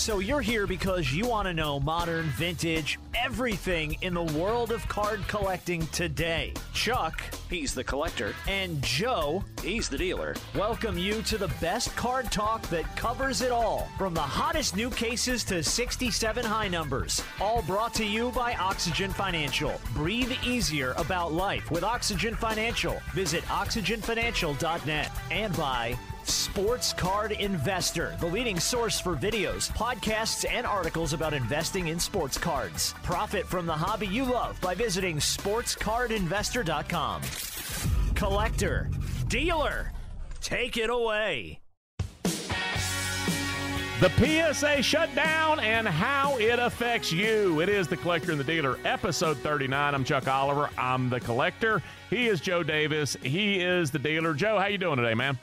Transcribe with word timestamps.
So 0.00 0.18
you're 0.18 0.40
here 0.40 0.66
because 0.66 1.12
you 1.12 1.28
want 1.28 1.46
to 1.46 1.52
know 1.52 1.78
modern, 1.78 2.24
vintage, 2.30 2.98
everything 3.14 3.98
in 4.00 4.14
the 4.14 4.22
world 4.22 4.72
of 4.72 4.88
card 4.88 5.20
collecting 5.28 5.86
today. 5.88 6.54
Chuck, 6.72 7.22
he's 7.50 7.74
the 7.74 7.84
collector, 7.84 8.34
and 8.48 8.80
Joe, 8.80 9.44
he's 9.62 9.90
the 9.90 9.98
dealer. 9.98 10.34
Welcome 10.54 10.96
you 10.96 11.20
to 11.24 11.36
the 11.36 11.52
best 11.60 11.94
card 11.96 12.32
talk 12.32 12.62
that 12.70 12.96
covers 12.96 13.42
it 13.42 13.52
all, 13.52 13.90
from 13.98 14.14
the 14.14 14.22
hottest 14.22 14.74
new 14.74 14.88
cases 14.88 15.44
to 15.44 15.62
67 15.62 16.46
high 16.46 16.68
numbers. 16.68 17.22
All 17.38 17.60
brought 17.60 17.92
to 17.94 18.04
you 18.06 18.30
by 18.30 18.54
Oxygen 18.54 19.10
Financial. 19.10 19.78
Breathe 19.92 20.32
easier 20.42 20.92
about 20.96 21.34
life 21.34 21.70
with 21.70 21.84
Oxygen 21.84 22.34
Financial. 22.34 22.98
Visit 23.12 23.44
oxygenfinancial.net 23.44 25.10
and 25.30 25.54
by 25.58 25.94
Sports 26.24 26.92
Card 26.92 27.32
Investor, 27.32 28.16
the 28.20 28.26
leading 28.26 28.60
source 28.60 29.00
for 29.00 29.16
videos, 29.16 29.70
podcasts, 29.72 30.48
and 30.48 30.64
articles 30.66 31.12
about 31.12 31.34
investing 31.34 31.88
in 31.88 31.98
sports 31.98 32.38
cards. 32.38 32.94
Profit 33.02 33.44
from 33.46 33.66
the 33.66 33.72
hobby 33.72 34.06
you 34.06 34.24
love 34.24 34.60
by 34.60 34.72
visiting 34.74 35.16
sportscardinvestor.com. 35.16 37.22
Collector, 38.14 38.90
dealer, 39.28 39.92
take 40.40 40.76
it 40.76 40.90
away. 40.90 41.58
The 44.00 44.52
PSA 44.54 44.82
shutdown 44.82 45.60
and 45.60 45.86
how 45.86 46.38
it 46.38 46.58
affects 46.58 47.12
you. 47.12 47.60
It 47.60 47.68
is 47.68 47.86
the 47.86 47.98
collector 47.98 48.30
and 48.30 48.40
the 48.40 48.44
dealer, 48.44 48.78
episode 48.86 49.36
39. 49.38 49.94
I'm 49.94 50.04
Chuck 50.04 50.26
Oliver. 50.26 50.70
I'm 50.78 51.10
the 51.10 51.20
collector. 51.20 51.82
He 52.08 52.28
is 52.28 52.40
Joe 52.40 52.62
Davis. 52.62 53.14
He 53.22 53.60
is 53.60 53.90
the 53.90 53.98
dealer. 53.98 54.32
Joe, 54.32 54.58
how 54.58 54.68
you 54.68 54.78
doing 54.78 54.96
today, 54.96 55.12
man? 55.12 55.38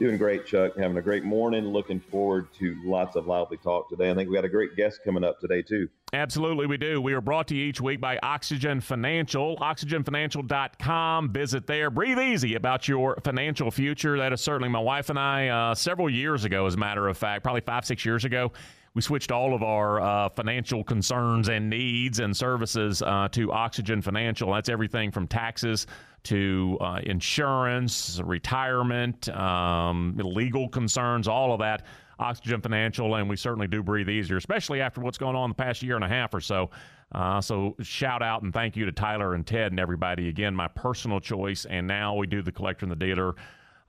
Doing 0.00 0.16
great, 0.16 0.46
Chuck. 0.46 0.78
Having 0.78 0.96
a 0.96 1.02
great 1.02 1.24
morning. 1.24 1.62
Looking 1.62 2.00
forward 2.00 2.48
to 2.54 2.74
lots 2.86 3.16
of 3.16 3.26
lively 3.26 3.58
talk 3.58 3.90
today. 3.90 4.10
I 4.10 4.14
think 4.14 4.30
we 4.30 4.34
got 4.34 4.46
a 4.46 4.48
great 4.48 4.74
guest 4.74 5.00
coming 5.04 5.22
up 5.22 5.38
today, 5.40 5.60
too. 5.60 5.90
Absolutely, 6.14 6.64
we 6.64 6.78
do. 6.78 7.02
We 7.02 7.12
are 7.12 7.20
brought 7.20 7.48
to 7.48 7.54
you 7.54 7.66
each 7.66 7.82
week 7.82 8.00
by 8.00 8.18
Oxygen 8.22 8.80
Financial. 8.80 9.58
OxygenFinancial.com. 9.58 11.32
Visit 11.34 11.66
there. 11.66 11.90
Breathe 11.90 12.18
easy 12.18 12.54
about 12.54 12.88
your 12.88 13.18
financial 13.22 13.70
future. 13.70 14.16
That 14.16 14.32
is 14.32 14.40
certainly 14.40 14.70
my 14.70 14.80
wife 14.80 15.10
and 15.10 15.18
I, 15.18 15.48
uh, 15.48 15.74
several 15.74 16.08
years 16.08 16.46
ago, 16.46 16.64
as 16.64 16.76
a 16.76 16.78
matter 16.78 17.06
of 17.06 17.18
fact, 17.18 17.44
probably 17.44 17.60
five, 17.60 17.84
six 17.84 18.02
years 18.02 18.24
ago 18.24 18.52
we 18.94 19.02
switched 19.02 19.30
all 19.30 19.54
of 19.54 19.62
our 19.62 20.00
uh, 20.00 20.28
financial 20.30 20.82
concerns 20.82 21.48
and 21.48 21.70
needs 21.70 22.18
and 22.18 22.36
services 22.36 23.02
uh, 23.02 23.28
to 23.32 23.52
Oxygen 23.52 24.02
Financial. 24.02 24.52
That's 24.52 24.68
everything 24.68 25.12
from 25.12 25.28
taxes 25.28 25.86
to 26.24 26.76
uh, 26.80 27.00
insurance, 27.04 28.20
retirement, 28.24 29.28
um, 29.30 30.14
legal 30.16 30.68
concerns, 30.68 31.28
all 31.28 31.52
of 31.52 31.60
that. 31.60 31.86
Oxygen 32.18 32.60
Financial, 32.60 33.14
and 33.14 33.30
we 33.30 33.36
certainly 33.36 33.66
do 33.66 33.82
breathe 33.82 34.10
easier, 34.10 34.36
especially 34.36 34.82
after 34.82 35.00
what's 35.00 35.16
going 35.16 35.34
on 35.34 35.48
the 35.48 35.54
past 35.54 35.82
year 35.82 35.94
and 35.94 36.04
a 36.04 36.08
half 36.08 36.34
or 36.34 36.40
so. 36.40 36.68
Uh, 37.12 37.40
so 37.40 37.74
shout 37.80 38.22
out 38.22 38.42
and 38.42 38.52
thank 38.52 38.76
you 38.76 38.84
to 38.84 38.92
Tyler 38.92 39.34
and 39.34 39.46
Ted 39.46 39.72
and 39.72 39.80
everybody. 39.80 40.28
Again, 40.28 40.54
my 40.54 40.68
personal 40.68 41.18
choice, 41.18 41.64
and 41.64 41.86
now 41.86 42.14
we 42.14 42.26
do 42.26 42.42
the 42.42 42.52
collector 42.52 42.84
and 42.84 42.92
the 42.92 42.96
dealer 42.96 43.34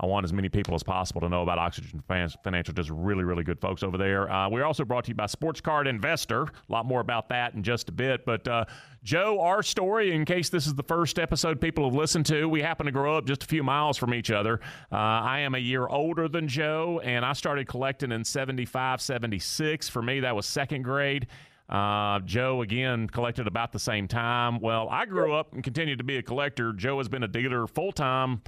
I 0.02 0.08
want 0.08 0.24
as 0.24 0.34
many 0.34 0.50
people 0.50 0.74
as 0.74 0.82
possible 0.82 1.22
to 1.22 1.30
know 1.30 1.44
about 1.44 1.60
Oxygen 1.60 2.04
Financial. 2.08 2.74
Just 2.74 2.90
really, 2.90 3.24
really 3.24 3.44
good 3.44 3.62
folks 3.62 3.84
over 3.84 4.00
there. 4.00 4.32
Uh, 4.32 4.50
we're 4.50 4.66
also 4.66 4.84
brought 4.84 5.04
to 5.06 5.10
you 5.10 5.16
by 5.16 5.28
Sports 5.28 5.62
Card 5.62 5.86
Investor. 5.86 6.42
A 6.42 6.50
lot 6.70 6.88
more 6.88 7.02
about 7.02 7.30
that 7.30 7.54
in 7.54 7.62
just 7.62 7.88
a 7.88 7.92
bit. 7.92 8.26
But 8.26 8.48
uh, 8.48 8.66
Joe, 9.04 9.40
our 9.40 9.62
story, 9.62 10.16
in 10.16 10.26
case 10.26 10.50
this 10.50 10.66
is 10.66 10.74
the 10.74 10.84
first 10.84 11.20
episode 11.20 11.62
people 11.62 11.86
have 11.86 11.94
listened 11.94 12.26
to, 12.26 12.50
we 12.50 12.64
happen 12.64 12.88
to 12.88 12.92
grow 12.92 13.16
up 13.16 13.28
just 13.28 13.44
a 13.44 13.46
few 13.46 13.62
miles 13.62 13.96
from 13.96 14.16
each 14.16 14.32
other. 14.32 14.60
Uh, 14.92 14.96
I 14.96 15.42
am 15.42 15.54
a 15.54 15.60
year 15.60 15.86
older 15.86 16.28
than 16.28 16.48
Joe, 16.48 17.00
and 17.04 17.24
I 17.24 17.34
started 17.34 17.68
collecting 17.68 18.12
in 18.12 18.24
75, 18.24 19.02
76. 19.02 19.88
For 19.88 20.02
me, 20.02 20.22
that 20.22 20.36
was 20.36 20.48
second 20.48 20.82
grade. 20.82 21.28
Uh, 21.70 22.20
Joe, 22.22 22.64
again, 22.64 23.08
collected 23.08 23.48
about 23.48 23.72
the 23.72 23.80
same 23.80 24.08
time. 24.08 24.60
Well, 24.60 24.90
I 24.90 25.06
grew 25.06 25.34
up 25.34 25.54
and 25.54 25.64
continued 25.64 26.00
to 26.00 26.04
be 26.04 26.18
a 26.18 26.22
collector. 26.22 26.74
Joe 26.74 26.98
has 26.98 27.08
been 27.08 27.24
a 27.24 27.30
dealer 27.30 27.66
full 27.66 27.94
time 27.94 28.42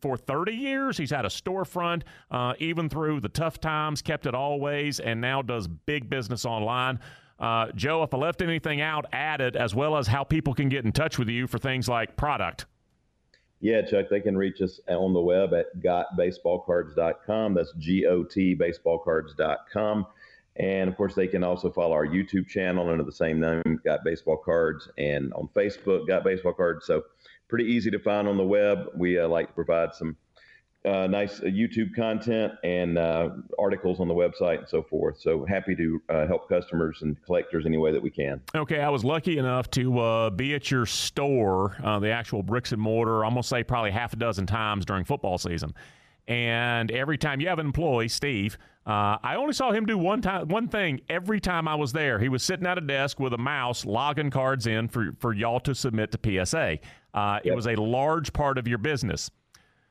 for 0.00 0.16
30 0.16 0.52
years. 0.52 0.96
He's 0.96 1.10
had 1.10 1.24
a 1.24 1.28
storefront 1.28 2.02
uh, 2.30 2.54
even 2.58 2.88
through 2.88 3.20
the 3.20 3.28
tough 3.28 3.60
times, 3.60 4.02
kept 4.02 4.26
it 4.26 4.34
always, 4.34 5.00
and 5.00 5.20
now 5.20 5.42
does 5.42 5.68
big 5.68 6.08
business 6.08 6.44
online. 6.44 7.00
Uh, 7.38 7.66
Joe, 7.74 8.02
if 8.02 8.14
I 8.14 8.16
left 8.16 8.42
anything 8.42 8.80
out, 8.80 9.06
added 9.12 9.56
as 9.56 9.74
well 9.74 9.96
as 9.96 10.06
how 10.06 10.24
people 10.24 10.54
can 10.54 10.68
get 10.68 10.84
in 10.84 10.92
touch 10.92 11.18
with 11.18 11.28
you 11.28 11.46
for 11.46 11.58
things 11.58 11.88
like 11.88 12.16
product. 12.16 12.66
Yeah, 13.60 13.82
Chuck, 13.82 14.06
they 14.10 14.20
can 14.20 14.36
reach 14.36 14.60
us 14.60 14.78
on 14.88 15.14
the 15.14 15.20
web 15.20 15.54
at 15.54 15.66
gotbaseballcards.com. 15.78 17.54
That's 17.54 17.72
G 17.78 18.06
O 18.06 18.22
T 18.22 18.54
baseballcards.com. 18.54 20.06
And 20.56 20.88
of 20.88 20.96
course, 20.96 21.14
they 21.14 21.26
can 21.26 21.42
also 21.42 21.70
follow 21.70 21.94
our 21.94 22.06
YouTube 22.06 22.46
channel 22.46 22.88
under 22.88 23.02
the 23.02 23.10
same 23.10 23.40
name, 23.40 23.80
Got 23.84 24.04
Baseball 24.04 24.36
Cards, 24.36 24.88
and 24.98 25.32
on 25.32 25.48
Facebook, 25.48 26.06
Got 26.06 26.24
Baseball 26.24 26.52
Cards. 26.52 26.86
So 26.86 27.04
pretty 27.48 27.64
easy 27.64 27.90
to 27.90 27.98
find 27.98 28.28
on 28.28 28.36
the 28.36 28.44
web. 28.44 28.86
We 28.96 29.18
uh, 29.18 29.28
like 29.28 29.48
to 29.48 29.52
provide 29.52 29.94
some 29.94 30.16
uh, 30.84 31.06
nice 31.06 31.40
uh, 31.40 31.44
YouTube 31.44 31.94
content 31.96 32.52
and 32.62 32.98
uh, 32.98 33.30
articles 33.58 34.00
on 34.00 34.08
the 34.08 34.14
website 34.14 34.58
and 34.58 34.68
so 34.68 34.82
forth. 34.82 35.18
So 35.18 35.46
happy 35.46 35.74
to 35.76 36.02
uh, 36.10 36.26
help 36.26 36.48
customers 36.48 36.98
and 37.00 37.16
collectors 37.24 37.64
any 37.64 37.78
way 37.78 37.90
that 37.92 38.02
we 38.02 38.10
can. 38.10 38.42
Okay, 38.54 38.80
I 38.80 38.90
was 38.90 39.02
lucky 39.02 39.38
enough 39.38 39.70
to 39.72 39.98
uh, 39.98 40.30
be 40.30 40.54
at 40.54 40.70
your 40.70 40.84
store, 40.84 41.76
the 42.00 42.10
actual 42.10 42.42
bricks 42.42 42.72
and 42.72 42.82
mortar, 42.82 43.24
I'm 43.24 43.30
gonna 43.30 43.42
say 43.42 43.64
probably 43.64 43.92
half 43.92 44.12
a 44.12 44.16
dozen 44.16 44.46
times 44.46 44.84
during 44.84 45.04
football 45.04 45.38
season. 45.38 45.72
And 46.26 46.90
every 46.90 47.18
time 47.18 47.40
you 47.40 47.48
have 47.48 47.58
an 47.58 47.66
employee, 47.66 48.08
Steve, 48.08 48.56
uh, 48.86 49.16
I 49.22 49.36
only 49.36 49.52
saw 49.52 49.72
him 49.72 49.86
do 49.86 49.96
one 49.96 50.22
time, 50.22 50.48
one 50.48 50.68
thing 50.68 51.00
every 51.08 51.40
time 51.40 51.68
I 51.68 51.74
was 51.74 51.92
there. 51.92 52.18
He 52.18 52.28
was 52.28 52.42
sitting 52.42 52.66
at 52.66 52.78
a 52.78 52.82
desk 52.82 53.18
with 53.20 53.32
a 53.32 53.38
mouse, 53.38 53.84
logging 53.84 54.30
cards 54.30 54.66
in 54.66 54.88
for 54.88 55.12
for 55.18 55.32
y'all 55.32 55.60
to 55.60 55.74
submit 55.74 56.12
to 56.12 56.44
PSA. 56.44 56.78
Uh, 57.14 57.40
yep. 57.44 57.52
It 57.52 57.54
was 57.54 57.66
a 57.66 57.76
large 57.76 58.32
part 58.32 58.58
of 58.58 58.68
your 58.68 58.78
business. 58.78 59.30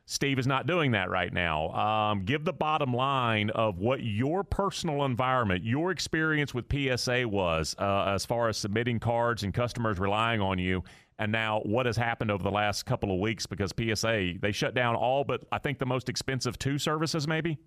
Steve 0.05 0.37
is 0.37 0.45
not 0.45 0.67
doing 0.67 0.91
that 0.91 1.09
right 1.09 1.31
now. 1.31 1.69
Um, 1.71 2.25
give 2.25 2.43
the 2.43 2.51
bottom 2.51 2.93
line 2.93 3.49
of 3.51 3.79
what 3.79 4.03
your 4.03 4.43
personal 4.43 5.05
environment, 5.05 5.63
your 5.63 5.91
experience 5.91 6.53
with 6.53 6.65
PSA 6.69 7.25
was 7.27 7.73
uh, 7.79 8.11
as 8.13 8.25
far 8.25 8.49
as 8.49 8.57
submitting 8.57 8.99
cards 8.99 9.43
and 9.43 9.53
customers 9.53 9.99
relying 9.99 10.41
on 10.41 10.59
you, 10.59 10.83
and 11.23 11.31
now 11.31 11.61
what 11.61 11.85
has 11.85 11.95
happened 11.95 12.29
over 12.29 12.43
the 12.43 12.51
last 12.51 12.85
couple 12.85 13.13
of 13.13 13.19
weeks 13.19 13.45
because 13.45 13.73
PSA 13.77 14.33
they 14.41 14.51
shut 14.51 14.73
down 14.73 14.93
all 14.95 15.23
but 15.23 15.45
I 15.53 15.57
think 15.57 15.79
the 15.79 15.85
most 15.85 16.09
expensive 16.09 16.59
two 16.59 16.77
services 16.77 17.27
maybe. 17.27 17.57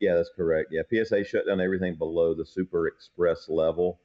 Yeah, 0.00 0.16
that's 0.16 0.30
correct. 0.36 0.72
Yeah, 0.72 0.82
PSA 0.90 1.24
shut 1.24 1.46
down 1.46 1.60
everything 1.60 1.94
below 1.94 2.34
the 2.34 2.44
Super 2.44 2.88
Express 2.88 3.48
level. 3.48 4.00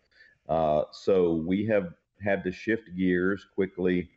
Uh, 0.48 0.84
so 0.92 1.44
we 1.48 1.66
have 1.66 1.94
had 2.24 2.44
to 2.44 2.52
shift 2.52 2.84
gears 2.96 3.48
quickly. 3.56 4.10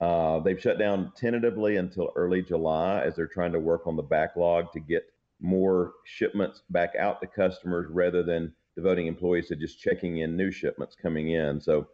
Uh, 0.00 0.40
they've 0.40 0.60
shut 0.60 0.78
down 0.78 1.12
tentatively 1.14 1.76
until 1.76 2.10
early 2.16 2.40
July 2.40 3.02
as 3.02 3.14
they're 3.14 3.26
trying 3.26 3.52
to 3.52 3.60
work 3.60 3.86
on 3.86 3.96
the 3.96 4.02
backlog 4.02 4.72
to 4.72 4.80
get 4.80 5.04
more 5.40 5.92
shipments 6.04 6.62
back 6.70 6.94
out 6.98 7.20
to 7.20 7.26
customers 7.26 7.86
rather 7.90 8.22
than 8.22 8.52
devoting 8.74 9.06
employees 9.06 9.48
to 9.48 9.56
just 9.56 9.78
checking 9.78 10.18
in 10.18 10.34
new 10.36 10.50
shipments 10.50 10.96
coming 11.00 11.32
in. 11.32 11.60
So 11.60 11.88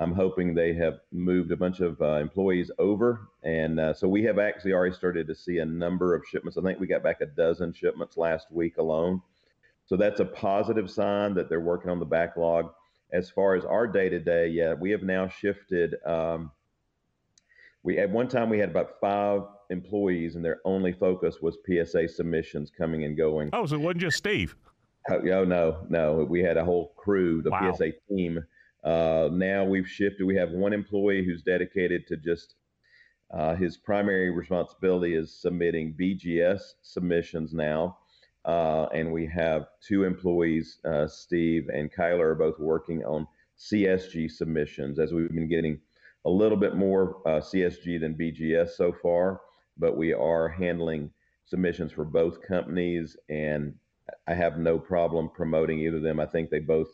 I'm 0.00 0.12
hoping 0.12 0.54
they 0.54 0.74
have 0.74 1.00
moved 1.10 1.50
a 1.50 1.56
bunch 1.56 1.80
of 1.80 2.00
uh, 2.00 2.16
employees 2.16 2.70
over. 2.78 3.28
And 3.42 3.80
uh, 3.80 3.94
so 3.94 4.06
we 4.06 4.22
have 4.24 4.38
actually 4.38 4.72
already 4.72 4.94
started 4.94 5.26
to 5.26 5.34
see 5.34 5.58
a 5.58 5.64
number 5.64 6.14
of 6.14 6.22
shipments. 6.26 6.56
I 6.56 6.62
think 6.62 6.78
we 6.78 6.86
got 6.86 7.02
back 7.02 7.20
a 7.20 7.26
dozen 7.26 7.72
shipments 7.72 8.16
last 8.16 8.46
week 8.52 8.78
alone. 8.78 9.20
So 9.86 9.96
that's 9.96 10.20
a 10.20 10.24
positive 10.24 10.88
sign 10.88 11.34
that 11.34 11.48
they're 11.48 11.60
working 11.60 11.90
on 11.90 11.98
the 11.98 12.06
backlog. 12.06 12.70
As 13.12 13.28
far 13.30 13.56
as 13.56 13.64
our 13.64 13.86
day 13.86 14.08
to 14.08 14.20
day, 14.20 14.48
yeah, 14.48 14.74
we 14.74 14.90
have 14.90 15.02
now 15.02 15.26
shifted. 15.28 15.96
Um, 16.06 16.52
we 17.82 17.98
at 17.98 18.10
one 18.10 18.28
time 18.28 18.50
we 18.50 18.58
had 18.58 18.68
about 18.68 19.00
five 19.00 19.42
employees, 19.70 20.36
and 20.36 20.44
their 20.44 20.60
only 20.66 20.92
focus 20.92 21.38
was 21.40 21.56
PSA 21.66 22.08
submissions 22.08 22.70
coming 22.70 23.04
and 23.04 23.16
going. 23.16 23.48
Oh, 23.54 23.64
so 23.64 23.76
it 23.76 23.80
wasn't 23.80 24.02
just 24.02 24.18
Steve. 24.18 24.54
Oh, 25.08 25.26
oh 25.26 25.44
no, 25.44 25.86
no, 25.88 26.26
we 26.28 26.40
had 26.40 26.58
a 26.58 26.64
whole 26.64 26.92
crew, 26.96 27.40
the 27.40 27.50
wow. 27.50 27.72
PSA 27.72 27.92
team 28.10 28.44
uh, 28.84 29.28
now 29.32 29.64
we've 29.64 29.88
shifted. 29.88 30.24
We 30.26 30.36
have 30.36 30.50
one 30.50 30.72
employee 30.72 31.24
who's 31.24 31.42
dedicated 31.42 32.06
to 32.08 32.16
just 32.16 32.54
uh, 33.32 33.54
his 33.56 33.76
primary 33.76 34.30
responsibility 34.30 35.14
is 35.14 35.34
submitting 35.34 35.94
BGS 36.00 36.60
submissions 36.82 37.52
now. 37.54 37.98
uh, 38.44 38.86
and 38.94 39.12
we 39.12 39.26
have 39.26 39.66
two 39.86 40.04
employees, 40.04 40.78
uh, 40.84 41.06
Steve 41.06 41.68
and 41.72 41.92
Kyler, 41.92 42.26
are 42.32 42.34
both 42.34 42.58
working 42.58 43.04
on 43.04 43.26
CSG 43.58 44.30
submissions 44.30 44.98
as 44.98 45.12
we've 45.12 45.30
been 45.30 45.48
getting 45.48 45.80
a 46.24 46.30
little 46.30 46.58
bit 46.58 46.76
more 46.76 47.18
uh, 47.26 47.40
CSG 47.40 48.00
than 48.00 48.14
BGS 48.14 48.70
so 48.70 48.92
far, 48.92 49.40
but 49.76 49.96
we 49.96 50.12
are 50.14 50.48
handling 50.48 51.10
submissions 51.44 51.92
for 51.92 52.04
both 52.04 52.42
companies, 52.42 53.16
and 53.28 53.74
I 54.26 54.34
have 54.34 54.58
no 54.58 54.78
problem 54.78 55.30
promoting 55.34 55.80
either 55.80 55.98
of 55.98 56.02
them. 56.02 56.20
I 56.20 56.26
think 56.26 56.50
they 56.50 56.60
both 56.60 56.88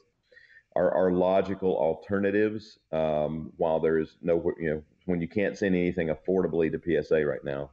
are, 0.76 0.90
are 0.92 1.10
logical 1.12 1.76
alternatives. 1.76 2.78
Um, 2.92 3.52
while 3.56 3.80
there 3.80 3.98
is 3.98 4.16
no, 4.22 4.52
you 4.58 4.70
know, 4.70 4.82
when 5.06 5.20
you 5.20 5.28
can't 5.28 5.56
send 5.56 5.74
anything 5.74 6.08
affordably 6.08 6.70
to 6.70 7.02
PSA 7.02 7.24
right 7.24 7.44
now. 7.44 7.70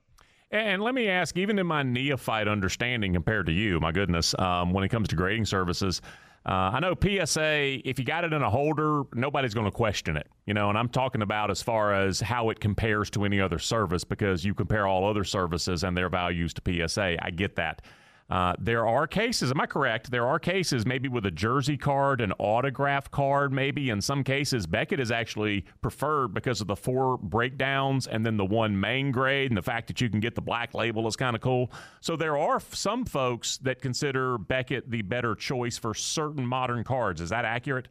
And 0.51 0.81
let 0.81 0.93
me 0.93 1.07
ask, 1.07 1.37
even 1.37 1.59
in 1.59 1.67
my 1.67 1.81
neophyte 1.81 2.47
understanding 2.47 3.13
compared 3.13 3.45
to 3.45 3.53
you, 3.53 3.79
my 3.79 3.93
goodness, 3.93 4.35
um, 4.37 4.73
when 4.73 4.83
it 4.83 4.89
comes 4.89 5.07
to 5.09 5.15
grading 5.15 5.45
services, 5.45 6.01
uh, 6.45 6.71
I 6.73 6.79
know 6.79 6.95
PSA, 6.95 7.87
if 7.87 7.99
you 7.99 8.05
got 8.05 8.23
it 8.23 8.33
in 8.33 8.41
a 8.41 8.49
holder, 8.49 9.03
nobody's 9.13 9.53
going 9.53 9.67
to 9.67 9.71
question 9.71 10.17
it. 10.17 10.27
You 10.45 10.53
know, 10.53 10.69
and 10.69 10.77
I'm 10.77 10.89
talking 10.89 11.21
about 11.21 11.51
as 11.51 11.61
far 11.61 11.93
as 11.93 12.19
how 12.19 12.49
it 12.49 12.59
compares 12.59 13.09
to 13.11 13.23
any 13.23 13.39
other 13.39 13.59
service 13.59 14.03
because 14.03 14.43
you 14.43 14.53
compare 14.53 14.87
all 14.87 15.07
other 15.07 15.23
services 15.23 15.83
and 15.83 15.95
their 15.95 16.09
values 16.09 16.53
to 16.55 16.87
PSA. 16.87 17.17
I 17.23 17.29
get 17.29 17.55
that. 17.57 17.83
Uh, 18.31 18.53
there 18.59 18.87
are 18.87 19.05
cases, 19.07 19.51
am 19.51 19.59
I 19.59 19.65
correct? 19.65 20.09
There 20.09 20.25
are 20.25 20.39
cases 20.39 20.85
maybe 20.85 21.09
with 21.09 21.25
a 21.25 21.31
jersey 21.31 21.75
card, 21.75 22.21
an 22.21 22.31
autograph 22.39 23.11
card, 23.11 23.51
maybe. 23.51 23.89
In 23.89 23.99
some 23.99 24.23
cases, 24.23 24.65
Beckett 24.65 25.01
is 25.01 25.11
actually 25.11 25.65
preferred 25.81 26.33
because 26.33 26.61
of 26.61 26.67
the 26.67 26.75
four 26.77 27.17
breakdowns 27.17 28.07
and 28.07 28.25
then 28.25 28.37
the 28.37 28.45
one 28.45 28.79
main 28.79 29.11
grade 29.11 29.51
and 29.51 29.57
the 29.57 29.61
fact 29.61 29.87
that 29.87 29.99
you 29.99 30.09
can 30.09 30.21
get 30.21 30.35
the 30.35 30.41
black 30.41 30.73
label 30.73 31.05
is 31.09 31.17
kind 31.17 31.35
of 31.35 31.41
cool. 31.41 31.73
So 31.99 32.15
there 32.15 32.37
are 32.37 32.61
some 32.71 33.03
folks 33.03 33.57
that 33.57 33.81
consider 33.81 34.37
Beckett 34.37 34.89
the 34.89 35.01
better 35.01 35.35
choice 35.35 35.77
for 35.77 35.93
certain 35.93 36.45
modern 36.45 36.85
cards. 36.85 37.19
Is 37.19 37.31
that 37.31 37.43
accurate? 37.43 37.89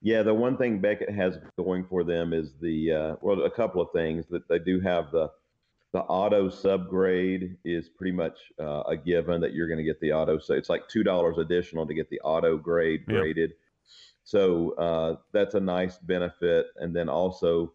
Yeah, 0.00 0.22
the 0.22 0.32
one 0.32 0.56
thing 0.56 0.78
Beckett 0.78 1.10
has 1.10 1.38
going 1.58 1.86
for 1.90 2.04
them 2.04 2.32
is 2.32 2.52
the, 2.60 2.92
uh, 2.92 3.16
well, 3.20 3.42
a 3.42 3.50
couple 3.50 3.82
of 3.82 3.88
things 3.92 4.26
that 4.30 4.46
they 4.48 4.60
do 4.60 4.78
have 4.78 5.10
the, 5.10 5.28
the 5.96 6.02
auto 6.02 6.50
subgrade 6.50 7.56
is 7.64 7.88
pretty 7.88 8.12
much 8.12 8.52
uh, 8.60 8.82
a 8.82 8.94
given 8.94 9.40
that 9.40 9.54
you're 9.54 9.66
going 9.66 9.78
to 9.78 9.82
get 9.82 9.98
the 10.00 10.12
auto. 10.12 10.38
So 10.38 10.52
it's 10.52 10.68
like 10.68 10.86
two 10.88 11.02
dollars 11.02 11.38
additional 11.38 11.86
to 11.86 11.94
get 11.94 12.10
the 12.10 12.20
auto 12.20 12.58
grade 12.58 13.04
yeah. 13.08 13.14
graded. 13.14 13.52
So 14.22 14.72
uh, 14.72 15.16
that's 15.32 15.54
a 15.54 15.60
nice 15.60 15.96
benefit. 15.96 16.66
And 16.76 16.94
then 16.94 17.08
also 17.08 17.72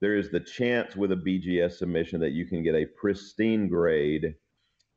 there 0.00 0.18
is 0.18 0.28
the 0.28 0.40
chance 0.40 0.96
with 0.96 1.12
a 1.12 1.16
BGS 1.16 1.78
submission 1.78 2.20
that 2.20 2.32
you 2.32 2.44
can 2.44 2.62
get 2.62 2.74
a 2.74 2.84
pristine 2.84 3.68
grade. 3.68 4.34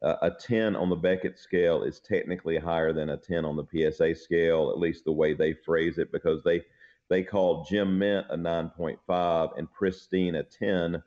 Uh, 0.01 0.17
a 0.23 0.31
10 0.31 0.75
on 0.75 0.89
the 0.89 0.97
Beckett 0.97 1.39
scale 1.39 1.83
is 1.83 2.01
technically 2.01 2.57
higher 2.57 2.91
than 2.91 3.11
a 3.11 3.15
10 3.15 3.45
on 3.45 3.55
the 3.55 3.67
PSA 3.71 4.15
scale, 4.15 4.69
at 4.69 4.79
least 4.79 5.05
the 5.05 5.13
way 5.13 5.33
they 5.33 5.53
phrase 5.53 5.97
it, 5.97 6.11
because 6.11 6.43
they 6.43 6.61
they 7.07 7.23
call 7.23 7.63
Gem 7.63 7.97
Mint 7.97 8.25
a 8.31 8.35
9.5 8.35 9.57
and 9.57 9.71
pristine 9.71 10.35
a 10.35 10.43
10 10.43 11.01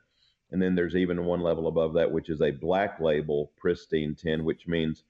and 0.51 0.61
then 0.61 0.75
there's 0.75 0.95
even 0.95 1.25
one 1.25 1.41
level 1.41 1.67
above 1.67 1.93
that, 1.93 2.11
which 2.11 2.29
is 2.29 2.41
a 2.41 2.51
black 2.51 2.99
label 2.99 3.51
pristine 3.57 4.15
10, 4.15 4.43
which 4.43 4.67
means 4.67 5.03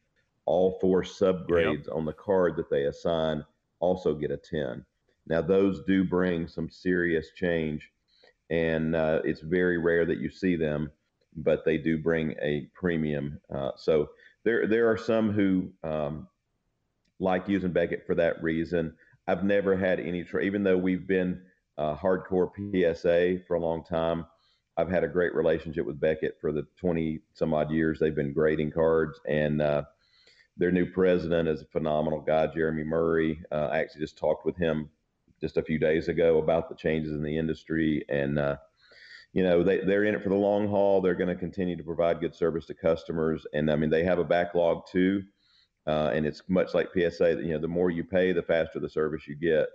all 0.45 0.77
four 0.81 1.03
subgrades 1.03 1.85
yep. 1.85 1.95
on 1.95 2.05
the 2.05 2.13
card 2.13 2.55
that 2.57 2.69
they 2.69 2.83
assign 2.85 3.43
also 3.79 4.13
get 4.13 4.31
a 4.31 4.37
10. 4.37 4.85
Now, 5.27 5.41
those 5.41 5.83
do 5.85 6.03
bring 6.03 6.47
some 6.47 6.69
serious 6.69 7.31
change, 7.35 7.91
and 8.49 8.95
uh, 8.95 9.21
it's 9.23 9.41
very 9.41 9.77
rare 9.77 10.05
that 10.05 10.17
you 10.17 10.29
see 10.29 10.55
them, 10.55 10.91
but 11.35 11.63
they 11.63 11.77
do 11.77 11.97
bring 11.97 12.35
a 12.41 12.67
premium. 12.73 13.39
Uh, 13.53 13.71
so 13.77 14.09
there, 14.43 14.67
there 14.67 14.89
are 14.89 14.97
some 14.97 15.31
who 15.31 15.71
um, 15.83 16.27
like 17.19 17.47
using 17.47 17.71
Beckett 17.71 18.05
for 18.05 18.15
that 18.15 18.41
reason. 18.41 18.93
I've 19.27 19.43
never 19.43 19.77
had 19.77 19.99
any, 19.99 20.23
tra- 20.23 20.43
even 20.43 20.63
though 20.63 20.77
we've 20.77 21.07
been 21.07 21.41
uh, 21.77 21.95
hardcore 21.95 22.49
PSA 22.55 23.45
for 23.47 23.55
a 23.55 23.59
long 23.59 23.85
time 23.85 24.25
I've 24.79 24.89
had 24.89 25.03
a 25.03 25.09
great 25.09 25.35
relationship 25.35 25.85
with 25.85 25.99
Beckett 25.99 26.37
for 26.39 26.53
the 26.53 26.65
20 26.77 27.19
some 27.33 27.53
odd 27.53 27.69
years 27.69 27.99
they've 27.99 28.15
been 28.15 28.31
grading 28.31 28.71
cards, 28.71 29.19
and 29.27 29.61
uh, 29.61 29.83
their 30.55 30.71
new 30.71 30.85
president 30.85 31.49
is 31.49 31.61
a 31.61 31.65
phenomenal 31.65 32.21
guy, 32.21 32.47
Jeremy 32.47 32.85
Murray. 32.85 33.43
Uh, 33.51 33.67
I 33.71 33.79
actually 33.79 34.01
just 34.01 34.17
talked 34.17 34.45
with 34.45 34.55
him 34.55 34.89
just 35.41 35.57
a 35.57 35.63
few 35.63 35.79
days 35.79 36.07
ago 36.07 36.37
about 36.37 36.69
the 36.69 36.75
changes 36.75 37.11
in 37.11 37.23
the 37.23 37.37
industry, 37.37 38.05
and 38.07 38.39
uh, 38.39 38.55
you 39.33 39.43
know 39.43 39.63
they 39.63 39.79
they're 39.79 40.05
in 40.05 40.15
it 40.15 40.23
for 40.23 40.29
the 40.29 40.35
long 40.35 40.69
haul. 40.69 41.01
They're 41.01 41.13
going 41.13 41.27
to 41.27 41.35
continue 41.35 41.75
to 41.75 41.83
provide 41.83 42.21
good 42.21 42.35
service 42.35 42.65
to 42.67 42.73
customers, 42.73 43.45
and 43.53 43.69
I 43.69 43.75
mean 43.75 43.89
they 43.89 44.05
have 44.05 44.19
a 44.19 44.23
backlog 44.23 44.87
too, 44.89 45.23
uh, 45.87 46.11
and 46.13 46.25
it's 46.25 46.41
much 46.47 46.73
like 46.73 46.93
PSA. 46.93 47.41
You 47.41 47.53
know, 47.53 47.59
the 47.59 47.67
more 47.67 47.91
you 47.91 48.05
pay, 48.05 48.31
the 48.31 48.43
faster 48.43 48.79
the 48.79 48.89
service 48.89 49.27
you 49.27 49.35
get. 49.35 49.67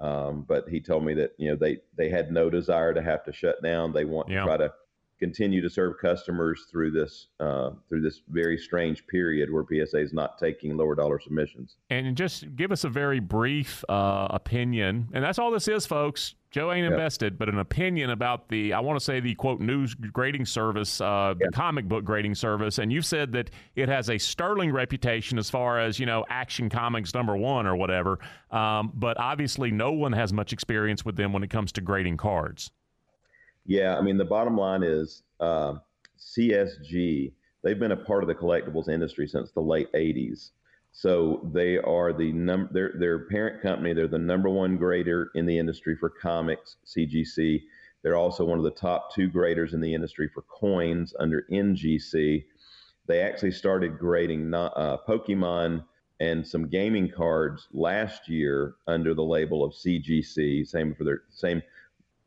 Um, 0.00 0.46
but 0.48 0.68
he 0.68 0.80
told 0.80 1.04
me 1.04 1.14
that 1.14 1.32
you 1.36 1.50
know 1.50 1.56
they 1.56 1.78
they 1.96 2.08
had 2.08 2.32
no 2.32 2.48
desire 2.48 2.94
to 2.94 3.02
have 3.02 3.24
to 3.24 3.32
shut 3.32 3.62
down. 3.62 3.92
They 3.92 4.04
want 4.04 4.28
yeah. 4.28 4.40
to 4.40 4.44
try 4.44 4.56
to 4.56 4.72
continue 5.20 5.60
to 5.60 5.70
serve 5.70 5.94
customers 6.00 6.66
through 6.70 6.90
this 6.90 7.28
uh, 7.38 7.70
through 7.88 8.00
this 8.00 8.22
very 8.28 8.58
strange 8.58 9.06
period 9.06 9.52
where 9.52 9.64
PSA 9.64 9.98
is 9.98 10.12
not 10.12 10.38
taking 10.38 10.76
lower 10.76 10.94
dollar 10.94 11.20
submissions. 11.20 11.76
And 11.90 12.16
just 12.16 12.56
give 12.56 12.72
us 12.72 12.84
a 12.84 12.88
very 12.88 13.20
brief 13.20 13.84
uh, 13.88 14.28
opinion, 14.30 15.08
and 15.12 15.22
that's 15.22 15.38
all 15.38 15.50
this 15.50 15.68
is, 15.68 15.86
folks. 15.86 16.34
Joe 16.50 16.72
ain't 16.72 16.84
invested, 16.84 17.38
but 17.38 17.48
an 17.48 17.60
opinion 17.60 18.10
about 18.10 18.48
the, 18.48 18.72
I 18.72 18.80
want 18.80 18.98
to 18.98 19.04
say 19.04 19.20
the 19.20 19.36
quote 19.36 19.60
news 19.60 19.94
grading 19.94 20.46
service, 20.46 21.00
uh, 21.00 21.34
the 21.38 21.48
comic 21.52 21.86
book 21.86 22.04
grading 22.04 22.34
service. 22.34 22.78
And 22.78 22.92
you've 22.92 23.06
said 23.06 23.30
that 23.32 23.50
it 23.76 23.88
has 23.88 24.10
a 24.10 24.18
sterling 24.18 24.72
reputation 24.72 25.38
as 25.38 25.48
far 25.48 25.78
as, 25.78 26.00
you 26.00 26.06
know, 26.06 26.24
action 26.28 26.68
comics 26.68 27.14
number 27.14 27.36
one 27.36 27.66
or 27.66 27.76
whatever. 27.76 28.18
Um, 28.50 28.90
but 28.94 29.18
obviously, 29.20 29.70
no 29.70 29.92
one 29.92 30.12
has 30.12 30.32
much 30.32 30.52
experience 30.52 31.04
with 31.04 31.14
them 31.14 31.32
when 31.32 31.44
it 31.44 31.50
comes 31.50 31.70
to 31.72 31.80
grading 31.80 32.16
cards. 32.16 32.72
Yeah. 33.66 33.96
I 33.96 34.00
mean, 34.00 34.16
the 34.16 34.24
bottom 34.24 34.56
line 34.56 34.82
is 34.82 35.22
uh, 35.38 35.74
CSG, 36.18 37.32
they've 37.62 37.78
been 37.78 37.92
a 37.92 37.96
part 37.96 38.22
of 38.22 38.28
the 38.28 38.34
collectibles 38.34 38.88
industry 38.88 39.26
since 39.26 39.50
the 39.52 39.60
late 39.60 39.92
80s. 39.92 40.50
So 40.92 41.48
they 41.52 41.78
are 41.78 42.12
the 42.12 42.32
number 42.32 42.72
their 42.72 42.92
their 42.98 43.18
parent 43.26 43.62
company. 43.62 43.92
They're 43.92 44.08
the 44.08 44.18
number 44.18 44.48
one 44.50 44.76
grader 44.76 45.30
in 45.34 45.46
the 45.46 45.56
industry 45.56 45.96
for 45.96 46.10
comics, 46.10 46.76
CGC. 46.84 47.62
They're 48.02 48.16
also 48.16 48.44
one 48.44 48.58
of 48.58 48.64
the 48.64 48.70
top 48.70 49.14
two 49.14 49.28
graders 49.28 49.74
in 49.74 49.80
the 49.80 49.94
industry 49.94 50.28
for 50.32 50.42
coins 50.42 51.14
under 51.20 51.46
NGC. 51.52 52.44
They 53.06 53.20
actually 53.20 53.52
started 53.52 53.98
grading 53.98 54.52
uh, 54.52 54.96
Pokemon 55.08 55.84
and 56.18 56.46
some 56.46 56.68
gaming 56.68 57.10
cards 57.10 57.68
last 57.72 58.28
year 58.28 58.74
under 58.86 59.14
the 59.14 59.22
label 59.24 59.64
of 59.64 59.72
CGC. 59.72 60.66
Same 60.66 60.94
for 60.94 61.04
their 61.04 61.22
same 61.30 61.62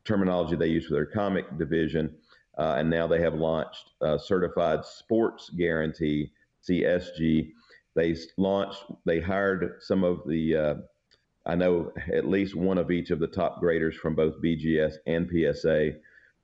terminology 0.04 0.56
they 0.56 0.68
use 0.68 0.86
for 0.86 0.94
their 0.94 1.06
comic 1.06 1.58
division. 1.58 2.14
Uh, 2.56 2.76
and 2.78 2.88
now 2.88 3.06
they 3.06 3.20
have 3.20 3.34
launched 3.34 3.90
certified 4.18 4.84
sports 4.84 5.50
guarantee 5.50 6.30
CSG 6.62 7.50
they 7.94 8.16
launched, 8.36 8.84
they 9.04 9.20
hired 9.20 9.76
some 9.80 10.04
of 10.04 10.26
the, 10.26 10.56
uh, 10.56 10.74
I 11.46 11.54
know 11.54 11.92
at 12.12 12.28
least 12.28 12.54
one 12.54 12.78
of 12.78 12.90
each 12.90 13.10
of 13.10 13.20
the 13.20 13.26
top 13.26 13.60
graders 13.60 13.96
from 13.96 14.14
both 14.14 14.42
BGS 14.42 14.94
and 15.06 15.30
PSA 15.30 15.92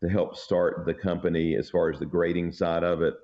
to 0.03 0.09
help 0.09 0.37
start 0.37 0.85
the 0.87 0.95
company 0.95 1.57
as 1.57 1.69
far 1.69 1.91
as 1.91 1.99
the 1.99 2.07
grading 2.07 2.53
side 2.53 2.85
of 2.85 3.03
it. 3.03 3.15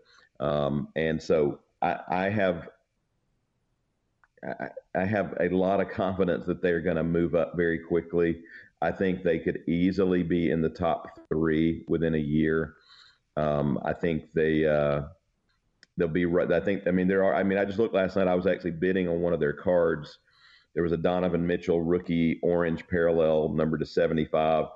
Um, 0.40 0.88
and 0.96 1.22
so 1.22 1.60
I, 1.80 1.98
I 2.08 2.28
have 2.30 2.68
I 4.94 5.04
have 5.04 5.34
a 5.40 5.48
lot 5.48 5.80
of 5.80 5.88
confidence 5.88 6.46
that 6.46 6.62
they're 6.62 6.80
going 6.80 6.96
to 6.96 7.02
move 7.02 7.34
up 7.34 7.56
very 7.56 7.78
quickly. 7.78 8.42
I 8.82 8.92
think 8.92 9.22
they 9.22 9.38
could 9.38 9.62
easily 9.66 10.22
be 10.22 10.50
in 10.50 10.60
the 10.60 10.68
top 10.68 11.18
three 11.28 11.84
within 11.88 12.14
a 12.14 12.18
year. 12.18 12.74
Um, 13.36 13.78
I 13.84 13.92
think 13.92 14.32
they 14.34 14.66
uh, 14.66 15.02
they'll 15.96 16.08
be 16.08 16.26
right. 16.26 16.50
I 16.50 16.60
think. 16.60 16.86
I 16.86 16.90
mean, 16.90 17.08
there 17.08 17.24
are. 17.24 17.34
I 17.34 17.42
mean, 17.42 17.58
I 17.58 17.64
just 17.64 17.78
looked 17.78 17.94
last 17.94 18.16
night. 18.16 18.28
I 18.28 18.34
was 18.34 18.46
actually 18.46 18.72
bidding 18.72 19.08
on 19.08 19.20
one 19.20 19.32
of 19.32 19.40
their 19.40 19.52
cards. 19.52 20.18
There 20.74 20.82
was 20.82 20.92
a 20.92 20.98
Donovan 20.98 21.46
Mitchell 21.46 21.80
rookie 21.80 22.38
orange 22.42 22.86
parallel 22.86 23.48
number 23.48 23.78
to 23.78 23.86
75, 23.86 24.66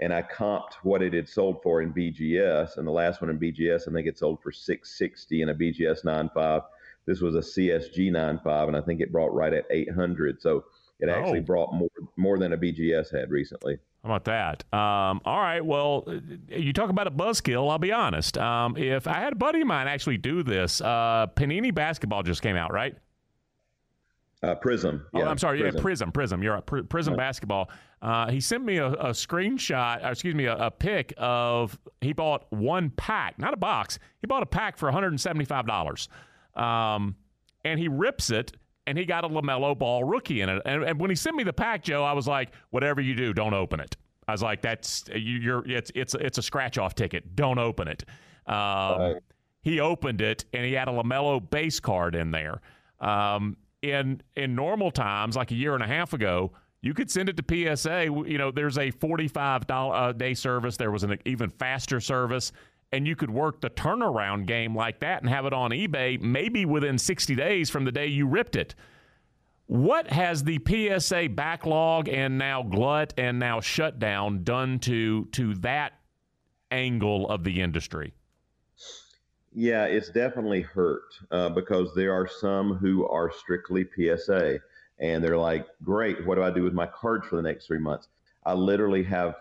and 0.00 0.12
I 0.12 0.22
comped 0.22 0.72
what 0.82 1.02
it 1.02 1.12
had 1.12 1.28
sold 1.28 1.62
for 1.62 1.82
in 1.82 1.92
BGS. 1.92 2.78
And 2.78 2.86
the 2.86 2.92
last 2.92 3.20
one 3.20 3.28
in 3.28 3.38
BGS, 3.38 3.86
I 3.86 3.92
think 3.92 4.06
it 4.06 4.18
sold 4.18 4.42
for 4.42 4.52
660 4.52 5.42
in 5.42 5.50
a 5.50 5.54
BGS 5.54 6.02
95. 6.02 6.62
This 7.04 7.20
was 7.20 7.34
a 7.34 7.40
CSG 7.40 8.10
95, 8.10 8.68
and 8.68 8.76
I 8.76 8.80
think 8.80 9.02
it 9.02 9.12
brought 9.12 9.34
right 9.34 9.52
at 9.52 9.66
800. 9.70 10.40
So 10.40 10.64
it 11.08 11.12
actually 11.12 11.40
oh. 11.40 11.42
brought 11.42 11.74
more 11.74 11.88
more 12.16 12.38
than 12.38 12.52
a 12.52 12.56
BGS 12.56 13.14
had 13.14 13.30
recently. 13.30 13.78
How 14.02 14.14
about 14.14 14.24
that? 14.24 14.64
Um, 14.72 15.20
all 15.24 15.40
right. 15.40 15.64
Well, 15.64 16.06
you 16.48 16.74
talk 16.74 16.90
about 16.90 17.06
a 17.06 17.10
buzzkill. 17.10 17.70
I'll 17.70 17.78
be 17.78 17.92
honest. 17.92 18.36
Um, 18.36 18.76
if 18.76 19.06
I 19.06 19.14
had 19.14 19.32
a 19.32 19.36
buddy 19.36 19.62
of 19.62 19.66
mine 19.66 19.88
actually 19.88 20.18
do 20.18 20.42
this, 20.42 20.82
uh, 20.82 21.26
Panini 21.34 21.74
basketball 21.74 22.22
just 22.22 22.42
came 22.42 22.56
out, 22.56 22.70
right? 22.70 22.96
Uh, 24.42 24.54
Prism. 24.54 25.06
Oh, 25.14 25.18
yeah, 25.18 25.24
oh, 25.24 25.28
I'm 25.28 25.38
sorry. 25.38 25.60
Prism. 25.60 25.76
Yeah, 25.76 25.82
Prism. 25.82 26.12
Prism. 26.12 26.42
You're 26.42 26.54
right. 26.54 26.88
Prism 26.90 27.16
basketball. 27.16 27.70
Uh, 28.02 28.30
he 28.30 28.40
sent 28.40 28.62
me 28.62 28.76
a, 28.76 28.88
a 28.88 29.10
screenshot, 29.10 30.04
excuse 30.06 30.34
me, 30.34 30.44
a, 30.44 30.56
a, 30.56 30.70
pic 30.70 31.14
of 31.16 31.78
he 32.02 32.12
bought 32.12 32.44
one 32.52 32.90
pack, 32.90 33.38
not 33.38 33.54
a 33.54 33.56
box. 33.56 33.98
He 34.20 34.26
bought 34.26 34.42
a 34.42 34.46
pack 34.46 34.76
for 34.76 34.92
$175. 34.92 36.08
Um, 36.60 37.16
and 37.64 37.80
he 37.80 37.88
rips 37.88 38.30
it 38.30 38.52
and 38.86 38.98
he 38.98 39.04
got 39.04 39.24
a 39.24 39.28
LaMelo 39.28 39.76
Ball 39.78 40.04
rookie 40.04 40.40
in 40.40 40.48
it. 40.48 40.62
And, 40.64 40.84
and, 40.84 41.00
when 41.00 41.10
he 41.10 41.16
sent 41.16 41.36
me 41.36 41.44
the 41.44 41.52
pack, 41.52 41.82
Joe, 41.82 42.04
I 42.04 42.12
was 42.12 42.26
like, 42.26 42.52
whatever 42.70 43.00
you 43.00 43.14
do, 43.14 43.32
don't 43.32 43.54
open 43.54 43.80
it. 43.80 43.96
I 44.28 44.32
was 44.32 44.42
like, 44.42 44.62
that's 44.62 45.04
you, 45.14 45.56
are 45.56 45.64
it's 45.66 45.90
it's 45.94 46.14
it's 46.14 46.38
a 46.38 46.42
scratch 46.42 46.78
off 46.78 46.94
ticket. 46.94 47.36
Don't 47.36 47.58
open 47.58 47.88
it. 47.88 48.04
Um, 48.46 48.54
right. 48.56 49.16
He 49.62 49.80
opened 49.80 50.20
it 50.20 50.44
and 50.52 50.64
he 50.64 50.72
had 50.72 50.88
a 50.88 50.92
LaMelo 50.92 51.50
base 51.50 51.80
card 51.80 52.14
in 52.14 52.30
there. 52.30 52.60
Um, 53.00 53.56
in 53.82 54.22
in 54.36 54.54
normal 54.54 54.90
times, 54.90 55.36
like 55.36 55.50
a 55.50 55.54
year 55.54 55.74
and 55.74 55.82
a 55.82 55.86
half 55.86 56.14
ago, 56.14 56.52
you 56.80 56.94
could 56.94 57.10
send 57.10 57.28
it 57.28 57.36
to 57.36 57.76
PSA. 57.76 58.04
You 58.04 58.38
know, 58.38 58.50
there's 58.50 58.78
a 58.78 58.90
forty-five 58.90 59.66
dollar 59.66 60.10
a 60.10 60.12
day 60.14 60.32
service. 60.32 60.78
There 60.78 60.90
was 60.90 61.02
an 61.02 61.18
even 61.26 61.50
faster 61.50 62.00
service 62.00 62.52
and 62.94 63.08
you 63.08 63.16
could 63.16 63.30
work 63.30 63.60
the 63.60 63.70
turnaround 63.70 64.46
game 64.46 64.76
like 64.76 65.00
that 65.00 65.20
and 65.20 65.28
have 65.28 65.46
it 65.46 65.52
on 65.52 65.70
eBay 65.70 66.20
maybe 66.20 66.64
within 66.64 66.96
60 66.96 67.34
days 67.34 67.68
from 67.68 67.84
the 67.84 67.92
day 67.92 68.06
you 68.06 68.26
ripped 68.26 68.54
it. 68.54 68.74
What 69.66 70.10
has 70.10 70.44
the 70.44 70.60
PSA 70.64 71.30
backlog 71.30 72.08
and 72.08 72.38
now 72.38 72.62
glut 72.62 73.12
and 73.18 73.38
now 73.38 73.60
shutdown 73.60 74.44
done 74.44 74.78
to 74.80 75.24
to 75.32 75.54
that 75.56 75.94
angle 76.70 77.28
of 77.28 77.44
the 77.44 77.60
industry? 77.60 78.14
Yeah, 79.52 79.84
it's 79.86 80.10
definitely 80.10 80.62
hurt 80.62 81.14
uh, 81.30 81.48
because 81.48 81.94
there 81.94 82.12
are 82.12 82.28
some 82.28 82.74
who 82.74 83.08
are 83.08 83.32
strictly 83.32 83.86
PSA 83.96 84.58
and 85.00 85.24
they're 85.24 85.38
like, 85.38 85.66
great, 85.82 86.24
what 86.26 86.36
do 86.36 86.42
I 86.42 86.50
do 86.50 86.62
with 86.62 86.74
my 86.74 86.86
cards 86.86 87.26
for 87.26 87.36
the 87.36 87.42
next 87.42 87.66
three 87.66 87.78
months? 87.78 88.08
I 88.44 88.52
literally 88.52 89.02
have 89.04 89.34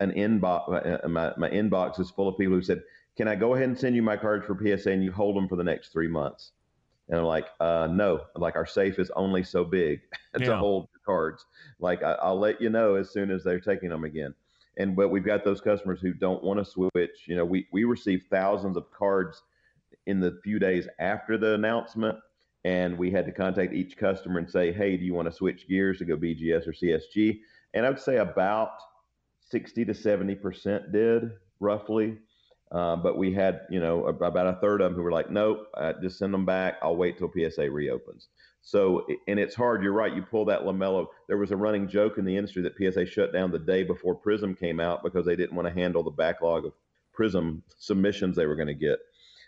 an 0.00 0.12
inbox. 0.12 1.04
Uh, 1.04 1.08
my, 1.08 1.32
my 1.36 1.50
inbox 1.50 2.00
is 2.00 2.10
full 2.10 2.28
of 2.28 2.38
people 2.38 2.54
who 2.54 2.62
said, 2.62 2.82
"Can 3.16 3.28
I 3.28 3.34
go 3.34 3.54
ahead 3.54 3.68
and 3.68 3.78
send 3.78 3.96
you 3.96 4.02
my 4.02 4.16
cards 4.16 4.46
for 4.46 4.56
PSA 4.56 4.90
and 4.90 5.04
you 5.04 5.12
hold 5.12 5.36
them 5.36 5.48
for 5.48 5.56
the 5.56 5.64
next 5.64 5.92
three 5.92 6.08
months?" 6.08 6.52
And 7.08 7.18
I'm 7.18 7.26
like, 7.26 7.46
uh, 7.60 7.88
"No, 7.90 8.22
like 8.36 8.56
our 8.56 8.66
safe 8.66 8.98
is 8.98 9.10
only 9.16 9.42
so 9.42 9.64
big 9.64 10.00
to 10.36 10.44
yeah. 10.44 10.58
hold 10.58 10.88
cards. 11.04 11.44
Like 11.78 12.02
I, 12.02 12.30
will 12.30 12.38
let 12.38 12.60
you 12.60 12.70
know 12.70 12.94
as 12.94 13.10
soon 13.10 13.30
as 13.30 13.44
they're 13.44 13.60
taking 13.60 13.88
them 13.88 14.04
again." 14.04 14.34
And 14.78 14.96
but 14.96 15.10
we've 15.10 15.24
got 15.24 15.44
those 15.44 15.60
customers 15.60 16.00
who 16.00 16.14
don't 16.14 16.42
want 16.42 16.58
to 16.58 16.64
switch. 16.64 17.26
You 17.26 17.36
know, 17.36 17.44
we 17.44 17.66
we 17.72 17.84
receive 17.84 18.24
thousands 18.30 18.76
of 18.76 18.90
cards 18.90 19.42
in 20.06 20.20
the 20.20 20.40
few 20.42 20.58
days 20.58 20.88
after 20.98 21.36
the 21.36 21.54
announcement, 21.54 22.18
and 22.64 22.96
we 22.96 23.10
had 23.10 23.26
to 23.26 23.32
contact 23.32 23.72
each 23.72 23.96
customer 23.96 24.38
and 24.38 24.50
say, 24.50 24.72
"Hey, 24.72 24.96
do 24.96 25.04
you 25.04 25.14
want 25.14 25.26
to 25.26 25.32
switch 25.32 25.68
gears 25.68 25.98
to 25.98 26.04
go 26.04 26.16
BGS 26.16 26.66
or 26.66 26.72
CSG?" 26.72 27.40
And 27.74 27.86
I 27.86 27.90
would 27.90 28.00
say 28.00 28.16
about 28.16 28.72
60 29.52 29.84
to 29.84 29.92
70% 29.92 30.92
did 30.92 31.30
roughly. 31.60 32.18
Uh, 32.72 32.96
but 32.96 33.18
we 33.18 33.34
had, 33.34 33.60
you 33.68 33.80
know, 33.80 34.06
about 34.06 34.46
a 34.46 34.58
third 34.60 34.80
of 34.80 34.90
them 34.90 34.94
who 34.96 35.02
were 35.02 35.12
like, 35.12 35.30
nope, 35.30 35.68
uh, 35.76 35.92
just 36.00 36.18
send 36.18 36.32
them 36.32 36.46
back. 36.46 36.78
I'll 36.82 36.96
wait 36.96 37.18
till 37.18 37.30
PSA 37.30 37.70
reopens. 37.70 38.28
So, 38.62 39.06
and 39.28 39.38
it's 39.38 39.54
hard. 39.54 39.82
You're 39.82 39.92
right. 39.92 40.14
You 40.14 40.22
pull 40.22 40.46
that 40.46 40.62
LaMelo. 40.62 41.06
There 41.28 41.36
was 41.36 41.50
a 41.50 41.56
running 41.56 41.86
joke 41.86 42.16
in 42.16 42.24
the 42.24 42.36
industry 42.36 42.62
that 42.62 42.78
PSA 42.78 43.04
shut 43.06 43.32
down 43.32 43.50
the 43.50 43.58
day 43.58 43.82
before 43.82 44.14
Prism 44.14 44.54
came 44.54 44.80
out 44.80 45.02
because 45.02 45.26
they 45.26 45.36
didn't 45.36 45.54
want 45.54 45.68
to 45.68 45.74
handle 45.74 46.02
the 46.02 46.10
backlog 46.10 46.64
of 46.64 46.72
Prism 47.12 47.62
submissions 47.76 48.36
they 48.36 48.46
were 48.46 48.56
going 48.56 48.68
to 48.68 48.74
get. 48.74 48.98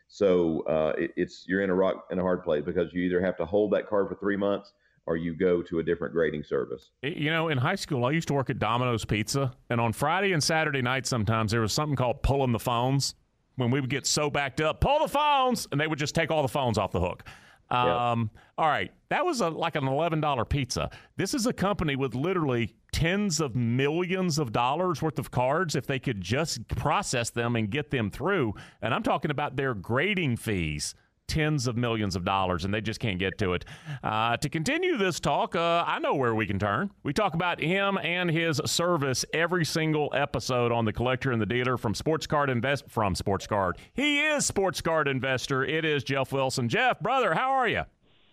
So 0.09 0.61
uh, 0.69 0.93
it, 0.99 1.13
it's 1.17 1.45
you're 1.49 1.63
in 1.63 1.71
a 1.71 1.75
rock 1.75 2.07
in 2.11 2.19
a 2.19 2.23
hard 2.23 2.45
place 2.45 2.63
because 2.65 2.93
you 2.93 3.03
either 3.05 3.23
have 3.23 3.39
to 3.39 3.47
hold 3.47 3.73
that 3.73 3.89
card 3.89 4.09
for 4.09 4.17
three 4.17 4.37
months 4.37 4.73
or 5.07 5.17
you 5.17 5.35
go 5.35 5.63
to 5.63 5.79
a 5.81 5.83
different 5.83 6.15
grading 6.15 6.43
service. 6.43 6.91
You 7.03 7.31
know, 7.31 7.49
in 7.49 7.59
high 7.59 7.75
school, 7.75 8.05
I 8.05 8.11
used 8.11 8.29
to 8.29 8.35
work 8.35 8.51
at 8.51 8.59
Domino's 8.59 9.05
Pizza, 9.05 9.53
and 9.71 9.81
on 9.81 9.93
Friday 9.93 10.33
and 10.33 10.43
Saturday 10.43 10.83
nights, 10.83 11.09
sometimes 11.09 11.53
there 11.53 11.61
was 11.61 11.73
something 11.73 11.97
called 11.97 12.23
pulling 12.23 12.53
the 12.53 12.59
phones. 12.59 13.15
When 13.57 13.71
we 13.71 13.81
would 13.81 13.91
get 13.91 14.05
so 14.05 14.31
backed 14.31 14.61
up, 14.61 14.81
pull 14.81 14.99
the 14.99 15.09
phones, 15.09 15.69
and 15.71 15.81
they 15.81 15.87
would 15.87 15.99
just 15.99 16.15
take 16.15 16.33
all 16.33 16.43
the 16.43 16.49
phones 16.49 16.77
off 16.77 16.91
the 16.91 17.01
hook. 17.01 17.23
Um. 17.71 18.31
All 18.57 18.69
right, 18.69 18.93
that 19.09 19.25
was 19.25 19.41
a, 19.41 19.49
like 19.49 19.75
an 19.75 19.87
eleven 19.89 20.21
dollar 20.21 20.45
pizza. 20.45 20.91
This 21.17 21.35
is 21.35 21.47
a 21.47 21.53
company 21.53 21.97
with 21.97 22.15
literally 22.15 22.75
tens 22.93 23.41
of 23.41 23.57
millions 23.57 24.39
of 24.39 24.53
dollars 24.53 25.03
worth 25.03 25.19
of 25.19 25.31
cards 25.31 25.75
if 25.75 25.87
they 25.87 25.99
could 25.99 26.21
just 26.21 26.67
process 26.69 27.31
them 27.31 27.57
and 27.57 27.71
get 27.71 27.91
them 27.91 28.11
through. 28.11 28.55
And 28.83 28.95
I'm 28.95 29.03
talking 29.03 29.33
about 29.33 29.57
their 29.57 29.75
grading 29.75 30.37
fees 30.37 30.95
tens 31.27 31.67
of 31.67 31.77
millions 31.77 32.17
of 32.17 32.25
dollars, 32.25 32.65
and 32.65 32.73
they 32.73 32.81
just 32.81 33.01
can't 33.01 33.19
get 33.19 33.39
to 33.39 33.55
it. 33.55 33.65
Uh, 34.03 34.37
to 34.37 34.49
continue 34.49 34.97
this 34.97 35.21
talk, 35.21 35.57
uh, 35.57 35.85
I 35.87 35.99
know 35.99 36.15
where 36.15 36.35
we 36.35 36.47
can 36.47 36.59
turn. 36.59 36.91
We 37.03 37.13
talk 37.13 37.35
about 37.35 37.61
him 37.61 37.99
and 37.99 38.31
his 38.31 38.61
service 38.67 39.25
every 39.33 39.65
single 39.65 40.11
episode 40.15 40.73
on 40.73 40.85
the 40.85 40.93
Collector 40.93 41.33
and 41.33 41.41
the 41.41 41.47
Dealer 41.47 41.77
from 41.77 41.95
Sports 41.95 42.27
Card 42.27 42.51
Invest 42.51 42.89
from 42.89 43.15
Sports 43.15 43.47
Card. 43.47 43.79
He 43.95 44.21
is 44.21 44.45
Sports 44.47 44.81
Card 44.81 45.09
Investor. 45.09 45.65
It 45.65 45.85
is 45.85 46.05
Jeff 46.05 46.33
Wilson. 46.33 46.69
Jeff, 46.69 47.01
brother, 47.01 47.35
how 47.35 47.51
are 47.53 47.69
you? 47.69 47.83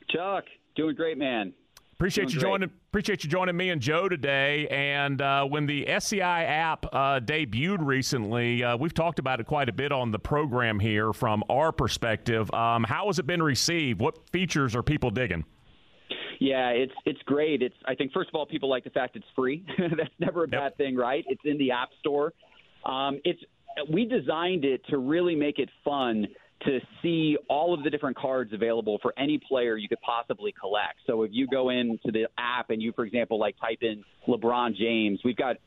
Chuck, 0.09 0.45
doing 0.75 0.95
great, 0.95 1.17
man. 1.17 1.53
Appreciate 2.01 2.29
Doing 2.29 2.33
you 2.33 2.41
joining. 2.41 2.71
Appreciate 2.89 3.23
you 3.23 3.29
joining 3.29 3.55
me 3.55 3.69
and 3.69 3.79
Joe 3.79 4.09
today. 4.09 4.67
And 4.69 5.21
uh, 5.21 5.45
when 5.45 5.67
the 5.67 5.87
SCI 5.87 6.45
app 6.45 6.83
uh, 6.91 7.19
debuted 7.19 7.85
recently, 7.85 8.63
uh, 8.63 8.75
we've 8.75 8.95
talked 8.95 9.19
about 9.19 9.39
it 9.39 9.45
quite 9.45 9.69
a 9.69 9.71
bit 9.71 9.91
on 9.91 10.09
the 10.09 10.17
program 10.17 10.79
here 10.79 11.13
from 11.13 11.43
our 11.47 11.71
perspective. 11.71 12.51
Um, 12.55 12.85
how 12.85 13.05
has 13.05 13.19
it 13.19 13.27
been 13.27 13.43
received? 13.43 14.01
What 14.01 14.17
features 14.31 14.75
are 14.75 14.81
people 14.81 15.11
digging? 15.11 15.45
Yeah, 16.39 16.69
it's 16.69 16.93
it's 17.05 17.21
great. 17.27 17.61
It's 17.61 17.75
I 17.85 17.93
think 17.93 18.13
first 18.13 18.29
of 18.29 18.33
all, 18.33 18.47
people 18.47 18.67
like 18.67 18.83
the 18.83 18.89
fact 18.89 19.15
it's 19.15 19.23
free. 19.35 19.63
That's 19.77 20.09
never 20.17 20.45
a 20.45 20.49
yep. 20.49 20.59
bad 20.59 20.77
thing, 20.77 20.95
right? 20.95 21.23
It's 21.27 21.43
in 21.45 21.59
the 21.59 21.69
app 21.69 21.89
store. 21.99 22.33
Um, 22.83 23.19
it's 23.23 23.43
we 23.93 24.05
designed 24.05 24.65
it 24.65 24.83
to 24.87 24.97
really 24.97 25.35
make 25.35 25.59
it 25.59 25.69
fun 25.85 26.25
to 26.65 26.79
see 27.01 27.37
all 27.49 27.73
of 27.73 27.83
the 27.83 27.89
different 27.89 28.17
cards 28.17 28.53
available 28.53 28.99
for 29.01 29.13
any 29.17 29.39
player 29.47 29.77
you 29.77 29.89
could 29.89 30.01
possibly 30.01 30.53
collect. 30.59 30.95
So 31.07 31.23
if 31.23 31.31
you 31.33 31.47
go 31.47 31.69
into 31.69 32.11
the 32.11 32.27
app 32.37 32.69
and 32.69 32.81
you, 32.81 32.91
for 32.93 33.05
example, 33.05 33.39
like 33.39 33.55
type 33.59 33.79
in 33.81 34.03
LeBron 34.27 34.75
James, 34.75 35.19
we've 35.23 35.35
got 35.35 35.57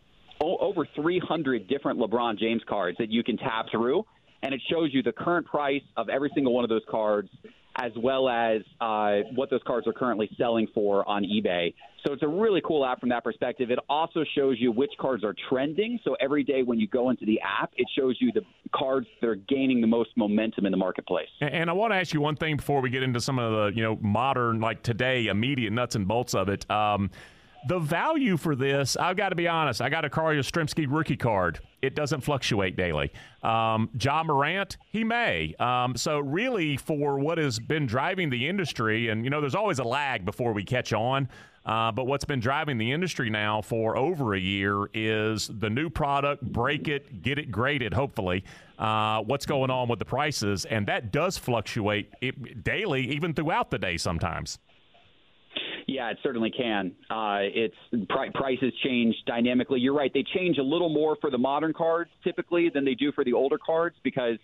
o- 0.41 0.59
over 0.59 0.87
300 0.95 1.67
different 1.69 1.99
LeBron 1.99 2.39
James 2.39 2.63
cards 2.69 2.99
that 2.99 3.11
you 3.11 3.25
can 3.25 3.37
tap 3.37 3.67
through, 3.71 4.05
and 4.43 4.55
it 4.55 4.61
shows 4.71 4.91
you 4.93 5.03
the 5.03 5.13
current 5.13 5.47
price 5.47 5.83
of 5.97 6.09
every 6.09 6.31
single 6.35 6.53
one 6.53 6.65
of 6.65 6.71
those 6.71 6.85
cards 6.91 7.29
as 7.77 7.93
well 7.97 8.29
as 8.29 8.63
uh, 8.81 9.29
what 9.35 9.51
those 9.51 9.63
cards 9.67 9.87
are 9.87 9.93
currently 9.93 10.31
selling 10.39 10.67
for 10.75 11.09
on 11.09 11.25
eBay. 11.25 11.75
So 12.07 12.13
it's 12.13 12.23
a 12.23 12.29
really 12.29 12.61
cool 12.67 12.85
app 12.85 13.01
from 13.01 13.09
that 13.09 13.25
perspective. 13.25 13.71
It 13.71 13.79
also 13.89 14.25
shows 14.37 14.57
you 14.61 14.71
which 14.71 14.91
cards 15.01 15.25
are 15.25 15.35
trending. 15.49 15.99
So 16.05 16.17
every 16.21 16.45
day 16.45 16.63
when 16.63 16.79
you 16.79 16.87
go 16.87 17.09
into 17.09 17.25
the 17.25 17.41
app, 17.41 17.73
it 17.77 17.87
shows 17.99 18.19
you 18.21 18.31
the 18.33 18.43
cards 18.75 19.07
that 19.21 19.27
are 19.27 19.37
gaining 19.37 19.81
the 19.81 19.87
most 19.87 20.11
momentum 20.17 20.67
in 20.67 20.71
the 20.71 20.77
marketplace. 20.77 21.29
And 21.41 21.71
I 21.71 21.73
want 21.73 21.93
to 21.93 21.97
ask 21.97 22.13
you 22.13 22.21
one 22.21 22.37
thing 22.37 22.57
before 22.57 22.83
we 22.83 22.91
get 22.91 23.03
into 23.03 23.21
some 23.21 23.39
of 23.39 23.53
the 23.53 23.77
you 23.77 23.83
know 23.83 23.99
modern 24.03 24.61
like 24.61 24.83
today 24.83 25.27
immediate 25.27 25.73
nuts 25.73 25.95
and 25.95 26.07
bolts 26.07 26.35
of 26.35 26.49
it. 26.49 26.71
Um, 26.71 27.11
the 27.69 27.79
value 27.79 28.37
for 28.37 28.55
this, 28.55 28.97
I've 28.97 29.17
got 29.17 29.31
to 29.31 29.35
be 29.35 29.49
honest, 29.49 29.81
I 29.81 29.89
got 29.89 30.05
a 30.05 30.11
Carl 30.11 30.35
Yastrzemski 30.35 30.87
rookie 30.89 31.17
card. 31.17 31.61
It 31.83 31.95
doesn't 31.95 32.23
fluctuate 32.23 32.77
daily. 32.77 33.13
Um, 33.43 33.91
Ja 34.01 34.23
Morant, 34.23 34.77
he 34.91 35.05
may. 35.05 35.55
Um, 35.59 35.97
so, 35.97 36.21
really, 36.21 36.77
for 36.77 37.19
what 37.19 37.39
has 37.39 37.59
been 37.59 37.87
driving 37.87 38.31
the 38.31 38.49
industry, 38.49 39.09
and, 39.09 39.25
you 39.25 39.31
know, 39.31 39.41
there's 39.41 39.55
always 39.55 39.79
a 39.79 39.85
lag 39.85 40.25
before 40.25 40.53
we 40.53 40.65
catch 40.65 40.93
on. 40.93 41.29
Uh, 41.67 41.91
but 41.91 42.07
what's 42.07 42.27
been 42.27 42.41
driving 42.41 42.77
the 42.77 42.93
industry 42.93 43.31
now 43.31 43.63
for 43.63 43.97
over 43.97 44.35
a 44.35 44.39
year 44.39 44.87
is 44.93 45.51
the 45.61 45.71
new 45.71 45.89
product, 45.89 46.43
break 46.43 46.89
it, 46.89 47.23
get 47.23 47.39
it 47.39 47.51
graded, 47.51 47.95
hopefully. 47.95 48.45
Uh, 48.79 49.23
what's 49.23 49.47
going 49.47 49.71
on 49.71 49.89
with 49.89 49.99
the 49.99 50.05
prices? 50.05 50.67
And 50.67 50.87
that 50.89 51.11
does 51.11 51.39
fluctuate 51.39 52.13
daily, 52.63 53.09
even 53.11 53.33
throughout 53.33 53.71
the 53.71 53.79
day 53.79 53.97
sometimes. 53.97 54.59
Yeah, 55.87 56.11
it 56.11 56.19
certainly 56.23 56.51
can. 56.51 56.93
Uh, 57.11 57.41
it's 57.43 57.75
prices 58.35 58.73
change 58.83 59.15
dynamically. 59.27 59.81
You're 59.81 59.95
right; 59.95 60.11
they 60.13 60.25
change 60.35 60.59
a 60.59 60.63
little 60.63 60.89
more 60.89 61.17
for 61.21 61.31
the 61.31 61.39
modern 61.39 61.73
cards 61.73 62.11
typically 62.23 62.71
than 62.73 62.85
they 62.85 62.95
do 62.95 63.13
for 63.13 63.25
the 63.25 63.33
older 63.33 63.59
cards 63.59 63.97
because 64.03 64.39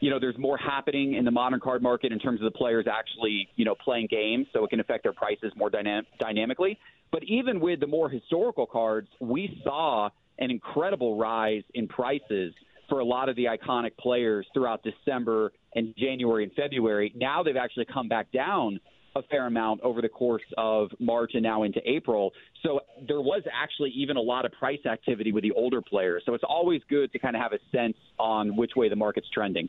you 0.00 0.10
know 0.10 0.18
there's 0.18 0.38
more 0.38 0.56
happening 0.56 1.14
in 1.14 1.24
the 1.24 1.30
modern 1.30 1.60
card 1.60 1.82
market 1.82 2.12
in 2.12 2.18
terms 2.18 2.40
of 2.40 2.50
the 2.50 2.56
players 2.56 2.86
actually 2.90 3.48
you 3.56 3.64
know 3.64 3.74
playing 3.74 4.08
games, 4.10 4.46
so 4.52 4.64
it 4.64 4.70
can 4.70 4.80
affect 4.80 5.02
their 5.02 5.12
prices 5.12 5.52
more 5.56 5.70
dynam- 5.70 6.06
dynamically. 6.18 6.78
But 7.12 7.22
even 7.24 7.60
with 7.60 7.80
the 7.80 7.86
more 7.86 8.08
historical 8.08 8.66
cards, 8.66 9.08
we 9.20 9.60
saw 9.64 10.10
an 10.38 10.50
incredible 10.50 11.18
rise 11.18 11.64
in 11.74 11.88
prices 11.88 12.54
for 12.88 13.00
a 13.00 13.04
lot 13.04 13.28
of 13.28 13.36
the 13.36 13.44
iconic 13.44 13.96
players 13.98 14.46
throughout 14.54 14.82
December 14.82 15.52
and 15.74 15.94
January 15.98 16.44
and 16.44 16.52
February. 16.54 17.12
Now 17.14 17.42
they've 17.42 17.56
actually 17.56 17.86
come 17.92 18.08
back 18.08 18.32
down 18.32 18.80
a 19.18 19.22
fair 19.22 19.46
amount 19.46 19.80
over 19.82 20.00
the 20.00 20.08
course 20.08 20.42
of 20.56 20.90
March 20.98 21.32
and 21.34 21.42
now 21.42 21.64
into 21.64 21.80
April. 21.84 22.32
So 22.62 22.80
there 23.06 23.20
was 23.20 23.42
actually 23.52 23.90
even 23.90 24.16
a 24.16 24.20
lot 24.20 24.44
of 24.44 24.52
price 24.52 24.84
activity 24.86 25.32
with 25.32 25.42
the 25.42 25.52
older 25.52 25.82
players. 25.82 26.22
So 26.24 26.34
it's 26.34 26.44
always 26.44 26.80
good 26.88 27.12
to 27.12 27.18
kind 27.18 27.36
of 27.36 27.42
have 27.42 27.52
a 27.52 27.58
sense 27.70 27.96
on 28.18 28.56
which 28.56 28.72
way 28.76 28.88
the 28.88 28.96
market's 28.96 29.28
trending. 29.30 29.68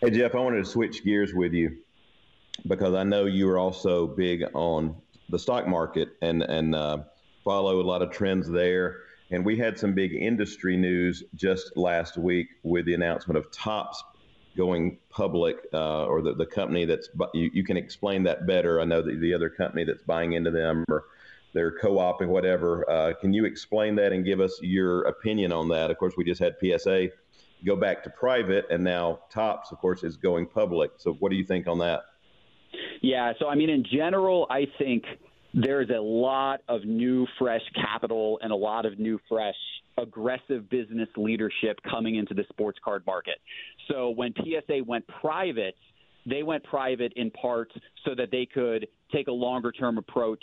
Hey, 0.00 0.10
Jeff, 0.10 0.34
I 0.34 0.38
wanted 0.38 0.58
to 0.58 0.70
switch 0.70 1.04
gears 1.04 1.32
with 1.32 1.52
you 1.52 1.78
because 2.66 2.94
I 2.94 3.04
know 3.04 3.26
you 3.26 3.48
are 3.50 3.58
also 3.58 4.06
big 4.06 4.44
on 4.54 4.96
the 5.28 5.38
stock 5.38 5.66
market 5.66 6.10
and, 6.22 6.42
and 6.42 6.74
uh, 6.74 6.98
follow 7.44 7.80
a 7.80 7.82
lot 7.82 8.02
of 8.02 8.10
trends 8.10 8.48
there. 8.48 8.98
And 9.30 9.44
we 9.44 9.56
had 9.56 9.78
some 9.78 9.92
big 9.92 10.14
industry 10.14 10.76
news 10.76 11.24
just 11.34 11.76
last 11.76 12.16
week 12.16 12.48
with 12.62 12.86
the 12.86 12.94
announcement 12.94 13.38
of 13.38 13.50
Topps 13.50 14.02
going 14.56 14.98
public 15.10 15.56
uh, 15.72 16.04
or 16.06 16.22
the, 16.22 16.34
the 16.34 16.46
company 16.46 16.84
that's 16.84 17.08
you, 17.34 17.50
you 17.52 17.64
can 17.64 17.76
explain 17.76 18.22
that 18.24 18.46
better. 18.46 18.80
I 18.80 18.84
know 18.84 19.02
that 19.02 19.20
the 19.20 19.34
other 19.34 19.50
company 19.50 19.84
that's 19.84 20.02
buying 20.02 20.32
into 20.32 20.50
them 20.50 20.84
or 20.88 21.04
they're 21.52 21.72
co-oping 21.78 22.28
whatever. 22.28 22.88
Uh, 22.90 23.12
can 23.20 23.32
you 23.32 23.44
explain 23.44 23.94
that 23.96 24.12
and 24.12 24.24
give 24.24 24.40
us 24.40 24.58
your 24.60 25.02
opinion 25.02 25.52
on 25.52 25.68
that? 25.68 25.90
Of 25.90 25.98
course, 25.98 26.14
we 26.16 26.24
just 26.24 26.40
had 26.40 26.56
PSA 26.60 27.08
go 27.64 27.76
back 27.76 28.02
to 28.04 28.10
private, 28.10 28.66
and 28.70 28.84
now 28.84 29.20
Topps 29.30 29.72
of 29.72 29.78
course, 29.78 30.04
is 30.04 30.16
going 30.16 30.46
public. 30.46 30.92
So, 30.98 31.14
what 31.14 31.30
do 31.30 31.36
you 31.36 31.44
think 31.44 31.66
on 31.66 31.78
that? 31.78 32.02
Yeah, 33.00 33.32
so 33.38 33.48
I 33.48 33.54
mean, 33.54 33.70
in 33.70 33.84
general, 33.84 34.46
I 34.50 34.66
think 34.78 35.04
there's 35.54 35.90
a 35.90 36.00
lot 36.00 36.60
of 36.68 36.84
new, 36.84 37.26
fresh 37.38 37.62
capital 37.74 38.38
and 38.42 38.52
a 38.52 38.56
lot 38.56 38.84
of 38.84 38.98
new, 38.98 39.18
fresh, 39.28 39.54
aggressive 39.98 40.68
business 40.70 41.08
leadership 41.16 41.78
coming 41.88 42.16
into 42.16 42.34
the 42.34 42.44
sports 42.48 42.78
card 42.84 43.04
market. 43.06 43.36
So 43.88 44.10
when 44.10 44.34
PSA 44.34 44.82
went 44.86 45.06
private, 45.06 45.76
they 46.28 46.42
went 46.42 46.64
private 46.64 47.12
in 47.16 47.30
part 47.30 47.72
so 48.04 48.14
that 48.16 48.30
they 48.30 48.46
could 48.46 48.88
take 49.12 49.28
a 49.28 49.32
longer 49.32 49.72
term 49.72 49.98
approach 49.98 50.42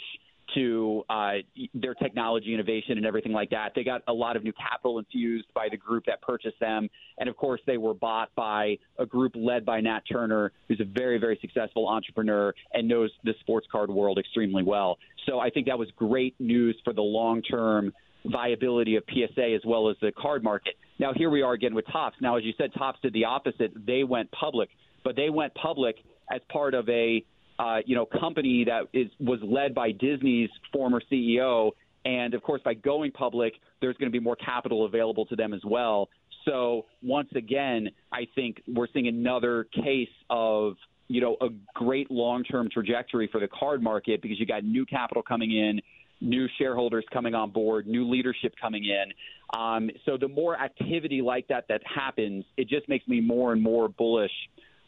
to 0.55 1.03
uh, 1.09 1.33
their 1.73 1.93
technology 1.95 2.53
innovation 2.53 2.97
and 2.97 3.05
everything 3.05 3.31
like 3.31 3.49
that. 3.49 3.71
They 3.75 3.83
got 3.83 4.01
a 4.07 4.13
lot 4.13 4.35
of 4.35 4.43
new 4.43 4.53
capital 4.53 4.99
infused 4.99 5.47
by 5.53 5.67
the 5.69 5.77
group 5.77 6.05
that 6.05 6.21
purchased 6.21 6.59
them. 6.59 6.89
And 7.17 7.29
of 7.29 7.37
course, 7.37 7.61
they 7.65 7.77
were 7.77 7.93
bought 7.93 8.29
by 8.35 8.77
a 8.99 9.05
group 9.05 9.33
led 9.35 9.65
by 9.65 9.79
Nat 9.81 10.01
Turner, 10.11 10.51
who's 10.67 10.81
a 10.81 10.85
very, 10.85 11.17
very 11.17 11.37
successful 11.41 11.87
entrepreneur 11.87 12.53
and 12.73 12.87
knows 12.87 13.11
the 13.23 13.33
sports 13.39 13.67
card 13.71 13.89
world 13.89 14.19
extremely 14.19 14.63
well. 14.63 14.97
So 15.25 15.39
I 15.39 15.49
think 15.49 15.67
that 15.67 15.79
was 15.79 15.89
great 15.95 16.35
news 16.39 16.77
for 16.83 16.93
the 16.93 17.01
long 17.01 17.41
term 17.41 17.93
viability 18.25 18.95
of 18.95 19.03
PSA 19.09 19.53
as 19.55 19.61
well 19.65 19.89
as 19.89 19.97
the 20.01 20.11
card 20.11 20.43
market. 20.43 20.75
Now, 20.99 21.13
here 21.13 21.29
we 21.29 21.41
are 21.41 21.53
again 21.53 21.75
with 21.75 21.85
Topps. 21.91 22.15
Now, 22.21 22.37
as 22.37 22.43
you 22.43 22.53
said, 22.57 22.71
Topps 22.77 22.99
did 23.01 23.13
the 23.13 23.25
opposite. 23.25 23.73
They 23.85 24.03
went 24.03 24.31
public, 24.31 24.69
but 25.03 25.15
they 25.15 25.29
went 25.29 25.53
public 25.55 25.97
as 26.31 26.41
part 26.49 26.73
of 26.73 26.87
a 26.89 27.23
uh, 27.59 27.77
you 27.85 27.95
know, 27.95 28.05
company 28.05 28.65
that 28.65 28.87
is 28.93 29.07
was 29.19 29.39
led 29.43 29.75
by 29.75 29.91
Disney's 29.91 30.49
former 30.71 31.01
CEO. 31.11 31.71
And 32.05 32.33
of 32.33 32.43
course, 32.43 32.61
by 32.63 32.73
going 32.73 33.11
public, 33.11 33.53
there's 33.79 33.95
going 33.97 34.11
to 34.11 34.17
be 34.17 34.23
more 34.23 34.35
capital 34.35 34.85
available 34.85 35.25
to 35.27 35.35
them 35.35 35.53
as 35.53 35.61
well. 35.63 36.09
So 36.45 36.85
once 37.01 37.29
again, 37.35 37.89
I 38.11 38.27
think 38.35 38.61
we're 38.67 38.87
seeing 38.91 39.07
another 39.07 39.67
case 39.73 40.09
of 40.29 40.75
you 41.07 41.21
know 41.21 41.37
a 41.41 41.49
great 41.75 42.09
long-term 42.11 42.69
trajectory 42.71 43.29
for 43.31 43.39
the 43.39 43.47
card 43.47 43.81
market 43.81 44.21
because 44.21 44.39
you 44.39 44.45
got 44.45 44.63
new 44.63 44.85
capital 44.85 45.23
coming 45.23 45.51
in, 45.51 45.79
new 46.23 46.47
shareholders 46.57 47.05
coming 47.11 47.35
on 47.35 47.51
board, 47.51 47.85
new 47.85 48.09
leadership 48.09 48.53
coming 48.59 48.85
in. 48.85 49.59
Um, 49.59 49.89
so 50.05 50.17
the 50.17 50.27
more 50.27 50.59
activity 50.59 51.21
like 51.21 51.47
that 51.49 51.65
that 51.69 51.81
happens, 51.85 52.45
it 52.57 52.67
just 52.67 52.89
makes 52.89 53.07
me 53.07 53.21
more 53.21 53.51
and 53.51 53.61
more 53.61 53.87
bullish 53.87 54.31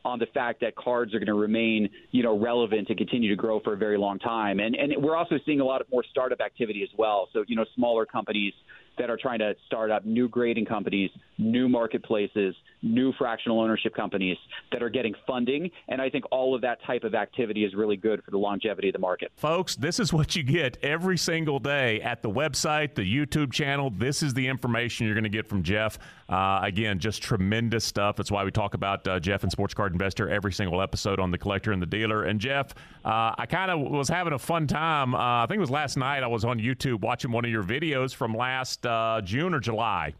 on 0.06 0.20
the 0.20 0.28
fact 0.28 0.62
that 0.62 0.76
cards 0.76 1.14
are 1.14 1.20
going 1.20 1.28
to 1.28 1.34
remain, 1.34 1.90
you 2.12 2.24
know, 2.24 2.38
relevant 2.38 2.88
and 2.90 2.98
continue 2.98 3.30
to 3.30 3.36
grow 3.36 3.60
for 3.60 3.74
a 3.74 3.78
very 3.78 3.98
long 3.98 4.20
time. 4.20 4.60
And 4.60 4.76
and 4.76 4.94
we're 5.04 5.16
also 5.16 5.36
seeing 5.46 5.60
a 5.60 5.66
lot 5.66 5.82
of 5.82 5.88
more 5.92 6.04
startup 6.10 6.40
activity 6.42 6.84
as 6.84 6.90
well. 6.98 7.28
So 7.34 7.44
you 7.48 7.56
know, 7.56 7.66
smaller 7.76 8.06
companies 8.06 8.54
that 8.98 9.10
are 9.10 9.18
trying 9.18 9.40
to 9.40 9.54
start 9.66 9.92
up 9.92 10.06
new 10.06 10.30
grading 10.30 10.66
companies, 10.66 11.10
new 11.38 11.68
marketplaces, 11.68 12.56
new 12.86 13.12
fractional 13.14 13.60
ownership 13.60 13.94
companies 13.96 14.38
that 14.72 14.82
are 14.82 14.90
getting 14.90 15.14
funding. 15.28 15.70
And 15.88 16.02
I 16.02 16.10
think 16.10 16.26
all 16.32 16.56
of 16.56 16.62
that 16.62 16.80
type 16.86 17.04
of 17.04 17.16
activity 17.16 17.66
is 17.66 17.74
really 17.74 17.98
good 17.98 18.24
for 18.24 18.32
the 18.32 18.38
longevity 18.38 18.90
of 18.90 18.94
the 18.94 19.00
market. 19.00 19.32
Folks, 19.36 19.76
this 19.76 20.00
is 20.00 20.14
what 20.14 20.36
you 20.36 20.44
get 20.44 20.78
every 20.84 21.18
single 21.18 21.60
day 21.60 22.02
at 22.02 22.22
the 22.22 22.30
website, 22.30 22.96
the 22.96 23.02
YouTube 23.02 23.52
channel. 23.52 23.90
This 23.90 24.24
is 24.24 24.34
the 24.34 24.48
information 24.48 25.06
you're 25.06 25.16
going 25.16 25.24
to 25.24 25.30
get 25.30 25.48
from 25.48 25.64
Jeff. 25.64 25.98
Uh, 26.30 26.60
again, 26.64 27.00
just 27.00 27.22
tremendous 27.22 27.84
stuff. 27.84 28.16
That's 28.16 28.32
why 28.32 28.44
we 28.44 28.52
talk 28.52 28.74
about 28.74 29.08
uh, 29.08 29.20
Jeff 29.20 29.44
and 29.44 29.52
Sports 29.52 29.74
Card 29.74 29.92
Investor 29.94 30.30
every 30.30 30.54
single 30.54 30.82
episode 30.82 31.20
on 31.20 31.32
the 31.32 31.38
collector 31.38 31.72
and 31.72 31.82
the 31.82 31.88
dealer. 31.88 32.24
And 32.24 32.40
Jeff, 32.40 32.74
uh, 33.04 33.34
I 33.38 33.46
kind 33.48 33.72
of 33.72 33.80
was 33.80 34.10
having 34.10 34.34
a 34.34 34.40
fun 34.40 34.68
time. 34.68 35.14
Uh, 35.14 35.44
I 35.44 35.46
think 35.48 35.58
it 35.58 35.62
was 35.62 35.72
last 35.72 35.98
night. 35.98 36.24
I 36.24 36.28
was 36.28 36.46
on 36.46 36.60
YouTube 36.60 37.02
watching 37.02 37.32
one 37.32 37.46
of 37.46 37.52
your 37.52 37.64
videos 37.64 38.14
from 38.14 38.36
last 38.36 38.86
uh, 38.86 39.22
June 39.24 39.54
or 39.54 39.60
July, 39.60 40.14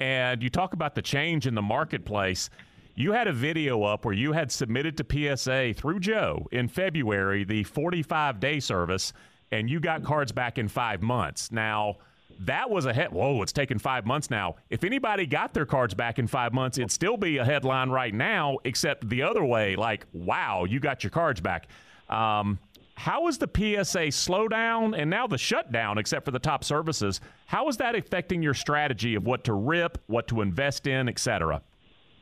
and 0.00 0.42
you 0.42 0.50
talk 0.50 0.74
about 0.74 0.94
the 0.94 1.02
change 1.02 1.46
in 1.46 1.54
the 1.54 1.62
marketplace. 1.62 2.50
You 2.94 3.12
had 3.12 3.28
a 3.28 3.32
video 3.32 3.82
up 3.82 4.04
where 4.04 4.14
you 4.14 4.32
had 4.32 4.50
submitted 4.50 4.96
to 4.98 5.36
PSA 5.36 5.74
through 5.74 6.00
Joe 6.00 6.46
in 6.52 6.68
February 6.68 7.44
the 7.44 7.64
45 7.64 8.40
day 8.40 8.60
service, 8.60 9.12
and 9.52 9.68
you 9.68 9.80
got 9.80 10.02
cards 10.02 10.32
back 10.32 10.58
in 10.58 10.68
five 10.68 11.02
months. 11.02 11.52
Now 11.52 11.96
that 12.40 12.68
was 12.68 12.86
a 12.86 12.92
head. 12.92 13.12
Whoa, 13.12 13.42
it's 13.42 13.52
taken 13.52 13.78
five 13.78 14.04
months 14.06 14.30
now. 14.30 14.56
If 14.70 14.84
anybody 14.84 15.26
got 15.26 15.54
their 15.54 15.66
cards 15.66 15.94
back 15.94 16.18
in 16.18 16.26
five 16.26 16.52
months, 16.52 16.78
it'd 16.78 16.90
still 16.90 17.16
be 17.16 17.38
a 17.38 17.44
headline 17.44 17.90
right 17.90 18.12
now, 18.12 18.58
except 18.64 19.08
the 19.08 19.22
other 19.22 19.44
way. 19.44 19.76
Like, 19.76 20.06
wow, 20.12 20.64
you 20.64 20.80
got 20.80 21.02
your 21.02 21.10
cards 21.10 21.40
back. 21.40 21.68
Um, 22.08 22.58
how 22.96 23.28
is 23.28 23.36
the 23.38 23.46
PSA 23.46 24.08
slowdown 24.08 24.98
and 24.98 25.10
now 25.10 25.26
the 25.26 25.36
shutdown, 25.38 25.98
except 25.98 26.24
for 26.24 26.30
the 26.30 26.38
top 26.38 26.64
services? 26.64 27.20
How 27.44 27.68
is 27.68 27.76
that 27.76 27.94
affecting 27.94 28.42
your 28.42 28.54
strategy 28.54 29.14
of 29.14 29.24
what 29.24 29.44
to 29.44 29.52
rip, 29.52 29.98
what 30.06 30.26
to 30.28 30.40
invest 30.40 30.86
in, 30.86 31.08
et 31.08 31.18
cetera? 31.18 31.62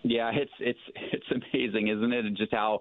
Yeah, 0.03 0.31
it's 0.35 0.53
it's 0.59 0.79
it's 0.97 1.27
amazing, 1.31 1.89
isn't 1.89 2.13
it? 2.13 2.25
And 2.25 2.37
just 2.37 2.53
how 2.53 2.81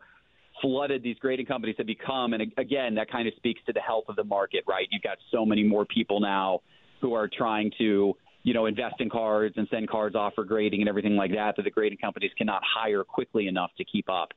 flooded 0.61 1.03
these 1.03 1.17
grading 1.19 1.45
companies 1.45 1.75
have 1.77 1.87
become. 1.87 2.33
And 2.33 2.51
again, 2.57 2.95
that 2.95 3.11
kind 3.11 3.27
of 3.27 3.35
speaks 3.35 3.61
to 3.67 3.73
the 3.73 3.79
health 3.79 4.05
of 4.09 4.15
the 4.15 4.23
market, 4.23 4.63
right? 4.67 4.87
You've 4.91 5.03
got 5.03 5.17
so 5.31 5.45
many 5.45 5.63
more 5.63 5.85
people 5.85 6.19
now 6.19 6.61
who 6.99 7.13
are 7.13 7.29
trying 7.29 7.71
to 7.77 8.17
you 8.41 8.53
know 8.55 8.65
invest 8.65 8.95
in 8.99 9.09
cards 9.09 9.53
and 9.55 9.67
send 9.69 9.87
cards 9.87 10.15
off 10.15 10.33
for 10.33 10.43
grading 10.43 10.81
and 10.81 10.89
everything 10.89 11.15
like 11.15 11.31
that 11.31 11.55
that 11.57 11.63
the 11.63 11.71
grading 11.71 11.99
companies 11.99 12.31
cannot 12.39 12.63
hire 12.65 13.03
quickly 13.03 13.47
enough 13.47 13.69
to 13.77 13.85
keep 13.85 14.09
up. 14.09 14.29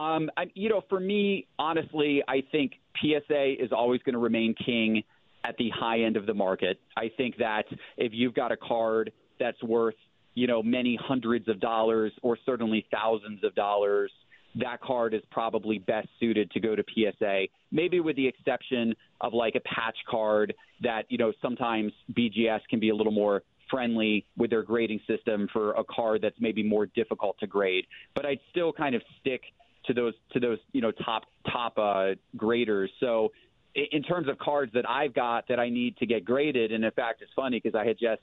Um, 0.00 0.30
I, 0.36 0.44
you 0.54 0.68
know, 0.70 0.82
for 0.88 1.00
me, 1.00 1.48
honestly, 1.58 2.22
I 2.26 2.42
think 2.50 2.72
PSA 3.00 3.62
is 3.62 3.72
always 3.72 4.00
going 4.02 4.14
to 4.14 4.18
remain 4.18 4.54
king 4.54 5.02
at 5.44 5.56
the 5.56 5.70
high 5.70 6.02
end 6.02 6.16
of 6.16 6.26
the 6.26 6.34
market. 6.34 6.80
I 6.96 7.10
think 7.16 7.36
that 7.38 7.64
if 7.96 8.12
you've 8.14 8.34
got 8.34 8.52
a 8.52 8.56
card 8.56 9.12
that's 9.40 9.62
worth 9.62 9.96
you 10.34 10.46
know 10.46 10.62
many 10.62 10.98
hundreds 11.00 11.48
of 11.48 11.60
dollars 11.60 12.12
or 12.22 12.38
certainly 12.46 12.86
thousands 12.90 13.44
of 13.44 13.54
dollars 13.54 14.10
that 14.54 14.80
card 14.80 15.14
is 15.14 15.22
probably 15.30 15.78
best 15.78 16.08
suited 16.20 16.50
to 16.50 16.60
go 16.60 16.76
to 16.76 16.84
PSA, 16.94 17.44
maybe 17.70 18.00
with 18.00 18.16
the 18.16 18.26
exception 18.26 18.94
of 19.20 19.32
like 19.32 19.54
a 19.54 19.60
patch 19.60 19.96
card 20.08 20.54
that, 20.82 21.04
you 21.08 21.18
know, 21.18 21.32
sometimes 21.40 21.92
BGS 22.12 22.60
can 22.68 22.80
be 22.80 22.90
a 22.90 22.94
little 22.94 23.12
more 23.12 23.42
friendly 23.70 24.26
with 24.36 24.50
their 24.50 24.62
grading 24.62 25.00
system 25.06 25.48
for 25.52 25.72
a 25.72 25.84
card 25.84 26.20
that's 26.22 26.36
maybe 26.38 26.62
more 26.62 26.86
difficult 26.86 27.38
to 27.40 27.46
grade. 27.46 27.86
But 28.14 28.26
I'd 28.26 28.40
still 28.50 28.72
kind 28.72 28.94
of 28.94 29.02
stick 29.20 29.40
to 29.86 29.94
those 29.94 30.14
to 30.32 30.40
those, 30.40 30.58
you 30.72 30.80
know, 30.80 30.90
top 30.90 31.24
top 31.50 31.78
uh, 31.78 32.14
graders. 32.36 32.90
So 33.00 33.32
in 33.74 34.02
terms 34.02 34.28
of 34.28 34.38
cards 34.38 34.72
that 34.74 34.88
I've 34.88 35.14
got 35.14 35.48
that 35.48 35.58
I 35.58 35.68
need 35.68 35.96
to 35.98 36.06
get 36.06 36.24
graded, 36.24 36.72
and 36.72 36.84
in 36.84 36.90
fact, 36.90 37.22
it's 37.22 37.32
funny 37.34 37.60
because 37.62 37.78
I 37.78 37.86
had 37.86 37.98
just 37.98 38.20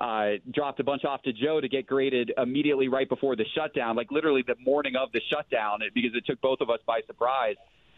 uh, 0.00 0.32
dropped 0.52 0.80
a 0.80 0.84
bunch 0.84 1.04
off 1.04 1.22
to 1.22 1.32
Joe 1.32 1.60
to 1.60 1.68
get 1.68 1.86
graded 1.86 2.32
immediately 2.36 2.88
right 2.88 3.08
before 3.08 3.36
the 3.36 3.44
shutdown, 3.54 3.96
like 3.96 4.10
literally 4.10 4.42
the 4.46 4.56
morning 4.64 4.96
of 4.96 5.12
the 5.12 5.20
shutdown, 5.30 5.80
because 5.94 6.10
it 6.14 6.26
took 6.26 6.40
both 6.40 6.60
of 6.60 6.70
us 6.70 6.80
by 6.86 7.00
surprise. 7.06 7.56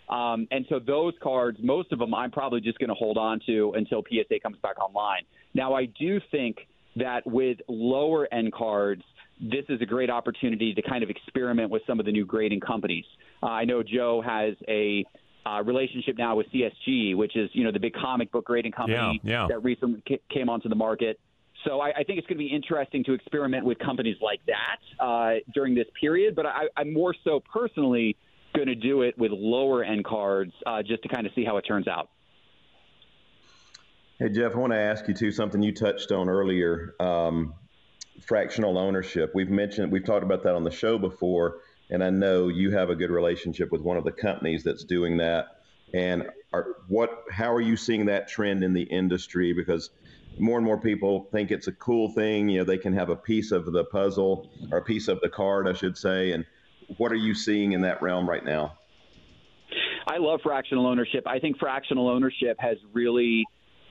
Um, 0.09 0.47
and 0.51 0.67
so 0.69 0.79
those 0.79 1.15
cards, 1.23 1.59
most 1.63 1.91
of 1.93 1.99
them, 1.99 2.15
I'm 2.15 2.31
probably 2.31 2.61
just 2.61 2.79
going 2.79 2.91
to 2.91 2.95
hold 2.95 3.17
on 3.17 3.41
to 3.47 3.73
until 3.75 4.03
PSA 4.03 4.41
comes 4.43 4.59
back 4.59 4.79
online. 4.79 5.23
Now, 5.55 5.73
I 5.75 5.87
do 5.87 6.21
think 6.31 6.69
that 6.97 7.27
with 7.27 7.59
lower 7.69 8.29
end 8.33 8.53
cards, 8.53 9.03
this 9.41 9.65
is 9.69 9.81
a 9.81 9.87
great 9.87 10.11
opportunity 10.11 10.75
to 10.75 10.83
kind 10.83 11.03
of 11.03 11.11
experiment 11.11 11.71
with 11.71 11.83
some 11.87 11.99
of 11.99 12.07
the 12.07 12.13
new 12.13 12.25
grading 12.25 12.61
companies. 12.61 13.05
Uh, 13.43 13.47
I 13.47 13.65
know 13.65 13.83
Joe 13.83 14.23
has 14.25 14.55
a 14.69 15.05
uh, 15.47 15.63
relationship 15.63 16.17
now 16.17 16.37
with 16.37 16.47
CSG, 16.53 17.17
which 17.17 17.37
is 17.37 17.51
you 17.53 17.65
know 17.65 17.73
the 17.73 17.81
big 17.81 17.95
comic 17.95 18.33
book 18.33 18.47
grading 18.47 18.73
company 18.73 19.21
yeah, 19.23 19.43
yeah. 19.43 19.47
that 19.49 19.63
recently 19.63 20.03
came 20.33 20.49
onto 20.49 20.69
the 20.69 20.75
market. 20.75 21.21
So 21.65 21.81
I, 21.81 21.91
I 21.91 22.05
think 22.05 22.19
it's 22.19 22.27
going 22.27 22.39
to 22.39 22.45
be 22.45 22.55
interesting 22.55 23.05
to 23.05 23.13
experiment 23.15 23.65
with 23.65 23.79
companies 23.79 24.17
like 24.21 24.41
that 24.47 25.05
uh, 25.05 25.35
during 25.55 25.75
this 25.75 25.87
period. 25.99 26.35
But 26.35 26.47
I, 26.47 26.65
I'm 26.77 26.93
more 26.93 27.15
so 27.25 27.41
personally 27.53 28.17
going 28.55 28.69
to 28.69 28.75
do 28.75 29.03
it 29.03 29.19
with 29.19 29.33
lower 29.33 29.83
end 29.83 30.05
cards 30.05 30.53
uh, 30.67 30.83
just 30.83 31.03
to 31.03 31.09
kind 31.09 31.27
of 31.27 31.33
see 31.35 31.45
how 31.45 31.57
it 31.57 31.63
turns 31.63 31.89
out. 31.89 32.11
Hey 34.19 34.29
Jeff, 34.29 34.55
I 34.55 34.59
want 34.59 34.73
to 34.73 34.79
ask 34.79 35.09
you 35.09 35.15
too 35.15 35.33
something 35.33 35.61
you 35.63 35.73
touched 35.73 36.13
on 36.13 36.29
earlier. 36.29 36.95
Um, 37.01 37.55
fractional 38.23 38.79
ownership. 38.79 39.33
We've 39.35 39.51
mentioned 39.51 39.93
we've 39.93 40.05
talked 40.05 40.25
about 40.25 40.43
that 40.45 40.55
on 40.55 40.65
the 40.65 40.71
show 40.71 40.99
before, 40.99 41.59
and 41.91 42.03
I 42.03 42.11
know 42.11 42.49
you 42.49 42.71
have 42.71 42.91
a 42.91 42.95
good 42.95 43.11
relationship 43.11 43.71
with 43.73 43.81
one 43.81 43.97
of 43.97 44.05
the 44.05 44.13
companies 44.13 44.65
that's 44.65 44.85
doing 44.85 45.19
that. 45.19 45.47
And 45.93 46.29
are, 46.53 46.67
what? 46.89 47.25
How 47.31 47.53
are 47.53 47.61
you 47.61 47.77
seeing 47.77 48.07
that 48.07 48.29
trend 48.29 48.65
in 48.65 48.73
the 48.73 48.83
industry? 48.83 49.53
Because 49.53 49.91
more 50.39 50.59
and 50.59 50.67
more 50.67 50.81
people 50.81 51.29
think 51.31 51.51
it's 51.51 51.69
a 51.69 51.73
cool 51.73 52.11
thing. 52.11 52.49
You 52.49 52.59
know, 52.59 52.65
they 52.65 52.79
can 52.79 52.93
have 52.95 53.11
a 53.11 53.17
piece 53.17 53.53
of 53.53 53.71
the 53.73 53.85
puzzle 53.85 54.51
or 54.73 54.79
a 54.79 54.85
piece 54.85 55.09
of 55.09 55.21
the 55.21 55.29
card, 55.29 55.69
I 55.69 55.73
should 55.73 55.97
say. 55.97 56.33
And 56.33 56.45
what 56.97 57.13
are 57.13 57.17
you 57.17 57.35
seeing 57.35 57.73
in 57.73 57.83
that 57.83 58.03
realm 58.03 58.29
right 58.29 58.45
now? 58.45 58.79
I 60.07 60.19
love 60.19 60.41
fractional 60.43 60.87
ownership. 60.87 61.27
I 61.27 61.39
think 61.39 61.59
fractional 61.59 62.09
ownership 62.09 62.57
has 62.59 62.77
really 62.93 63.45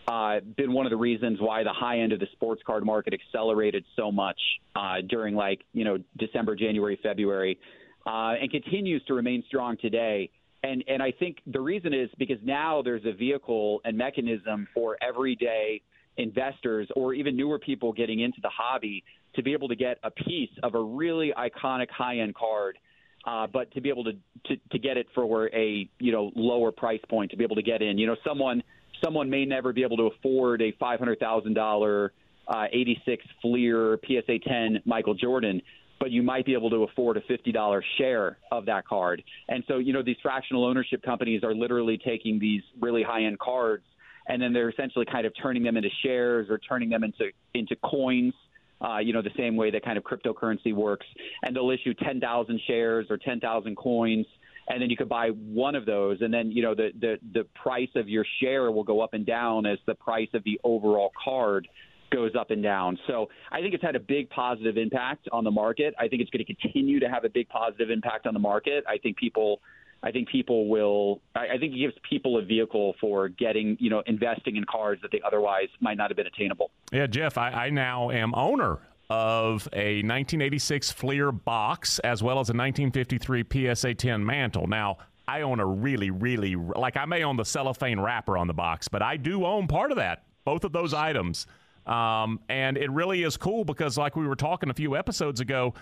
uh, 0.07 0.39
been 0.57 0.73
one 0.73 0.85
of 0.85 0.89
the 0.89 0.97
reasons 0.97 1.39
why 1.39 1.63
the 1.63 1.73
high 1.73 1.99
end 1.99 2.11
of 2.11 2.19
the 2.19 2.27
sports 2.33 2.61
card 2.65 2.85
market 2.85 3.13
accelerated 3.13 3.85
so 3.95 4.11
much 4.11 4.39
uh, 4.75 4.97
during 5.07 5.35
like 5.35 5.61
you 5.73 5.85
know 5.85 5.97
December, 6.17 6.55
January, 6.55 6.99
February 7.01 7.59
uh, 8.05 8.33
and 8.41 8.51
continues 8.51 9.03
to 9.05 9.13
remain 9.13 9.43
strong 9.47 9.77
today. 9.77 10.29
And 10.63 10.83
and 10.87 11.01
I 11.03 11.11
think 11.11 11.37
the 11.47 11.59
reason 11.59 11.93
is 11.93 12.09
because 12.17 12.37
now 12.43 12.81
there's 12.81 13.05
a 13.05 13.13
vehicle 13.13 13.81
and 13.83 13.97
mechanism 13.97 14.67
for 14.73 14.97
everyday 15.01 15.81
investors 16.17 16.87
or 16.95 17.13
even 17.13 17.35
newer 17.35 17.59
people 17.59 17.91
getting 17.91 18.19
into 18.19 18.39
the 18.41 18.49
hobby 18.49 19.03
to 19.35 19.41
be 19.41 19.51
able 19.51 19.67
to 19.67 19.75
get 19.75 19.97
a 20.03 20.11
piece 20.11 20.51
of 20.61 20.75
a 20.75 20.81
really 20.81 21.33
iconic 21.37 21.89
high 21.89 22.19
end 22.19 22.35
card. 22.35 22.77
Uh, 23.25 23.47
but 23.47 23.71
to 23.71 23.79
be 23.79 23.89
able 23.89 24.03
to, 24.03 24.11
to 24.45 24.55
to 24.71 24.79
get 24.79 24.97
it 24.97 25.07
for 25.15 25.47
a 25.55 25.89
you 25.99 26.11
know 26.11 26.31
lower 26.35 26.71
price 26.71 26.99
point 27.09 27.31
to 27.31 27.37
be 27.37 27.43
able 27.43 27.55
to 27.55 27.63
get 27.63 27.81
in, 27.81 27.97
you 27.97 28.07
know, 28.07 28.17
someone 28.25 28.63
someone 29.03 29.29
may 29.29 29.45
never 29.45 29.73
be 29.73 29.83
able 29.83 29.97
to 29.97 30.03
afford 30.07 30.61
a 30.61 30.71
five 30.79 30.99
hundred 30.99 31.19
thousand 31.19 31.53
dollar 31.53 32.13
uh, 32.47 32.65
86 32.73 33.23
Fleer 33.41 33.97
PSA 34.05 34.39
10 34.45 34.81
Michael 34.85 35.13
Jordan, 35.13 35.61
but 35.99 36.11
you 36.11 36.21
might 36.21 36.45
be 36.45 36.53
able 36.53 36.69
to 36.69 36.83
afford 36.83 37.15
a 37.15 37.21
$50 37.21 37.81
share 37.97 38.37
of 38.51 38.65
that 38.65 38.85
card. 38.85 39.23
And 39.47 39.63
so, 39.65 39.77
you 39.77 39.93
know, 39.93 40.03
these 40.03 40.17
fractional 40.21 40.65
ownership 40.65 41.01
companies 41.03 41.41
are 41.45 41.55
literally 41.55 41.97
taking 41.97 42.39
these 42.39 42.61
really 42.81 43.01
high 43.01 43.23
end 43.23 43.39
cards 43.39 43.85
and 44.27 44.41
then 44.41 44.53
they're 44.53 44.69
essentially 44.69 45.05
kind 45.05 45.25
of 45.25 45.33
turning 45.41 45.63
them 45.63 45.77
into 45.77 45.89
shares 46.01 46.49
or 46.49 46.57
turning 46.57 46.89
them 46.89 47.03
into 47.03 47.31
into 47.53 47.75
coins. 47.77 48.33
Uh, 48.81 48.97
you 48.97 49.13
know, 49.13 49.21
the 49.21 49.31
same 49.37 49.55
way 49.55 49.71
that 49.71 49.85
kind 49.85 49.97
of 49.97 50.03
cryptocurrency 50.03 50.73
works, 50.73 51.05
and 51.43 51.55
they'll 51.55 51.69
issue 51.69 51.93
10,000 51.93 52.59
shares 52.67 53.05
or 53.09 53.17
10,000 53.17 53.77
coins, 53.77 54.25
and 54.67 54.81
then 54.81 54.89
you 54.89 54.97
could 54.97 55.09
buy 55.09 55.29
one 55.29 55.75
of 55.75 55.85
those, 55.85 56.21
and 56.21 56.33
then 56.33 56.51
you 56.51 56.61
know 56.61 56.75
the 56.75 56.91
the 56.99 57.17
the 57.33 57.43
price 57.55 57.89
of 57.95 58.07
your 58.07 58.25
share 58.41 58.71
will 58.71 58.83
go 58.83 59.01
up 59.01 59.13
and 59.13 59.25
down 59.25 59.65
as 59.65 59.77
the 59.85 59.95
price 59.95 60.29
of 60.33 60.43
the 60.43 60.59
overall 60.63 61.11
card 61.23 61.67
goes 62.11 62.31
up 62.39 62.51
and 62.51 62.61
down. 62.61 62.97
So 63.07 63.29
I 63.51 63.59
think 63.59 63.73
it's 63.73 63.83
had 63.83 63.95
a 63.95 63.99
big 63.99 64.29
positive 64.29 64.77
impact 64.77 65.27
on 65.31 65.43
the 65.43 65.51
market. 65.51 65.95
I 65.99 66.07
think 66.07 66.21
it's 66.21 66.29
going 66.29 66.45
to 66.45 66.53
continue 66.53 66.99
to 66.99 67.09
have 67.09 67.25
a 67.25 67.29
big 67.29 67.49
positive 67.49 67.89
impact 67.89 68.27
on 68.27 68.33
the 68.33 68.39
market. 68.39 68.83
I 68.87 68.97
think 68.97 69.17
people. 69.17 69.61
I 70.05 70.11
think 70.11 70.27
people 70.27 70.67
will. 70.67 71.21
I 71.33 71.57
think 71.57 71.73
it 71.73 71.77
gives 71.77 71.93
people 72.07 72.37
a 72.37 72.41
vehicle 72.41 72.93
for 72.99 73.29
getting, 73.29 73.77
you 73.79 73.89
know, 73.89 74.03
investing 74.05 74.57
in 74.57 74.65
cars 74.65 74.99
that 75.01 75.11
they 75.13 75.21
otherwise 75.25 75.69
might 75.79 75.95
not 75.95 76.09
have 76.09 76.17
been 76.17 76.27
attainable. 76.27 76.71
Yeah, 76.91 77.07
Jeff, 77.07 77.37
I, 77.37 77.51
I 77.51 77.69
now 77.69 78.11
am 78.11 78.35
owner 78.35 78.79
of 79.09 79.67
a 79.73 80.01
1986 80.01 80.91
Fleer 80.91 81.31
box 81.31 81.99
as 81.99 82.23
well 82.23 82.39
as 82.39 82.49
a 82.49 82.53
1953 82.53 83.73
PSA 83.75 83.93
10 83.93 84.25
mantle. 84.25 84.67
Now, 84.67 84.97
I 85.27 85.41
own 85.41 85.59
a 85.59 85.65
really, 85.65 86.09
really 86.11 86.55
like 86.55 86.97
I 86.97 87.05
may 87.05 87.23
own 87.23 87.37
the 87.37 87.45
cellophane 87.45 87.99
wrapper 87.99 88.37
on 88.37 88.47
the 88.47 88.53
box, 88.53 88.87
but 88.87 89.01
I 89.01 89.17
do 89.17 89.45
own 89.45 89.67
part 89.67 89.91
of 89.91 89.97
that, 89.97 90.23
both 90.43 90.63
of 90.63 90.73
those 90.73 90.93
items. 90.93 91.47
Um, 91.85 92.39
and 92.49 92.77
it 92.77 92.89
really 92.91 93.23
is 93.23 93.37
cool 93.37 93.65
because, 93.65 93.97
like 93.97 94.15
we 94.15 94.27
were 94.27 94.35
talking 94.35 94.69
a 94.69 94.73
few 94.73 94.95
episodes 94.95 95.39
ago, 95.39 95.73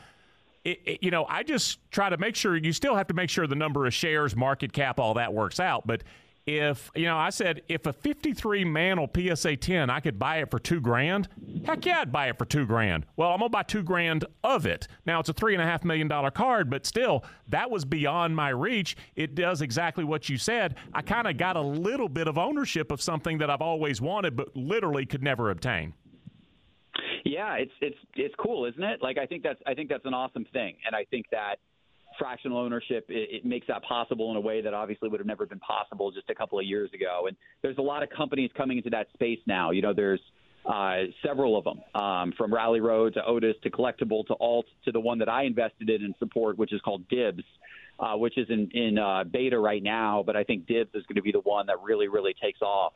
it, 0.64 0.80
it, 0.86 1.04
you 1.04 1.12
know, 1.12 1.26
I 1.28 1.44
just 1.44 1.80
try 1.92 2.10
to 2.10 2.18
make 2.18 2.36
sure 2.36 2.56
you 2.56 2.74
still 2.74 2.96
have 2.96 3.08
to 3.08 3.14
make 3.14 3.30
sure 3.30 3.48
the 3.48 3.56
number 3.56 3.86
of 3.86 3.94
shares, 3.94 4.36
market 4.36 4.74
cap, 4.74 5.00
all 5.00 5.16
that 5.16 5.34
works 5.34 5.60
out. 5.60 5.86
But 5.88 6.04
if 6.46 6.90
you 6.96 7.06
know, 7.06 7.18
I 7.18 7.30
said 7.30 7.62
if 7.68 7.86
a 7.86 7.94
53 7.94 8.66
Mantle 8.66 9.10
PSA 9.16 9.58
10, 9.58 9.90
I 9.90 10.00
could 10.00 10.18
buy 10.18 10.38
it 10.38 10.50
for 10.50 10.60
two 10.60 10.82
grand. 10.82 11.28
Heck 11.66 11.86
yeah, 11.86 12.02
I'd 12.02 12.12
buy 12.12 12.30
it 12.30 12.38
for 12.38 12.46
two 12.46 12.66
grand. 12.66 13.06
Well, 13.16 13.32
I'm 13.32 13.40
gonna 13.40 13.50
buy 13.50 13.64
two 13.64 13.84
grand 13.84 14.26
of 14.44 14.66
it. 14.66 14.88
Now 15.06 15.20
it's 15.20 15.30
a 15.30 15.34
three 15.34 15.54
and 15.54 15.62
a 15.62 15.66
half 15.66 15.84
million 15.84 16.08
dollar 16.08 16.32
card, 16.32 16.70
but 16.70 16.86
still, 16.86 17.24
that 17.50 17.70
was 17.70 17.86
beyond 17.86 18.36
my 18.36 18.50
reach. 18.50 18.98
It 19.16 19.36
does 19.36 19.62
exactly 19.62 20.04
what 20.04 20.30
you 20.30 20.38
said. 20.38 20.76
I 20.94 21.02
kind 21.02 21.28
of 21.28 21.38
got 21.38 21.56
a 21.56 21.62
little 21.62 22.10
bit 22.10 22.28
of 22.28 22.38
ownership 22.38 22.92
of 22.92 23.02
something 23.02 23.38
that 23.38 23.50
I've 23.50 23.62
always 23.62 24.02
wanted, 24.02 24.36
but 24.36 24.56
literally 24.56 25.06
could 25.06 25.24
never 25.24 25.52
obtain. 25.52 25.94
Yeah, 27.24 27.56
it's 27.56 27.72
it's 27.82 27.98
it's 28.16 28.36
cool, 28.40 28.66
isn't 28.66 28.84
it? 28.84 29.02
Like 29.02 29.18
I 29.18 29.26
think 29.26 29.44
that's 29.44 29.60
I 29.68 29.74
think 29.74 29.90
that's 29.90 30.06
an 30.06 30.14
awesome 30.14 30.46
thing, 30.52 30.76
and 30.86 30.96
I 30.96 31.06
think 31.06 31.28
that 31.32 31.58
fractional 32.18 32.58
ownership 32.58 33.06
it, 33.10 33.30
it, 33.32 33.46
makes 33.46 33.68
that 33.68 33.84
possible 33.84 34.32
in 34.32 34.38
a 34.38 34.42
way 34.42 34.62
that 34.62 34.74
obviously 34.74 35.10
would 35.10 35.20
have 35.20 35.28
never 35.28 35.46
been 35.46 35.60
possible 35.60 36.12
just 36.12 36.30
a 36.30 36.36
couple 36.36 36.60
of 36.60 36.66
years 36.66 36.90
ago. 36.94 37.26
And 37.28 37.38
there's 37.62 37.78
a 37.78 37.82
lot 37.82 38.04
of 38.04 38.10
companies 38.10 38.52
coming 38.56 38.78
into 38.78 38.90
that 38.92 39.08
space 39.14 39.40
now. 39.46 39.72
You 39.72 39.82
know, 39.82 39.94
there's 39.94 40.22
uh, 40.66 41.04
several 41.26 41.58
of 41.58 41.64
them, 41.64 41.82
um, 41.96 42.34
from 42.38 42.54
Rally 42.54 42.80
Road 42.80 43.16
to 43.16 43.26
Otis 43.26 43.56
to 43.64 43.70
Collectable 43.70 44.26
to 44.28 44.36
Alt 44.40 44.66
to 44.86 44.92
the 44.92 45.00
one 45.00 45.20
that 45.20 45.30
I 45.30 45.44
invested 45.44 45.90
in 45.90 46.04
and 46.04 46.14
support, 46.20 46.58
which 46.58 46.74
is 46.74 46.82
called 46.82 47.08
Dibbs. 47.10 47.44
Uh, 48.00 48.18
which 48.18 48.36
is 48.36 48.48
in, 48.50 48.68
in 48.72 48.98
uh, 48.98 49.24
beta 49.24 49.60
right 49.60 49.84
now, 49.84 50.24
but 50.26 50.36
I 50.36 50.44
think 50.44 50.66
Dibbs 50.66 50.90
is 50.96 51.04
going 51.06 51.18
to 51.18 51.22
be 51.22 51.32
the 51.32 51.42
one 51.42 51.68
that 51.68 51.84
really, 51.84 52.08
really 52.08 52.34
takes 52.34 52.60
off, 52.60 52.94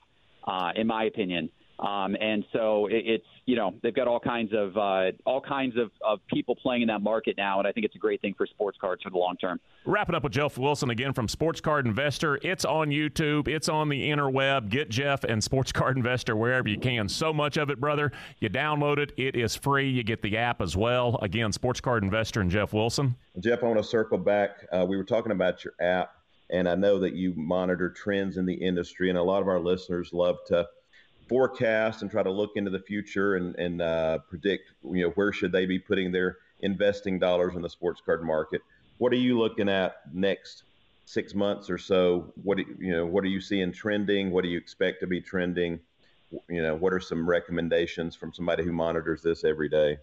uh, 0.47 0.71
in 0.75 0.87
my 0.87 1.03
opinion. 1.03 1.51
Um, 1.79 2.15
and 2.21 2.45
so 2.53 2.87
it, 2.87 3.03
it's 3.05 3.25
you 3.45 3.55
know 3.55 3.73
they've 3.83 3.93
got 3.93 4.07
all 4.07 4.19
kinds 4.19 4.53
of 4.53 4.77
uh, 4.77 5.11
all 5.25 5.41
kinds 5.41 5.77
of, 5.77 5.91
of 6.07 6.19
people 6.27 6.55
playing 6.55 6.83
in 6.83 6.87
that 6.87 7.01
market 7.01 7.35
now, 7.37 7.59
and 7.59 7.67
I 7.67 7.73
think 7.73 7.85
it's 7.85 7.95
a 7.95 7.99
great 7.99 8.21
thing 8.21 8.33
for 8.37 8.47
sports 8.47 8.77
cards 8.79 9.03
for 9.03 9.09
the 9.09 9.17
long 9.17 9.35
term. 9.35 9.59
Wrapping 9.85 10.15
up 10.15 10.23
with 10.23 10.31
Jeff 10.31 10.57
Wilson 10.57 10.89
again 10.89 11.11
from 11.11 11.27
Sports 11.27 11.59
Card 11.59 11.85
Investor. 11.85 12.39
It's 12.41 12.63
on 12.63 12.89
YouTube. 12.89 13.49
It's 13.49 13.67
on 13.67 13.89
the 13.89 14.09
interweb. 14.09 14.69
Get 14.69 14.89
Jeff 14.89 15.25
and 15.25 15.43
Sports 15.43 15.73
Card 15.73 15.97
Investor 15.97 16.35
wherever 16.35 16.69
you 16.69 16.79
can. 16.79 17.09
So 17.09 17.33
much 17.33 17.57
of 17.57 17.69
it, 17.69 17.79
brother. 17.79 18.11
You 18.39 18.49
download 18.49 18.97
it. 18.97 19.11
It 19.17 19.35
is 19.35 19.55
free. 19.55 19.89
You 19.89 20.03
get 20.03 20.21
the 20.21 20.37
app 20.37 20.61
as 20.61 20.77
well. 20.77 21.19
Again, 21.21 21.51
Sports 21.51 21.81
Card 21.81 22.03
Investor 22.03 22.39
and 22.39 22.49
Jeff 22.49 22.71
Wilson. 22.71 23.15
Jeff, 23.41 23.63
I 23.63 23.67
want 23.67 23.77
to 23.77 23.83
circle 23.83 24.17
back. 24.17 24.65
Uh, 24.71 24.85
we 24.87 24.95
were 24.95 25.03
talking 25.03 25.33
about 25.33 25.65
your 25.65 25.73
app, 25.81 26.15
and 26.49 26.69
I 26.69 26.75
know 26.75 26.99
that 26.99 27.15
you 27.15 27.33
monitor 27.35 27.89
trends 27.89 28.37
in 28.37 28.45
the 28.45 28.53
industry, 28.53 29.09
and 29.09 29.17
a 29.17 29.23
lot 29.23 29.41
of 29.41 29.49
our 29.49 29.59
listeners 29.59 30.13
love 30.13 30.37
to 30.47 30.65
forecast 31.27 32.01
and 32.01 32.11
try 32.11 32.23
to 32.23 32.31
look 32.31 32.51
into 32.55 32.71
the 32.71 32.79
future 32.79 33.35
and, 33.35 33.55
and 33.55 33.81
uh, 33.81 34.19
predict, 34.29 34.71
you 34.83 35.03
know, 35.03 35.09
where 35.11 35.31
should 35.31 35.51
they 35.51 35.65
be 35.65 35.79
putting 35.79 36.11
their 36.11 36.37
investing 36.61 37.19
dollars 37.19 37.55
in 37.55 37.61
the 37.61 37.69
sports 37.69 38.01
card 38.05 38.23
market. 38.23 38.61
What 38.97 39.11
are 39.13 39.17
you 39.17 39.37
looking 39.37 39.69
at 39.69 40.01
next 40.13 40.63
six 41.05 41.33
months 41.33 41.69
or 41.69 41.77
so? 41.77 42.33
What 42.43 42.57
you 42.57 42.91
know, 42.91 43.05
what 43.05 43.23
are 43.23 43.27
you 43.27 43.41
seeing 43.41 43.71
trending? 43.71 44.31
What 44.31 44.43
do 44.43 44.49
you 44.49 44.57
expect 44.57 45.01
to 45.01 45.07
be 45.07 45.21
trending? 45.21 45.79
You 46.49 46.61
know, 46.61 46.75
what 46.75 46.93
are 46.93 46.99
some 46.99 47.27
recommendations 47.29 48.15
from 48.15 48.33
somebody 48.33 48.63
who 48.63 48.71
monitors 48.71 49.21
this 49.21 49.43
every 49.43 49.69
day? 49.69 49.97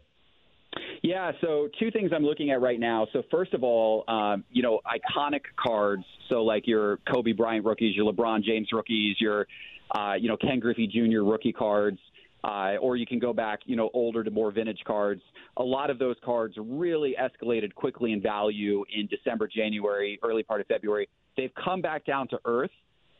Yeah, 1.02 1.32
so 1.40 1.68
two 1.78 1.90
things 1.90 2.12
I'm 2.14 2.22
looking 2.22 2.50
at 2.50 2.60
right 2.60 2.78
now. 2.78 3.06
So 3.12 3.22
first 3.30 3.52
of 3.54 3.64
all, 3.64 4.04
um, 4.08 4.44
you 4.50 4.62
know, 4.62 4.80
iconic 4.86 5.42
cards. 5.56 6.04
So 6.28 6.44
like 6.44 6.66
your 6.66 6.98
Kobe 7.12 7.32
Bryant 7.32 7.66
rookies, 7.66 7.96
your 7.96 8.10
LeBron 8.10 8.42
James 8.44 8.68
rookies, 8.72 9.16
your 9.20 9.46
uh, 9.92 10.14
you 10.18 10.28
know, 10.28 10.36
Ken 10.36 10.58
Griffey 10.58 10.86
Jr. 10.86 11.22
rookie 11.22 11.52
cards, 11.52 11.98
uh, 12.44 12.76
or 12.80 12.96
you 12.96 13.06
can 13.06 13.18
go 13.18 13.32
back, 13.32 13.60
you 13.66 13.76
know, 13.76 13.90
older 13.94 14.24
to 14.24 14.30
more 14.30 14.50
vintage 14.50 14.80
cards. 14.86 15.22
A 15.58 15.62
lot 15.62 15.90
of 15.90 15.98
those 15.98 16.16
cards 16.24 16.54
really 16.58 17.14
escalated 17.20 17.74
quickly 17.74 18.12
in 18.12 18.20
value 18.20 18.84
in 18.94 19.06
December, 19.06 19.46
January, 19.46 20.18
early 20.22 20.42
part 20.42 20.60
of 20.60 20.66
February. 20.66 21.08
They've 21.36 21.52
come 21.62 21.80
back 21.80 22.04
down 22.04 22.28
to 22.28 22.40
earth. 22.44 22.70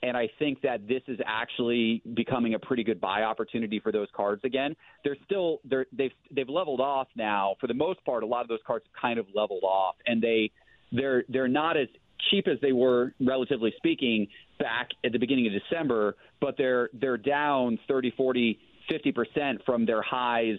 And 0.04 0.16
I 0.16 0.28
think 0.40 0.61
that 0.62 0.88
this 0.88 1.02
is 1.06 1.20
actually 1.24 2.02
becoming 2.14 2.54
a 2.54 2.58
pretty 2.58 2.82
good 2.82 3.00
buy 3.00 3.22
opportunity 3.22 3.78
for 3.78 3.92
those 3.92 4.08
cards 4.12 4.42
again. 4.42 4.74
They're 5.04 5.16
still 5.24 5.61
they're 5.64 5.87
they've 5.92 6.11
they've 6.35 6.48
leveled 6.48 6.80
off 6.80 7.06
now. 7.14 7.54
For 7.61 7.68
the 7.68 7.74
most 7.74 8.04
part, 8.04 8.24
a 8.24 8.26
lot 8.26 8.42
of 8.42 8.48
those 8.48 8.58
cards 8.66 8.85
have 8.85 9.00
kind 9.00 9.20
of 9.20 9.26
leveled 9.32 9.62
off, 9.62 9.94
and 10.04 10.20
they 10.20 10.50
they're 10.90 11.22
they're 11.28 11.46
not 11.46 11.76
as 11.76 11.87
cheap 12.30 12.48
as 12.48 12.58
they 12.61 12.72
were, 12.72 13.12
relatively 13.20 13.72
speaking, 13.76 14.26
back 14.58 14.90
at 15.04 15.12
the 15.12 15.18
beginning 15.18 15.46
of 15.46 15.52
December, 15.52 16.16
but 16.40 16.56
they're 16.56 16.90
they're 16.92 17.16
down 17.16 17.78
30, 17.88 18.12
40, 18.16 18.58
50 18.90 19.12
percent 19.12 19.62
from 19.64 19.87
their 19.87 20.02
highs 20.02 20.58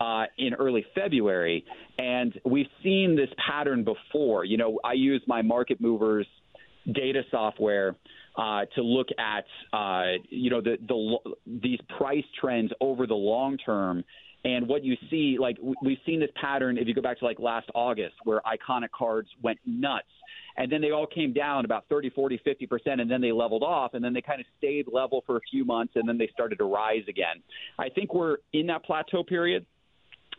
uh, 0.00 0.24
in 0.38 0.54
early 0.54 0.84
February, 0.94 1.64
and 1.98 2.40
we've 2.44 2.66
seen 2.82 3.14
this 3.14 3.28
pattern 3.46 3.84
before. 3.84 4.44
You 4.44 4.56
know, 4.56 4.80
I 4.84 4.94
use 4.94 5.22
my 5.26 5.42
market 5.42 5.80
movers 5.80 6.26
data 6.92 7.22
software 7.30 7.94
uh, 8.36 8.62
to 8.74 8.82
look 8.82 9.08
at 9.18 9.44
uh, 9.72 10.18
you 10.28 10.50
know 10.50 10.60
the, 10.60 10.76
the 10.88 11.18
these 11.62 11.78
price 11.98 12.24
trends 12.40 12.72
over 12.80 13.06
the 13.06 13.14
long 13.14 13.58
term. 13.58 14.04
And 14.44 14.66
what 14.66 14.82
you 14.82 14.96
see, 15.08 15.36
like 15.38 15.56
we've 15.84 15.98
seen 16.04 16.18
this 16.18 16.30
pattern 16.40 16.76
if 16.76 16.88
you 16.88 16.94
go 16.94 17.02
back 17.02 17.20
to 17.20 17.24
like 17.24 17.38
last 17.38 17.68
August, 17.76 18.14
where 18.24 18.40
iconic 18.40 18.90
cards 18.90 19.28
went 19.40 19.60
nuts 19.64 20.08
and 20.56 20.70
then 20.70 20.80
they 20.80 20.90
all 20.90 21.06
came 21.06 21.32
down 21.32 21.64
about 21.64 21.84
30, 21.88 22.10
40, 22.10 22.40
50 22.44 22.66
percent, 22.66 23.00
and 23.00 23.10
then 23.10 23.20
they 23.20 23.32
leveled 23.32 23.62
off, 23.62 23.94
and 23.94 24.04
then 24.04 24.12
they 24.12 24.22
kind 24.22 24.40
of 24.40 24.46
stayed 24.58 24.86
level 24.92 25.22
for 25.26 25.36
a 25.36 25.40
few 25.50 25.64
months, 25.64 25.94
and 25.96 26.08
then 26.08 26.18
they 26.18 26.28
started 26.32 26.58
to 26.58 26.64
rise 26.64 27.04
again. 27.08 27.42
I 27.78 27.88
think 27.88 28.14
we're 28.14 28.38
in 28.52 28.66
that 28.66 28.84
plateau 28.84 29.22
period 29.22 29.66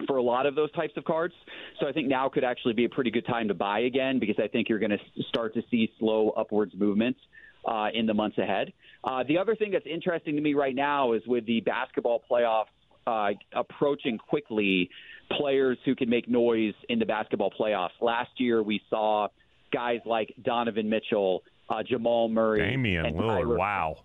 for 0.07 0.17
a 0.17 0.23
lot 0.23 0.45
of 0.45 0.55
those 0.55 0.71
types 0.71 0.93
of 0.97 1.03
cards. 1.03 1.33
So 1.79 1.87
I 1.87 1.91
think 1.91 2.07
now 2.07 2.29
could 2.29 2.43
actually 2.43 2.73
be 2.73 2.85
a 2.85 2.89
pretty 2.89 3.11
good 3.11 3.25
time 3.25 3.47
to 3.47 3.53
buy 3.53 3.81
again 3.81 4.19
because 4.19 4.35
I 4.43 4.47
think 4.47 4.69
you're 4.69 4.79
going 4.79 4.91
to 4.91 5.23
start 5.29 5.53
to 5.53 5.61
see 5.69 5.91
slow 5.99 6.31
upwards 6.31 6.73
movements 6.75 7.19
uh, 7.65 7.87
in 7.93 8.05
the 8.05 8.13
months 8.13 8.37
ahead. 8.37 8.73
Uh, 9.03 9.23
the 9.27 9.37
other 9.37 9.55
thing 9.55 9.71
that's 9.71 9.85
interesting 9.85 10.35
to 10.35 10.41
me 10.41 10.53
right 10.53 10.75
now 10.75 11.13
is 11.13 11.21
with 11.27 11.45
the 11.45 11.61
basketball 11.61 12.21
playoffs 12.29 12.65
uh, 13.05 13.31
approaching 13.53 14.17
quickly, 14.17 14.89
players 15.37 15.77
who 15.85 15.95
can 15.95 16.09
make 16.09 16.29
noise 16.29 16.73
in 16.89 16.99
the 16.99 17.05
basketball 17.05 17.51
playoffs. 17.51 17.89
Last 18.01 18.31
year 18.37 18.63
we 18.63 18.81
saw 18.89 19.27
guys 19.73 19.99
like 20.05 20.33
Donovan 20.43 20.89
Mitchell, 20.89 21.43
uh, 21.69 21.83
Jamal 21.83 22.29
Murray, 22.29 22.59
Damian 22.59 23.13
Lillard. 23.13 23.43
Tyler, 23.43 23.57
wow. 23.57 23.95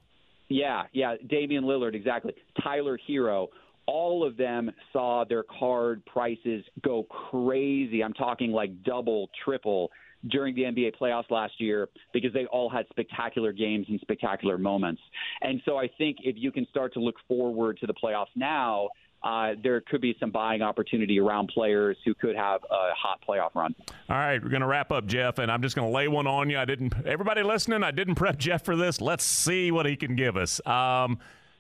Yeah, 0.49 0.85
yeah, 0.93 1.17
Damian 1.29 1.65
Lillard, 1.65 1.95
exactly. 1.95 2.35
Tyler 2.63 2.99
Herro. 3.09 3.49
All 3.87 4.27
of 4.27 4.37
them 4.37 4.71
saw 4.93 5.25
their 5.27 5.45
card 5.45 6.05
prices 6.05 6.63
go 6.85 7.05
crazy. 7.05 8.05
I'm 8.05 8.13
talking 8.13 8.53
like 8.53 8.83
double, 8.83 9.31
triple 9.45 9.91
during 10.27 10.55
the 10.55 10.63
NBA 10.63 10.97
playoffs 11.01 11.31
last 11.31 11.55
year 11.59 11.89
because 12.13 12.33
they 12.33 12.45
all 12.47 12.69
had 12.69 12.87
spectacular 12.91 13.53
games 13.53 13.87
and 13.89 13.99
spectacular 14.01 14.59
moments. 14.59 15.01
And 15.41 15.63
so 15.65 15.79
I 15.79 15.89
think 15.97 16.19
if 16.23 16.37
you 16.37 16.53
can 16.53 16.67
start 16.71 16.93
to 16.95 17.01
look 17.01 17.15
forward 17.27 17.79
to 17.79 17.87
the 17.87 17.95
playoffs 17.95 18.27
now, 18.35 18.89
uh, 19.23 19.55
there 19.63 19.81
could 19.81 20.01
be 20.01 20.17
some 20.21 20.31
buying 20.31 20.63
opportunity 20.63 21.19
around 21.19 21.49
players 21.49 21.97
who 22.05 22.15
could 22.15 22.37
have 22.37 22.63
a 22.71 22.95
hot 22.95 23.21
playoff 23.27 23.55
run. 23.55 23.75
All 24.09 24.17
right, 24.17 24.43
we're 24.43 24.51
going 24.51 24.63
to 24.63 24.67
wrap 24.67 24.93
up, 24.93 25.07
Jeff, 25.07 25.39
and 25.39 25.51
I'm 25.51 25.63
just 25.63 25.75
going 25.75 25.89
to 25.89 25.95
lay 25.95 26.09
one 26.09 26.27
on 26.27 26.51
you. 26.51 26.59
I 26.59 26.65
didn't. 26.65 26.95
Everybody 27.05 27.43
listening, 27.43 27.83
I 27.83 27.91
didn't 27.91 28.15
prep 28.17 28.39
Jeff 28.39 28.65
for 28.65 28.77
this. 28.77 29.01
Let's 29.01 29.25
see 29.25 29.71
what 29.71 29.87
he 29.87 29.97
can 29.97 30.15
give 30.15 30.37
us. 30.37 30.65
Um, 30.67 31.19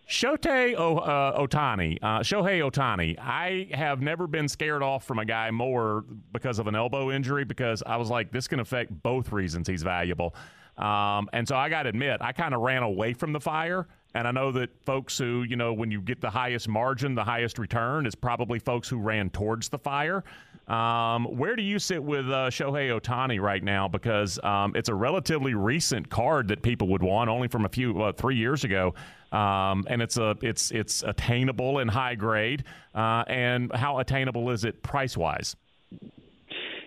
Shohei 0.09 0.75
uh, 0.75 1.39
Ohtani, 1.39 1.99
uh, 2.01 2.21
Shohei 2.21 2.71
Ohtani. 2.71 3.19
I 3.19 3.69
have 3.75 4.01
never 4.01 4.27
been 4.27 4.49
scared 4.49 4.83
off 4.83 5.05
from 5.05 5.19
a 5.19 5.25
guy 5.25 5.51
more 5.51 6.05
because 6.33 6.59
of 6.59 6.67
an 6.67 6.75
elbow 6.75 7.11
injury 7.11 7.45
because 7.45 7.83
I 7.85 7.97
was 7.97 8.09
like, 8.09 8.33
this 8.33 8.49
can 8.49 8.61
affect 8.61 9.03
both 9.03 9.33
reasons 9.33 9.69
he's 9.69 9.83
valuable. 9.83 10.35
Um, 10.79 11.29
and 11.33 11.47
so 11.47 11.57
I 11.57 11.69
got 11.69 11.83
to 11.83 11.91
admit, 11.91 12.19
I 12.23 12.33
kind 12.33 12.55
of 12.55 12.61
ran 12.61 12.83
away 12.83 13.13
from 13.13 13.33
the 13.33 13.41
fire. 13.41 13.87
And 14.15 14.27
I 14.27 14.31
know 14.31 14.51
that 14.53 14.71
folks 14.85 15.19
who, 15.19 15.43
you 15.43 15.57
know, 15.57 15.73
when 15.73 15.91
you 15.91 16.01
get 16.01 16.21
the 16.21 16.31
highest 16.31 16.67
margin, 16.67 17.15
the 17.15 17.25
highest 17.25 17.59
return 17.59 18.07
is 18.07 18.15
probably 18.15 18.59
folks 18.59 18.89
who 18.89 18.99
ran 18.99 19.31
towards 19.31 19.69
the 19.69 19.79
fire. 19.79 20.25
Um, 20.67 21.25
where 21.25 21.57
do 21.57 21.63
you 21.63 21.79
sit 21.79 22.03
with 22.03 22.27
uh, 22.27 22.51
Shohei 22.51 22.99
Ohtani 22.99 23.41
right 23.41 23.63
now? 23.63 23.89
Because 23.89 24.39
um, 24.43 24.75
it's 24.77 24.89
a 24.89 24.95
relatively 24.95 25.55
recent 25.55 26.09
card 26.11 26.49
that 26.49 26.63
people 26.63 26.89
would 26.89 27.03
want, 27.03 27.31
only 27.31 27.49
from 27.49 27.65
a 27.65 27.69
few 27.69 28.03
uh, 28.03 28.13
three 28.13 28.37
years 28.37 28.65
ago, 28.65 28.95
um, 29.33 29.87
and 29.89 30.03
it's 30.03 30.19
a 30.19 30.37
it's 30.43 30.71
it's 30.71 31.03
attainable 31.03 31.79
and 31.79 31.91
high 31.91 32.15
grade. 32.15 32.65
Uh, 32.95 33.25
and 33.29 33.75
how 33.75 33.99
attainable 33.99 34.51
is 34.51 34.65
it 34.65 34.83
price 34.83 35.17
wise? 35.17 35.57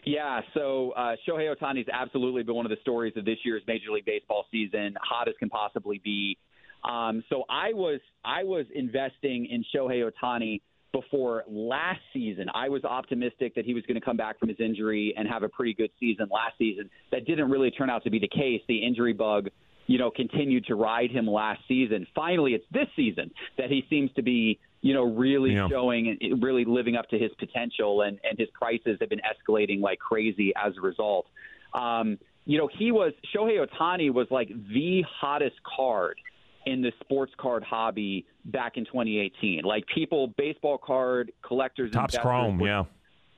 Yeah, 0.03 0.41
so 0.53 0.91
uh, 0.91 1.15
Shohei 1.27 1.55
Ohtani 1.55 1.77
has 1.77 1.87
absolutely 1.91 2.43
been 2.43 2.55
one 2.55 2.65
of 2.65 2.71
the 2.71 2.81
stories 2.81 3.13
of 3.17 3.25
this 3.25 3.37
year's 3.45 3.61
Major 3.67 3.91
League 3.91 4.05
Baseball 4.05 4.45
season, 4.51 4.95
hot 5.01 5.27
as 5.27 5.35
can 5.39 5.49
possibly 5.49 6.01
be. 6.03 6.37
Um, 6.83 7.23
so 7.29 7.43
I 7.49 7.73
was 7.73 7.99
I 8.25 8.43
was 8.43 8.65
investing 8.73 9.47
in 9.49 9.63
Shohei 9.73 10.09
Ohtani 10.09 10.61
before 10.91 11.43
last 11.47 12.01
season. 12.13 12.47
I 12.53 12.69
was 12.69 12.83
optimistic 12.83 13.55
that 13.55 13.65
he 13.65 13.73
was 13.73 13.83
going 13.85 13.99
to 13.99 14.05
come 14.05 14.17
back 14.17 14.39
from 14.39 14.49
his 14.49 14.59
injury 14.59 15.13
and 15.17 15.27
have 15.27 15.43
a 15.43 15.49
pretty 15.49 15.73
good 15.73 15.91
season 15.99 16.27
last 16.31 16.57
season. 16.57 16.89
That 17.11 17.25
didn't 17.25 17.49
really 17.49 17.71
turn 17.71 17.89
out 17.89 18.03
to 18.03 18.09
be 18.09 18.19
the 18.19 18.27
case. 18.27 18.61
The 18.67 18.85
injury 18.85 19.13
bug, 19.13 19.49
you 19.87 19.97
know, 19.97 20.11
continued 20.11 20.65
to 20.65 20.75
ride 20.75 21.11
him 21.11 21.27
last 21.27 21.61
season. 21.67 22.07
Finally, 22.13 22.53
it's 22.53 22.65
this 22.71 22.87
season 22.95 23.31
that 23.57 23.69
he 23.69 23.85
seems 23.89 24.11
to 24.13 24.21
be, 24.21 24.59
you 24.81 24.93
know, 24.93 25.03
really 25.03 25.53
yeah. 25.53 25.67
showing 25.69 26.17
and 26.19 26.43
really 26.43 26.65
living 26.65 26.95
up 26.95 27.07
to 27.09 27.17
his 27.17 27.31
potential, 27.39 28.01
and 28.01 28.19
and 28.27 28.37
his 28.37 28.49
prices 28.53 28.97
have 28.99 29.09
been 29.09 29.21
escalating 29.21 29.81
like 29.81 29.99
crazy 29.99 30.51
as 30.61 30.73
a 30.77 30.81
result. 30.81 31.27
Um, 31.73 32.17
you 32.45 32.57
know, 32.57 32.69
he 32.77 32.91
was 32.91 33.13
Shohei 33.33 33.65
Ohtani 33.65 34.11
was 34.11 34.27
like 34.31 34.49
the 34.49 35.03
hottest 35.07 35.55
card 35.63 36.17
in 36.65 36.81
the 36.81 36.91
sports 36.99 37.33
card 37.37 37.63
hobby 37.63 38.25
back 38.45 38.77
in 38.77 38.85
2018. 38.85 39.63
Like 39.63 39.85
people, 39.93 40.27
baseball 40.37 40.77
card 40.77 41.31
collectors, 41.45 41.91
Topps 41.91 42.17
Chrome, 42.17 42.59
were, 42.59 42.67
yeah. 42.67 42.83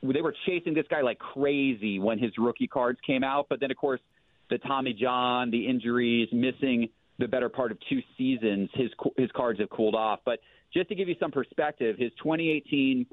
They 0.02 0.22
were 0.22 0.36
chasing 0.46 0.74
this 0.74 0.86
guy 0.90 1.02
like 1.02 1.20
crazy 1.20 2.00
when 2.00 2.20
his 2.20 2.32
rookie 2.38 2.68
cards 2.68 3.00
came 3.06 3.24
out. 3.24 3.48
But 3.50 3.60
then, 3.60 3.72
of 3.72 3.78
course, 3.78 4.02
the 4.50 4.58
Tommy 4.58 4.94
John, 4.94 5.50
the 5.50 5.68
injuries, 5.68 6.28
missing 6.34 6.90
the 7.20 7.28
better 7.28 7.50
part 7.50 7.72
of 7.72 7.78
two 7.90 8.02
seasons, 8.18 8.70
his 8.74 8.90
his 9.18 9.32
cards 9.32 9.60
have 9.60 9.70
cooled 9.70 9.96
off. 9.96 10.20
But 10.26 10.40
just 10.74 10.90
to 10.90 10.96
give 10.96 11.08
you 11.08 11.16
some 11.20 11.32
perspective, 11.32 11.98
his 11.98 12.12
2018 12.22 13.06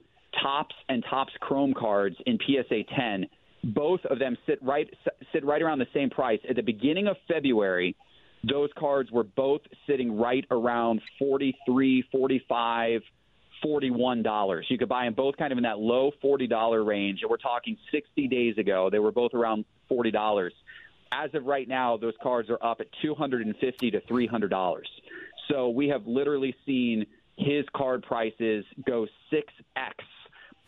Topps 0.42 0.74
and 0.88 1.04
Topps 1.08 1.32
Chrome 1.40 1.74
cards 1.74 2.16
in 2.26 2.38
PSA 2.38 2.82
10, 2.96 3.26
both 3.64 4.00
of 4.06 4.18
them 4.18 4.36
sit 4.46 4.58
right 4.62 4.88
sit 5.32 5.44
right 5.44 5.60
around 5.60 5.78
the 5.78 5.86
same 5.92 6.10
price 6.10 6.40
at 6.48 6.56
the 6.56 6.62
beginning 6.62 7.06
of 7.06 7.16
February 7.28 7.94
those 8.44 8.70
cards 8.78 9.10
were 9.10 9.24
both 9.24 9.62
sitting 9.86 10.18
right 10.18 10.44
around 10.50 11.00
43 11.18 12.04
45 12.10 13.02
$41. 13.64 14.62
You 14.68 14.78
could 14.78 14.88
buy 14.88 15.04
them 15.04 15.14
both 15.14 15.36
kind 15.36 15.52
of 15.52 15.58
in 15.58 15.64
that 15.64 15.78
low 15.78 16.12
$40 16.24 16.86
range. 16.86 17.20
And 17.22 17.30
we're 17.30 17.36
talking 17.36 17.76
60 17.92 18.28
days 18.28 18.56
ago, 18.58 18.88
they 18.90 18.98
were 18.98 19.12
both 19.12 19.34
around 19.34 19.64
$40. 19.90 20.50
As 21.12 21.34
of 21.34 21.44
right 21.44 21.68
now, 21.68 21.96
those 21.96 22.14
cards 22.22 22.48
are 22.50 22.62
up 22.62 22.80
at 22.80 22.86
250 23.02 23.90
to 23.90 24.00
$300. 24.00 24.80
So 25.48 25.68
we 25.68 25.88
have 25.88 26.06
literally 26.06 26.54
seen 26.64 27.06
his 27.36 27.64
card 27.74 28.02
prices 28.02 28.64
go 28.86 29.06
6x 29.32 29.94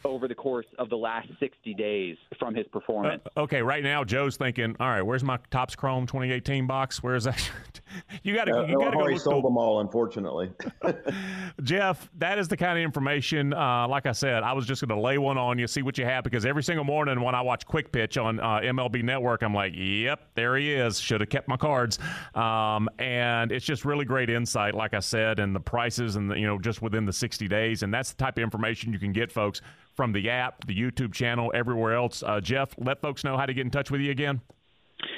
over 0.04 0.28
the 0.28 0.34
course 0.34 0.66
of 0.78 0.88
the 0.88 0.96
last 0.96 1.28
60 1.40 1.74
days 1.74 2.16
from 2.38 2.54
his 2.54 2.66
performance. 2.68 3.22
Uh, 3.36 3.42
okay, 3.42 3.62
right 3.62 3.82
now 3.82 4.04
Joe's 4.04 4.36
thinking, 4.36 4.76
all 4.80 4.88
right, 4.88 5.02
where's 5.02 5.24
my 5.24 5.38
Topps 5.50 5.74
Chrome 5.74 6.06
2018 6.06 6.66
box? 6.66 7.02
Where 7.02 7.14
is 7.14 7.24
that? 7.24 7.50
you 8.22 8.34
got 8.34 8.44
to 8.44 8.58
uh, 8.58 8.66
you 8.66 8.78
got 8.78 8.90
to 8.90 8.98
go. 8.98 9.16
sold 9.16 9.44
them 9.44 9.56
all, 9.56 9.80
unfortunately. 9.80 10.50
Jeff, 11.62 12.08
that 12.18 12.38
is 12.38 12.48
the 12.48 12.56
kind 12.56 12.78
of 12.78 12.84
information. 12.84 13.52
Uh, 13.52 13.86
like 13.88 14.06
I 14.06 14.12
said, 14.12 14.42
I 14.42 14.52
was 14.52 14.66
just 14.66 14.86
going 14.86 14.96
to 14.96 15.02
lay 15.02 15.18
one 15.18 15.38
on 15.38 15.58
you, 15.58 15.66
see 15.66 15.82
what 15.82 15.98
you 15.98 16.04
have, 16.04 16.24
because 16.24 16.44
every 16.44 16.62
single 16.62 16.84
morning 16.84 17.20
when 17.20 17.34
I 17.34 17.40
watch 17.40 17.66
Quick 17.66 17.92
Pitch 17.92 18.18
on 18.18 18.40
uh, 18.40 18.60
MLB 18.60 19.02
Network, 19.02 19.42
I'm 19.42 19.54
like, 19.54 19.72
yep, 19.76 20.28
there 20.34 20.56
he 20.56 20.72
is. 20.72 20.98
Should 20.98 21.20
have 21.20 21.30
kept 21.30 21.48
my 21.48 21.56
cards. 21.56 21.98
Um, 22.34 22.88
and 22.98 23.52
it's 23.52 23.66
just 23.66 23.84
really 23.84 24.04
great 24.04 24.30
insight, 24.30 24.74
like 24.74 24.94
I 24.94 25.00
said, 25.00 25.38
and 25.38 25.54
the 25.54 25.60
prices, 25.60 26.16
and 26.16 26.30
the, 26.30 26.38
you 26.38 26.46
know, 26.46 26.58
just 26.58 26.82
within 26.82 27.04
the 27.04 27.12
60 27.12 27.48
days, 27.48 27.82
and 27.82 27.92
that's 27.92 28.12
the 28.12 28.16
type 28.16 28.38
of 28.38 28.42
information 28.42 28.92
you 28.92 28.98
can 28.98 29.12
get, 29.12 29.30
folks 29.30 29.60
from 29.94 30.12
the 30.12 30.30
app, 30.30 30.66
the 30.66 30.74
YouTube 30.74 31.12
channel, 31.12 31.52
everywhere 31.54 31.94
else. 31.94 32.22
Uh, 32.22 32.40
Jeff, 32.40 32.74
let 32.78 33.00
folks 33.00 33.24
know 33.24 33.36
how 33.36 33.46
to 33.46 33.54
get 33.54 33.62
in 33.62 33.70
touch 33.70 33.90
with 33.90 34.00
you 34.00 34.10
again. 34.10 34.40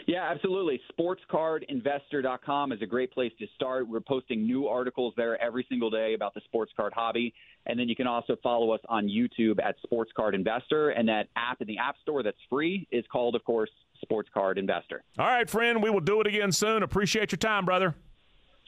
Yeah, 0.07 0.31
absolutely. 0.31 0.81
SportsCardInvestor.com 0.99 2.73
is 2.73 2.83
a 2.83 2.87
great 2.87 3.13
place 3.13 3.33
to 3.39 3.47
start. 3.55 3.89
We're 3.89 4.01
posting 4.01 4.47
new 4.47 4.67
articles 4.67 5.15
there 5.17 5.41
every 5.43 5.67
single 5.69 5.91
day 5.91 6.15
about 6.15 6.35
the 6.35 6.41
sports 6.45 6.73
card 6.77 6.93
hobby. 6.95 7.33
And 7.67 7.79
then 7.79 7.89
you 7.89 7.97
can 7.97 8.07
also 8.07 8.37
follow 8.43 8.71
us 8.73 8.81
on 8.89 9.09
YouTube 9.09 9.63
at 9.63 9.77
Sports 9.83 10.13
Card 10.15 10.35
Investor. 10.35 10.91
And 10.91 11.09
that 11.09 11.29
app 11.37 11.61
in 11.63 11.67
the 11.67 11.79
App 11.79 11.97
Store 12.03 12.23
that's 12.23 12.37
free 12.51 12.87
is 12.91 13.05
called, 13.11 13.35
of 13.35 13.45
course, 13.45 13.71
Sports 14.03 14.29
Card 14.35 14.59
Investor. 14.59 15.03
All 15.19 15.27
right, 15.27 15.49
friend. 15.49 15.83
We 15.83 15.89
will 15.89 16.01
do 16.01 16.21
it 16.21 16.27
again 16.27 16.53
soon. 16.53 16.83
Appreciate 16.83 17.33
your 17.33 17.39
time, 17.39 17.65
brother. 17.65 17.95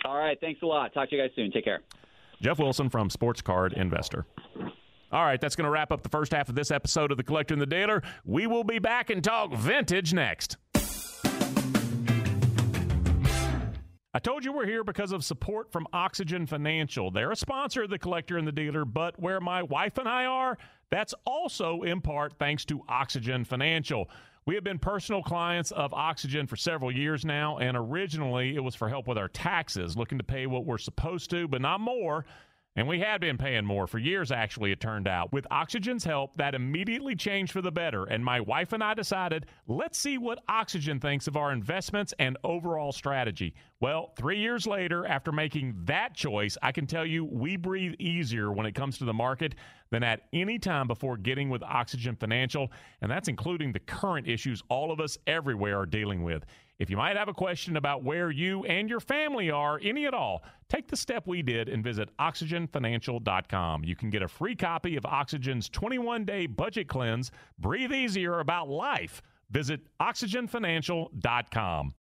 All 0.04 0.16
right. 0.16 0.38
Thanks 0.40 0.62
a 0.62 0.66
lot. 0.66 0.94
Talk 0.94 1.10
to 1.10 1.16
you 1.16 1.22
guys 1.22 1.30
soon. 1.36 1.50
Take 1.50 1.64
care. 1.64 1.80
Jeff 2.40 2.58
Wilson 2.58 2.88
from 2.88 3.10
Sports 3.10 3.42
Card 3.42 3.72
Investor. 3.74 4.26
All 5.12 5.24
right, 5.24 5.40
that's 5.40 5.54
going 5.54 5.66
to 5.66 5.70
wrap 5.70 5.92
up 5.92 6.02
the 6.02 6.08
first 6.08 6.32
half 6.32 6.48
of 6.48 6.56
this 6.56 6.72
episode 6.72 7.12
of 7.12 7.16
The 7.16 7.22
Collector 7.22 7.54
and 7.54 7.62
the 7.62 7.66
Dealer. 7.66 8.02
We 8.24 8.48
will 8.48 8.64
be 8.64 8.80
back 8.80 9.08
and 9.08 9.22
talk 9.22 9.52
vintage 9.54 10.12
next. 10.12 10.56
I 14.12 14.18
told 14.18 14.44
you 14.44 14.52
we're 14.52 14.66
here 14.66 14.82
because 14.82 15.12
of 15.12 15.24
support 15.24 15.70
from 15.70 15.86
Oxygen 15.92 16.44
Financial. 16.46 17.12
They're 17.12 17.30
a 17.30 17.36
sponsor 17.36 17.84
of 17.84 17.90
The 17.90 17.98
Collector 17.98 18.36
and 18.36 18.48
the 18.48 18.52
Dealer, 18.52 18.84
but 18.84 19.20
where 19.20 19.40
my 19.40 19.62
wife 19.62 19.98
and 19.98 20.08
I 20.08 20.24
are, 20.24 20.58
that's 20.90 21.14
also 21.24 21.82
in 21.82 22.00
part 22.00 22.32
thanks 22.40 22.64
to 22.64 22.82
Oxygen 22.88 23.44
Financial. 23.44 24.10
We 24.44 24.54
have 24.56 24.64
been 24.64 24.78
personal 24.78 25.22
clients 25.22 25.70
of 25.70 25.94
Oxygen 25.94 26.46
for 26.48 26.56
several 26.56 26.90
years 26.90 27.24
now, 27.24 27.58
and 27.58 27.76
originally 27.76 28.56
it 28.56 28.60
was 28.64 28.74
for 28.74 28.88
help 28.88 29.06
with 29.06 29.18
our 29.18 29.28
taxes, 29.28 29.96
looking 29.96 30.18
to 30.18 30.24
pay 30.24 30.46
what 30.46 30.64
we're 30.64 30.78
supposed 30.78 31.30
to, 31.30 31.46
but 31.46 31.60
not 31.60 31.80
more. 31.80 32.24
And 32.76 32.86
we 32.86 33.00
had 33.00 33.22
been 33.22 33.38
paying 33.38 33.64
more 33.64 33.86
for 33.86 33.98
years, 33.98 34.30
actually, 34.30 34.70
it 34.70 34.80
turned 34.80 35.08
out. 35.08 35.32
With 35.32 35.46
Oxygen's 35.50 36.04
help, 36.04 36.36
that 36.36 36.54
immediately 36.54 37.16
changed 37.16 37.52
for 37.52 37.62
the 37.62 37.72
better. 37.72 38.04
And 38.04 38.22
my 38.22 38.38
wife 38.40 38.74
and 38.74 38.84
I 38.84 38.92
decided, 38.92 39.46
let's 39.66 39.96
see 39.98 40.18
what 40.18 40.44
Oxygen 40.46 41.00
thinks 41.00 41.26
of 41.26 41.38
our 41.38 41.52
investments 41.52 42.12
and 42.18 42.36
overall 42.44 42.92
strategy. 42.92 43.54
Well, 43.80 44.12
three 44.18 44.38
years 44.38 44.66
later, 44.66 45.06
after 45.06 45.32
making 45.32 45.74
that 45.84 46.14
choice, 46.14 46.58
I 46.62 46.70
can 46.70 46.86
tell 46.86 47.06
you 47.06 47.24
we 47.24 47.56
breathe 47.56 47.94
easier 47.98 48.52
when 48.52 48.66
it 48.66 48.74
comes 48.74 48.98
to 48.98 49.06
the 49.06 49.14
market 49.14 49.54
than 49.90 50.02
at 50.02 50.22
any 50.34 50.58
time 50.58 50.86
before 50.86 51.16
getting 51.16 51.48
with 51.48 51.62
Oxygen 51.62 52.14
Financial. 52.16 52.70
And 53.00 53.10
that's 53.10 53.28
including 53.28 53.72
the 53.72 53.80
current 53.80 54.28
issues 54.28 54.62
all 54.68 54.92
of 54.92 55.00
us 55.00 55.16
everywhere 55.26 55.78
are 55.78 55.86
dealing 55.86 56.22
with. 56.22 56.44
If 56.78 56.90
you 56.90 56.96
might 56.96 57.16
have 57.16 57.28
a 57.28 57.32
question 57.32 57.76
about 57.76 58.04
where 58.04 58.30
you 58.30 58.64
and 58.64 58.90
your 58.90 59.00
family 59.00 59.50
are, 59.50 59.80
any 59.82 60.06
at 60.06 60.12
all, 60.12 60.42
take 60.68 60.88
the 60.88 60.96
step 60.96 61.26
we 61.26 61.40
did 61.42 61.68
and 61.70 61.82
visit 61.82 62.10
oxygenfinancial.com. 62.18 63.84
You 63.84 63.96
can 63.96 64.10
get 64.10 64.20
a 64.22 64.28
free 64.28 64.54
copy 64.54 64.96
of 64.96 65.06
Oxygen's 65.06 65.70
21 65.70 66.26
day 66.26 66.46
budget 66.46 66.88
cleanse. 66.88 67.30
Breathe 67.58 67.92
easier 67.92 68.40
about 68.40 68.68
life. 68.68 69.22
Visit 69.50 69.80
oxygenfinancial.com. 70.00 71.94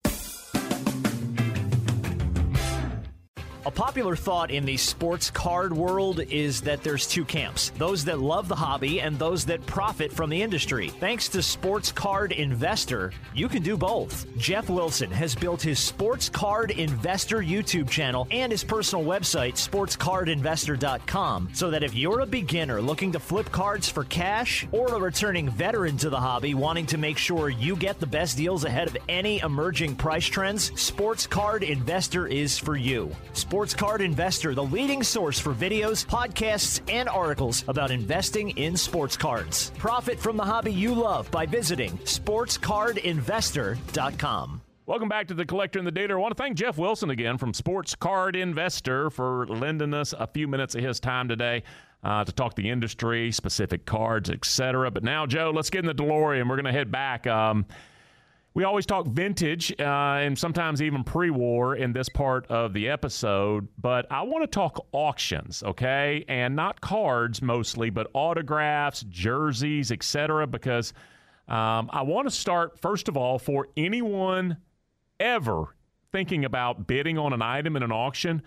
A 3.64 3.70
popular 3.70 4.16
thought 4.16 4.50
in 4.50 4.64
the 4.64 4.76
sports 4.76 5.30
card 5.30 5.72
world 5.72 6.18
is 6.18 6.62
that 6.62 6.82
there's 6.82 7.06
two 7.06 7.24
camps 7.24 7.70
those 7.78 8.04
that 8.06 8.18
love 8.18 8.48
the 8.48 8.56
hobby 8.56 9.00
and 9.00 9.16
those 9.16 9.44
that 9.44 9.64
profit 9.66 10.12
from 10.12 10.30
the 10.30 10.42
industry. 10.42 10.88
Thanks 10.88 11.28
to 11.28 11.42
Sports 11.42 11.92
Card 11.92 12.32
Investor, 12.32 13.12
you 13.32 13.48
can 13.48 13.62
do 13.62 13.76
both. 13.76 14.26
Jeff 14.36 14.68
Wilson 14.68 15.12
has 15.12 15.36
built 15.36 15.62
his 15.62 15.78
Sports 15.78 16.28
Card 16.28 16.72
Investor 16.72 17.38
YouTube 17.38 17.88
channel 17.88 18.26
and 18.32 18.50
his 18.50 18.64
personal 18.64 19.04
website, 19.04 19.52
sportscardinvestor.com, 19.54 21.50
so 21.52 21.70
that 21.70 21.84
if 21.84 21.94
you're 21.94 22.20
a 22.20 22.26
beginner 22.26 22.82
looking 22.82 23.12
to 23.12 23.20
flip 23.20 23.52
cards 23.52 23.88
for 23.88 24.02
cash 24.04 24.66
or 24.72 24.88
a 24.96 24.98
returning 24.98 25.48
veteran 25.48 25.96
to 25.98 26.10
the 26.10 26.18
hobby 26.18 26.54
wanting 26.54 26.86
to 26.86 26.98
make 26.98 27.16
sure 27.16 27.48
you 27.48 27.76
get 27.76 28.00
the 28.00 28.06
best 28.06 28.36
deals 28.36 28.64
ahead 28.64 28.88
of 28.88 28.96
any 29.08 29.38
emerging 29.38 29.94
price 29.94 30.26
trends, 30.26 30.72
Sports 30.80 31.28
Card 31.28 31.62
Investor 31.62 32.26
is 32.26 32.58
for 32.58 32.76
you. 32.76 33.14
Sports 33.52 33.74
Card 33.74 34.00
Investor, 34.00 34.54
the 34.54 34.64
leading 34.64 35.02
source 35.02 35.38
for 35.38 35.52
videos, 35.52 36.06
podcasts, 36.06 36.80
and 36.90 37.06
articles 37.06 37.64
about 37.68 37.90
investing 37.90 38.48
in 38.56 38.78
sports 38.78 39.14
cards. 39.14 39.72
Profit 39.76 40.18
from 40.18 40.38
the 40.38 40.42
hobby 40.42 40.72
you 40.72 40.94
love 40.94 41.30
by 41.30 41.44
visiting 41.44 41.90
sportscardinvestor.com. 41.98 44.62
Welcome 44.86 45.10
back 45.10 45.28
to 45.28 45.34
the 45.34 45.44
Collector 45.44 45.78
and 45.78 45.86
the 45.86 45.92
Dealer. 45.92 46.18
I 46.18 46.22
want 46.22 46.34
to 46.34 46.42
thank 46.42 46.56
Jeff 46.56 46.78
Wilson 46.78 47.10
again 47.10 47.36
from 47.36 47.52
Sports 47.52 47.94
Card 47.94 48.36
Investor 48.36 49.10
for 49.10 49.46
lending 49.46 49.92
us 49.92 50.14
a 50.18 50.26
few 50.26 50.48
minutes 50.48 50.74
of 50.74 50.82
his 50.82 50.98
time 50.98 51.28
today 51.28 51.62
uh, 52.02 52.24
to 52.24 52.32
talk 52.32 52.54
the 52.54 52.70
industry, 52.70 53.32
specific 53.32 53.84
cards, 53.84 54.30
etc. 54.30 54.90
But 54.90 55.04
now, 55.04 55.26
Joe, 55.26 55.52
let's 55.54 55.68
get 55.68 55.80
in 55.80 55.94
the 55.94 55.94
DeLorean. 55.94 56.48
We're 56.48 56.56
going 56.56 56.64
to 56.64 56.72
head 56.72 56.90
back. 56.90 57.26
Um, 57.26 57.66
we 58.54 58.64
always 58.64 58.84
talk 58.84 59.06
vintage 59.06 59.72
uh, 59.80 59.84
and 59.84 60.38
sometimes 60.38 60.82
even 60.82 61.04
pre 61.04 61.30
war 61.30 61.76
in 61.76 61.92
this 61.92 62.08
part 62.08 62.46
of 62.48 62.72
the 62.72 62.88
episode, 62.88 63.68
but 63.78 64.06
I 64.10 64.22
want 64.22 64.42
to 64.42 64.46
talk 64.46 64.86
auctions, 64.92 65.62
okay? 65.62 66.24
And 66.28 66.54
not 66.54 66.80
cards 66.80 67.40
mostly, 67.40 67.88
but 67.90 68.08
autographs, 68.12 69.04
jerseys, 69.08 69.90
etc. 69.90 70.46
because 70.46 70.92
um, 71.48 71.88
I 71.92 72.02
want 72.02 72.28
to 72.28 72.34
start, 72.34 72.78
first 72.78 73.08
of 73.08 73.16
all, 73.16 73.38
for 73.38 73.68
anyone 73.76 74.58
ever 75.18 75.74
thinking 76.10 76.44
about 76.44 76.86
bidding 76.86 77.16
on 77.18 77.32
an 77.32 77.40
item 77.40 77.76
in 77.76 77.82
an 77.82 77.92
auction. 77.92 78.42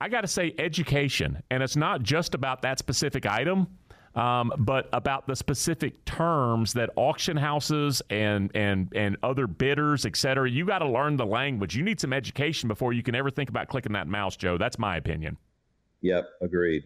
I 0.00 0.08
got 0.08 0.22
to 0.22 0.28
say, 0.28 0.54
education. 0.58 1.42
And 1.50 1.62
it's 1.62 1.76
not 1.76 2.02
just 2.02 2.34
about 2.34 2.62
that 2.62 2.78
specific 2.78 3.26
item 3.26 3.68
um, 4.14 4.52
but 4.58 4.88
about 4.92 5.26
the 5.26 5.34
specific 5.34 6.04
terms 6.04 6.72
that 6.74 6.90
auction 6.96 7.36
houses 7.36 8.02
and 8.10 8.50
and 8.54 8.92
and 8.94 9.16
other 9.22 9.46
bidders, 9.46 10.06
et 10.06 10.16
cetera. 10.16 10.48
You 10.48 10.66
got 10.66 10.78
to 10.78 10.88
learn 10.88 11.16
the 11.16 11.26
language. 11.26 11.76
You 11.76 11.82
need 11.82 12.00
some 12.00 12.12
education 12.12 12.68
before 12.68 12.92
you 12.92 13.02
can 13.02 13.14
ever 13.14 13.30
think 13.30 13.48
about 13.48 13.68
clicking 13.68 13.92
that 13.92 14.06
mouse, 14.06 14.36
Joe. 14.36 14.58
That's 14.58 14.78
my 14.78 14.96
opinion. 14.96 15.36
Yep, 16.02 16.28
agreed. 16.40 16.84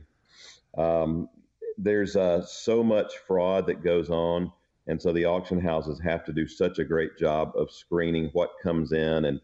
Um, 0.77 1.29
there's 1.77 2.17
uh, 2.17 2.45
so 2.45 2.83
much 2.83 3.13
fraud 3.27 3.67
that 3.67 3.83
goes 3.83 4.11
on, 4.11 4.53
and 4.87 5.01
so 5.01 5.13
the 5.13 5.25
auction 5.25 5.61
houses 5.61 6.01
have 6.01 6.25
to 6.25 6.33
do 6.33 6.47
such 6.47 6.79
a 6.79 6.85
great 6.85 7.19
job 7.19 7.53
of 7.57 7.71
screening 7.71 8.31
what 8.33 8.51
comes 8.63 8.93
in 8.93 9.27
and 9.27 9.41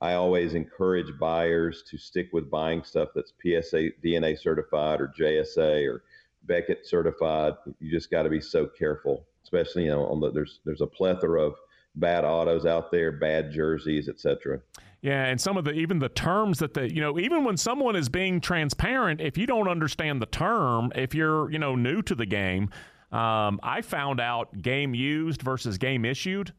I 0.00 0.14
always 0.14 0.54
encourage 0.54 1.18
buyers 1.18 1.82
to 1.90 1.98
stick 1.98 2.28
with 2.32 2.50
buying 2.50 2.84
stuff 2.84 3.08
that's 3.14 3.32
PSA 3.42 3.90
DNA 4.04 4.38
certified 4.38 5.00
or 5.00 5.12
JSA 5.18 5.88
or 5.88 6.04
Beckett 6.48 6.86
certified. 6.86 7.54
You 7.78 7.90
just 7.90 8.10
got 8.10 8.24
to 8.24 8.30
be 8.30 8.40
so 8.40 8.66
careful, 8.66 9.26
especially 9.44 9.84
you 9.84 9.90
know 9.90 10.06
on 10.06 10.20
the 10.20 10.32
there's 10.32 10.60
there's 10.64 10.80
a 10.80 10.86
plethora 10.86 11.42
of 11.42 11.54
bad 11.94 12.24
autos 12.24 12.66
out 12.66 12.90
there, 12.90 13.12
bad 13.12 13.52
jerseys, 13.52 14.08
etc. 14.08 14.60
Yeah, 15.00 15.26
and 15.26 15.40
some 15.40 15.56
of 15.56 15.64
the 15.64 15.72
even 15.72 16.00
the 16.00 16.08
terms 16.08 16.58
that 16.58 16.74
the 16.74 16.92
you 16.92 17.00
know 17.00 17.18
even 17.18 17.44
when 17.44 17.56
someone 17.56 17.94
is 17.94 18.08
being 18.08 18.40
transparent, 18.40 19.20
if 19.20 19.38
you 19.38 19.46
don't 19.46 19.68
understand 19.68 20.20
the 20.20 20.26
term, 20.26 20.90
if 20.94 21.14
you're 21.14 21.50
you 21.50 21.58
know 21.58 21.76
new 21.76 22.02
to 22.02 22.14
the 22.14 22.26
game, 22.26 22.70
um, 23.12 23.60
I 23.62 23.82
found 23.82 24.20
out 24.20 24.60
game 24.60 24.94
used 24.94 25.42
versus 25.42 25.78
game 25.78 26.04
issued. 26.04 26.52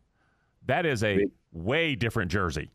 That 0.67 0.85
is 0.85 1.03
a 1.03 1.25
way 1.51 1.95
different 1.95 2.31
jersey. 2.31 2.69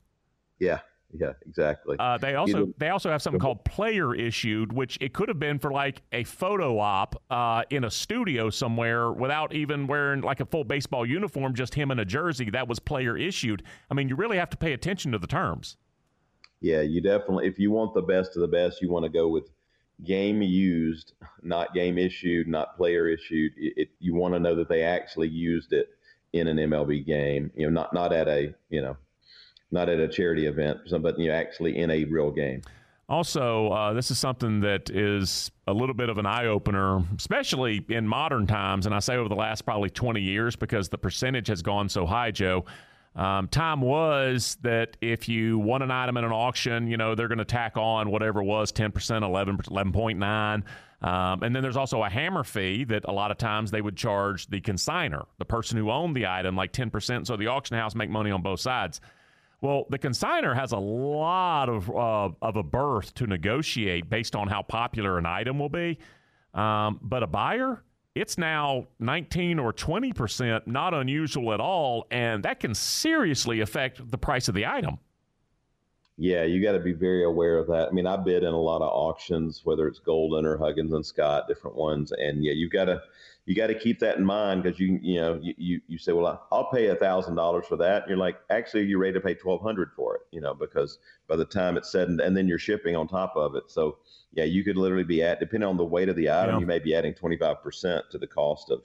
Yeah, 0.58 0.80
yeah, 1.18 1.32
exactly. 1.46 1.96
Uh, 1.98 2.18
they 2.18 2.34
also 2.34 2.72
they 2.76 2.88
also 2.88 3.10
have 3.10 3.22
something 3.22 3.40
called 3.40 3.64
player 3.64 4.14
issued, 4.14 4.72
which 4.72 4.98
it 5.00 5.12
could 5.12 5.28
have 5.28 5.38
been 5.38 5.58
for 5.58 5.70
like 5.70 6.02
a 6.12 6.24
photo 6.24 6.78
op 6.78 7.22
uh, 7.30 7.62
in 7.70 7.84
a 7.84 7.90
studio 7.90 8.50
somewhere 8.50 9.12
without 9.12 9.54
even 9.54 9.86
wearing 9.86 10.22
like 10.22 10.40
a 10.40 10.46
full 10.46 10.64
baseball 10.64 11.06
uniform, 11.06 11.54
just 11.54 11.74
him 11.74 11.90
in 11.90 12.00
a 12.00 12.04
jersey. 12.04 12.50
That 12.50 12.66
was 12.66 12.80
player 12.80 13.16
issued. 13.16 13.62
I 13.90 13.94
mean, 13.94 14.08
you 14.08 14.16
really 14.16 14.38
have 14.38 14.50
to 14.50 14.56
pay 14.56 14.72
attention 14.72 15.12
to 15.12 15.18
the 15.18 15.28
terms. 15.28 15.76
Yeah, 16.60 16.80
you 16.80 17.00
definitely. 17.00 17.46
If 17.46 17.58
you 17.58 17.70
want 17.70 17.94
the 17.94 18.02
best 18.02 18.34
of 18.34 18.40
the 18.40 18.48
best, 18.48 18.82
you 18.82 18.90
want 18.90 19.04
to 19.04 19.10
go 19.10 19.28
with 19.28 19.50
game 20.02 20.42
used, 20.42 21.12
not 21.42 21.74
game 21.74 21.96
issued, 21.96 22.48
not 22.48 22.76
player 22.76 23.08
issued. 23.08 23.52
It, 23.56 23.74
it, 23.76 23.88
you 24.00 24.14
want 24.14 24.34
to 24.34 24.40
know 24.40 24.56
that 24.56 24.68
they 24.68 24.82
actually 24.82 25.28
used 25.28 25.72
it 25.72 25.90
in 26.32 26.48
an 26.48 26.56
MLB 26.56 27.06
game. 27.06 27.52
You 27.54 27.66
know, 27.66 27.72
not 27.72 27.94
not 27.94 28.12
at 28.12 28.26
a 28.26 28.52
you 28.68 28.82
know 28.82 28.96
not 29.74 29.90
at 29.90 29.98
a 29.98 30.08
charity 30.08 30.46
event, 30.46 30.78
but 31.02 31.18
you 31.18 31.28
know, 31.28 31.34
actually 31.34 31.76
in 31.76 31.90
a 31.90 32.04
real 32.04 32.30
game. 32.30 32.62
Also, 33.06 33.68
uh, 33.68 33.92
this 33.92 34.10
is 34.10 34.18
something 34.18 34.60
that 34.60 34.88
is 34.88 35.50
a 35.66 35.74
little 35.74 35.94
bit 35.94 36.08
of 36.08 36.16
an 36.16 36.24
eye 36.24 36.46
opener, 36.46 37.02
especially 37.18 37.84
in 37.90 38.08
modern 38.08 38.46
times. 38.46 38.86
And 38.86 38.94
I 38.94 39.00
say 39.00 39.16
over 39.16 39.28
the 39.28 39.34
last 39.34 39.62
probably 39.66 39.90
20 39.90 40.22
years 40.22 40.56
because 40.56 40.88
the 40.88 40.96
percentage 40.96 41.48
has 41.48 41.60
gone 41.60 41.90
so 41.90 42.06
high, 42.06 42.30
Joe. 42.30 42.64
Um, 43.14 43.48
time 43.48 43.82
was 43.82 44.56
that 44.62 44.96
if 45.02 45.28
you 45.28 45.58
won 45.58 45.82
an 45.82 45.90
item 45.90 46.16
in 46.16 46.24
an 46.24 46.32
auction, 46.32 46.88
you 46.88 46.96
know, 46.96 47.14
they're 47.14 47.28
going 47.28 47.38
to 47.38 47.44
tack 47.44 47.76
on 47.76 48.10
whatever 48.10 48.40
it 48.40 48.44
was 48.44 48.72
10%, 48.72 49.22
11, 49.22 49.58
11.9. 49.58 50.62
Um, 51.06 51.42
and 51.42 51.54
then 51.54 51.62
there's 51.62 51.76
also 51.76 52.02
a 52.02 52.08
hammer 52.08 52.42
fee 52.42 52.84
that 52.84 53.04
a 53.04 53.12
lot 53.12 53.30
of 53.30 53.36
times 53.36 53.70
they 53.70 53.82
would 53.82 53.96
charge 53.96 54.46
the 54.46 54.60
consigner, 54.62 55.26
the 55.38 55.44
person 55.44 55.76
who 55.76 55.90
owned 55.90 56.16
the 56.16 56.26
item, 56.26 56.56
like 56.56 56.72
10%. 56.72 57.26
So 57.26 57.36
the 57.36 57.48
auction 57.48 57.76
house 57.76 57.94
make 57.94 58.08
money 58.08 58.30
on 58.30 58.40
both 58.40 58.60
sides. 58.60 59.02
Well, 59.60 59.86
the 59.88 59.98
consigner 59.98 60.54
has 60.54 60.72
a 60.72 60.78
lot 60.78 61.68
of 61.68 61.88
uh, 61.90 62.30
of 62.42 62.56
a 62.56 62.62
berth 62.62 63.14
to 63.14 63.26
negotiate 63.26 64.10
based 64.10 64.36
on 64.36 64.48
how 64.48 64.62
popular 64.62 65.18
an 65.18 65.26
item 65.26 65.58
will 65.58 65.68
be. 65.68 65.98
Um, 66.52 67.00
but 67.02 67.22
a 67.22 67.26
buyer, 67.26 67.82
it's 68.14 68.38
now 68.38 68.86
19 69.00 69.58
or 69.58 69.72
20 69.72 70.12
percent, 70.12 70.66
not 70.66 70.94
unusual 70.94 71.52
at 71.52 71.60
all, 71.60 72.06
and 72.10 72.42
that 72.44 72.60
can 72.60 72.74
seriously 72.74 73.60
affect 73.60 74.10
the 74.10 74.18
price 74.18 74.48
of 74.48 74.54
the 74.54 74.66
item. 74.66 74.98
Yeah, 76.16 76.44
you 76.44 76.62
got 76.62 76.72
to 76.72 76.80
be 76.80 76.92
very 76.92 77.24
aware 77.24 77.58
of 77.58 77.66
that. 77.68 77.88
I 77.88 77.90
mean, 77.90 78.06
I 78.06 78.16
bid 78.16 78.44
in 78.44 78.52
a 78.52 78.60
lot 78.60 78.82
of 78.82 78.92
auctions, 78.92 79.62
whether 79.64 79.88
it's 79.88 79.98
Goldin 79.98 80.44
or 80.44 80.56
Huggins 80.56 80.92
and 80.92 81.04
Scott, 81.04 81.48
different 81.48 81.76
ones, 81.76 82.12
and 82.12 82.44
yeah, 82.44 82.52
you 82.52 82.68
got 82.68 82.84
to 82.84 83.02
you 83.46 83.54
got 83.54 83.66
to 83.66 83.74
keep 83.74 83.98
that 83.98 84.16
in 84.16 84.24
mind 84.24 84.62
because 84.62 84.78
you 84.78 84.98
you 85.02 85.20
know 85.20 85.38
you, 85.42 85.54
you, 85.58 85.80
you 85.86 85.98
say 85.98 86.12
well 86.12 86.46
I'll 86.50 86.70
pay 86.70 86.86
a 86.86 86.96
thousand 86.96 87.34
dollars 87.34 87.66
for 87.66 87.76
that 87.76 88.02
and 88.02 88.08
you're 88.08 88.18
like 88.18 88.36
actually 88.48 88.84
you're 88.84 88.98
ready 88.98 89.12
to 89.14 89.20
pay 89.20 89.34
twelve 89.34 89.60
hundred 89.60 89.90
for 89.94 90.14
it 90.16 90.22
you 90.30 90.40
know 90.40 90.54
because 90.54 90.98
by 91.28 91.36
the 91.36 91.44
time 91.44 91.76
it's 91.76 91.92
said 91.92 92.08
and, 92.08 92.20
and, 92.20 92.34
then 92.34 92.48
you're 92.48 92.58
shipping 92.58 92.96
on 92.96 93.06
top 93.06 93.36
of 93.36 93.54
it 93.54 93.64
so 93.66 93.98
yeah 94.32 94.44
you 94.44 94.64
could 94.64 94.78
literally 94.78 95.04
be 95.04 95.22
at 95.22 95.40
depending 95.40 95.68
on 95.68 95.76
the 95.76 95.84
weight 95.84 96.08
of 96.08 96.16
the 96.16 96.30
item 96.30 96.54
yeah. 96.54 96.60
you 96.60 96.66
may 96.66 96.78
be 96.78 96.94
adding 96.94 97.12
twenty 97.12 97.36
five 97.36 97.62
percent 97.62 98.02
to 98.10 98.16
the 98.16 98.26
cost 98.26 98.70
of 98.70 98.80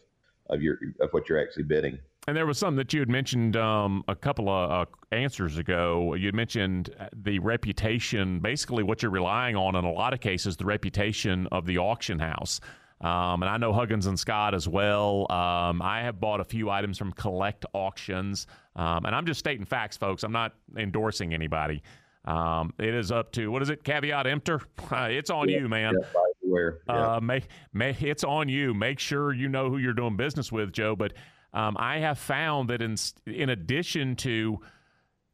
of 0.49 0.61
your 0.61 0.79
of 0.99 1.11
what 1.11 1.29
you're 1.29 1.41
actually 1.41 1.63
bidding. 1.63 1.99
And 2.29 2.37
there 2.37 2.45
was 2.45 2.59
something 2.59 2.77
that 2.77 2.93
you 2.93 2.99
had 2.99 3.09
mentioned 3.09 3.57
um, 3.57 4.03
a 4.07 4.15
couple 4.15 4.49
of 4.49 4.69
uh, 4.69 4.85
answers 5.11 5.57
ago. 5.57 6.13
You 6.13 6.31
mentioned 6.31 6.95
the 7.11 7.39
reputation, 7.39 8.39
basically 8.39 8.83
what 8.83 9.01
you're 9.01 9.09
relying 9.09 9.55
on 9.55 9.75
in 9.75 9.83
a 9.83 9.91
lot 9.91 10.13
of 10.13 10.19
cases, 10.19 10.55
the 10.55 10.65
reputation 10.65 11.47
of 11.51 11.65
the 11.65 11.79
auction 11.79 12.19
house. 12.19 12.59
Um, 13.01 13.41
and 13.41 13.45
I 13.45 13.57
know 13.57 13.73
Huggins 13.73 14.05
and 14.05 14.19
Scott 14.19 14.53
as 14.53 14.67
well. 14.67 15.25
Um, 15.31 15.81
I 15.81 16.01
have 16.03 16.19
bought 16.19 16.39
a 16.39 16.43
few 16.43 16.69
items 16.69 16.99
from 16.99 17.13
Collect 17.13 17.65
Auctions, 17.73 18.45
um, 18.75 19.05
and 19.05 19.15
I'm 19.15 19.25
just 19.25 19.39
stating 19.39 19.65
facts, 19.65 19.97
folks. 19.97 20.21
I'm 20.21 20.31
not 20.31 20.53
endorsing 20.77 21.33
anybody. 21.33 21.81
Um, 22.25 22.75
it 22.77 22.93
is 22.93 23.11
up 23.11 23.31
to 23.31 23.47
what 23.47 23.63
is 23.63 23.71
it? 23.71 23.83
Caveat 23.83 24.27
emptor. 24.27 24.61
Uh, 24.91 25.07
it's 25.09 25.31
on 25.31 25.49
yeah, 25.49 25.57
you, 25.57 25.67
man. 25.67 25.95
Yeah, 26.43 26.69
yeah. 26.87 27.15
Uh, 27.15 27.19
may, 27.19 27.41
may, 27.73 27.97
it's 27.99 28.23
on 28.23 28.49
you. 28.49 28.75
Make 28.75 28.99
sure 28.99 29.33
you 29.33 29.49
know 29.49 29.71
who 29.71 29.79
you're 29.79 29.93
doing 29.93 30.15
business 30.15 30.51
with, 30.51 30.71
Joe. 30.71 30.95
But 30.95 31.13
um, 31.53 31.75
I 31.79 31.99
have 31.99 32.17
found 32.19 32.69
that 32.69 32.81
in 32.81 32.95
in 33.25 33.49
addition 33.49 34.15
to 34.17 34.59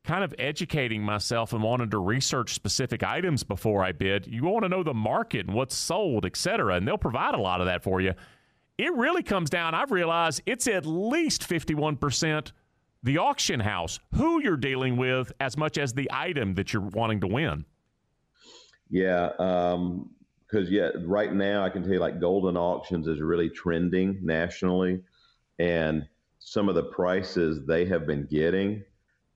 kind 0.03 0.23
of 0.23 0.33
educating 0.37 1.01
myself 1.01 1.51
and 1.51 1.63
wanting 1.63 1.89
to 1.89 1.97
research 1.97 2.53
specific 2.53 3.01
items 3.03 3.43
before 3.43 3.83
I 3.83 3.91
bid. 3.91 4.27
You 4.27 4.43
want 4.43 4.63
to 4.63 4.69
know 4.69 4.83
the 4.83 4.93
market 4.93 5.47
and 5.47 5.55
what's 5.55 5.75
sold, 5.75 6.25
et 6.25 6.37
cetera, 6.37 6.75
and 6.75 6.87
they'll 6.87 6.97
provide 6.97 7.33
a 7.33 7.39
lot 7.39 7.59
of 7.59 7.65
that 7.65 7.81
for 7.81 7.99
you. 8.01 8.13
It 8.77 8.93
really 8.93 9.23
comes 9.23 9.49
down, 9.49 9.73
I've 9.73 9.91
realized 9.91 10.41
it's 10.45 10.67
at 10.67 10.85
least 10.85 11.47
51% 11.47 12.51
the 13.03 13.19
auction 13.19 13.59
house, 13.59 13.99
who 14.15 14.41
you're 14.41 14.57
dealing 14.57 14.97
with, 14.97 15.31
as 15.39 15.57
much 15.57 15.77
as 15.77 15.93
the 15.93 16.09
item 16.11 16.55
that 16.55 16.73
you're 16.73 16.81
wanting 16.81 17.21
to 17.21 17.27
win. 17.27 17.63
Yeah. 18.89 19.29
Um, 19.37 20.09
because 20.47 20.69
yeah, 20.69 20.89
right 21.05 21.33
now 21.33 21.63
I 21.63 21.69
can 21.69 21.83
tell 21.83 21.93
you 21.93 21.99
like 21.99 22.19
Goldin 22.19 22.55
auctions 22.55 23.07
is 23.07 23.19
really 23.19 23.49
trending 23.49 24.19
nationally, 24.21 25.01
and 25.59 26.07
some 26.39 26.69
of 26.69 26.75
the 26.75 26.83
prices 26.83 27.65
they 27.65 27.85
have 27.85 28.05
been 28.05 28.25
getting 28.25 28.83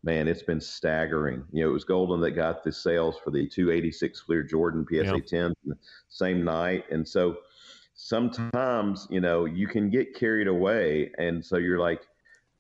man, 0.04 0.28
it's 0.28 0.44
been 0.44 0.62
staggering. 0.62 1.44
You 1.52 1.64
know, 1.64 1.70
it 1.70 1.74
was 1.74 1.86
Goldin 1.86 2.22
that 2.22 2.32
got 2.32 2.64
the 2.64 2.72
sales 2.72 3.18
for 3.24 3.32
the 3.32 3.48
286 3.48 4.22
Fleer 4.22 4.44
Jordan 4.44 4.86
PSA 4.90 5.16
yep. 5.16 5.26
10 5.26 5.54
the 5.66 5.76
same 6.08 6.44
night. 6.44 6.86
And 6.90 7.08
so 7.08 7.38
sometimes, 7.96 9.08
you 9.10 9.20
know, 9.20 9.46
you 9.46 9.68
can 9.68 9.90
get 9.90 10.16
carried 10.16 10.48
away. 10.48 11.12
And 11.18 11.44
so 11.44 11.58
you're 11.58 11.80
like, 11.80 12.02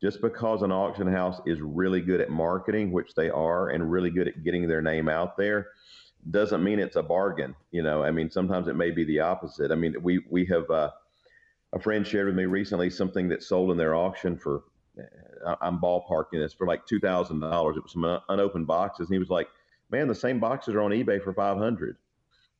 just 0.02 0.22
because 0.22 0.62
an 0.62 0.72
auction 0.72 1.08
house 1.08 1.42
is 1.46 1.60
really 1.60 2.02
good 2.02 2.22
at 2.22 2.30
marketing, 2.30 2.92
which 2.92 3.16
they 3.16 3.30
are, 3.30 3.70
and 3.70 3.92
really 3.92 4.10
good 4.10 4.30
at 4.30 4.44
getting 4.44 4.66
their 4.66 4.82
name 4.82 5.10
out 5.10 5.36
there, 5.36 5.68
doesn't 6.32 6.64
mean 6.64 6.80
it's 6.80 6.96
a 6.96 7.04
bargain. 7.04 7.54
You 7.72 7.84
know, 7.84 8.04
I 8.04 8.12
mean, 8.12 8.32
sometimes 8.32 8.70
it 8.70 8.76
may 8.76 8.92
be 8.92 9.04
the 9.04 9.20
opposite. 9.20 9.72
I 9.72 9.76
mean, 9.76 9.96
we 10.02 10.24
we 10.30 10.46
have 10.46 10.70
uh, 10.70 10.92
a 11.74 11.80
friend 11.80 12.06
shared 12.06 12.28
with 12.28 12.36
me 12.36 12.46
recently 12.46 12.90
something 12.90 13.30
that 13.30 13.44
sold 13.44 13.72
in 13.72 13.78
their 13.78 13.96
auction 13.96 14.38
for 14.38 14.64
I'm 15.62 15.80
ballparking 15.80 16.34
this 16.42 16.54
for 16.54 16.68
like 16.68 16.86
two 16.86 17.00
thousand 17.00 17.40
dollars. 17.40 17.78
It 17.78 17.84
was 17.84 17.94
some 17.94 18.20
unopened 18.30 18.68
boxes, 18.68 19.08
and 19.08 19.16
he 19.16 19.20
was 19.20 19.30
like, 19.30 19.48
"Man, 19.90 20.08
the 20.08 20.16
same 20.16 20.40
boxes 20.40 20.76
are 20.76 20.82
on 20.82 20.92
eBay 20.92 21.24
for 21.24 21.34
five 21.34 21.58
hundred. 21.58 21.98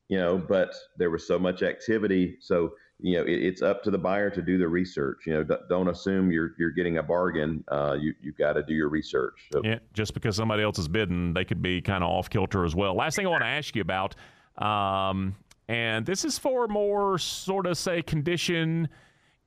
You 0.08 0.18
know, 0.18 0.38
but 0.38 0.74
there 0.96 1.10
was 1.10 1.26
so 1.26 1.38
much 1.38 1.62
activity, 1.62 2.36
so 2.40 2.72
you 2.98 3.16
know 3.16 3.24
it, 3.24 3.42
it's 3.42 3.62
up 3.62 3.82
to 3.84 3.90
the 3.90 3.98
buyer 3.98 4.30
to 4.30 4.42
do 4.42 4.58
the 4.58 4.68
research. 4.68 5.26
You 5.26 5.34
know, 5.34 5.58
don't 5.68 5.88
assume 5.88 6.32
you're 6.32 6.52
you're 6.58 6.72
getting 6.72 6.98
a 6.98 7.02
bargain. 7.02 7.64
Uh, 7.68 7.96
you 8.00 8.14
you've 8.22 8.38
got 8.38 8.54
to 8.54 8.62
do 8.62 8.74
your 8.74 8.88
research. 8.88 9.48
So. 9.52 9.60
Yeah, 9.62 9.78
just 9.92 10.14
because 10.14 10.36
somebody 10.36 10.62
else 10.62 10.78
is 10.78 10.88
bidding, 10.88 11.34
they 11.34 11.44
could 11.44 11.62
be 11.62 11.80
kind 11.80 12.02
of 12.02 12.10
off 12.10 12.30
kilter 12.30 12.64
as 12.64 12.74
well. 12.74 12.94
Last 12.94 13.16
thing 13.16 13.26
I 13.26 13.30
want 13.30 13.42
to 13.42 13.48
ask 13.48 13.76
you 13.76 13.82
about, 13.82 14.16
um, 14.58 15.36
and 15.70 16.04
this 16.04 16.24
is 16.24 16.36
for 16.36 16.66
more 16.66 17.16
sort 17.16 17.64
of 17.64 17.78
say 17.78 18.02
condition 18.02 18.88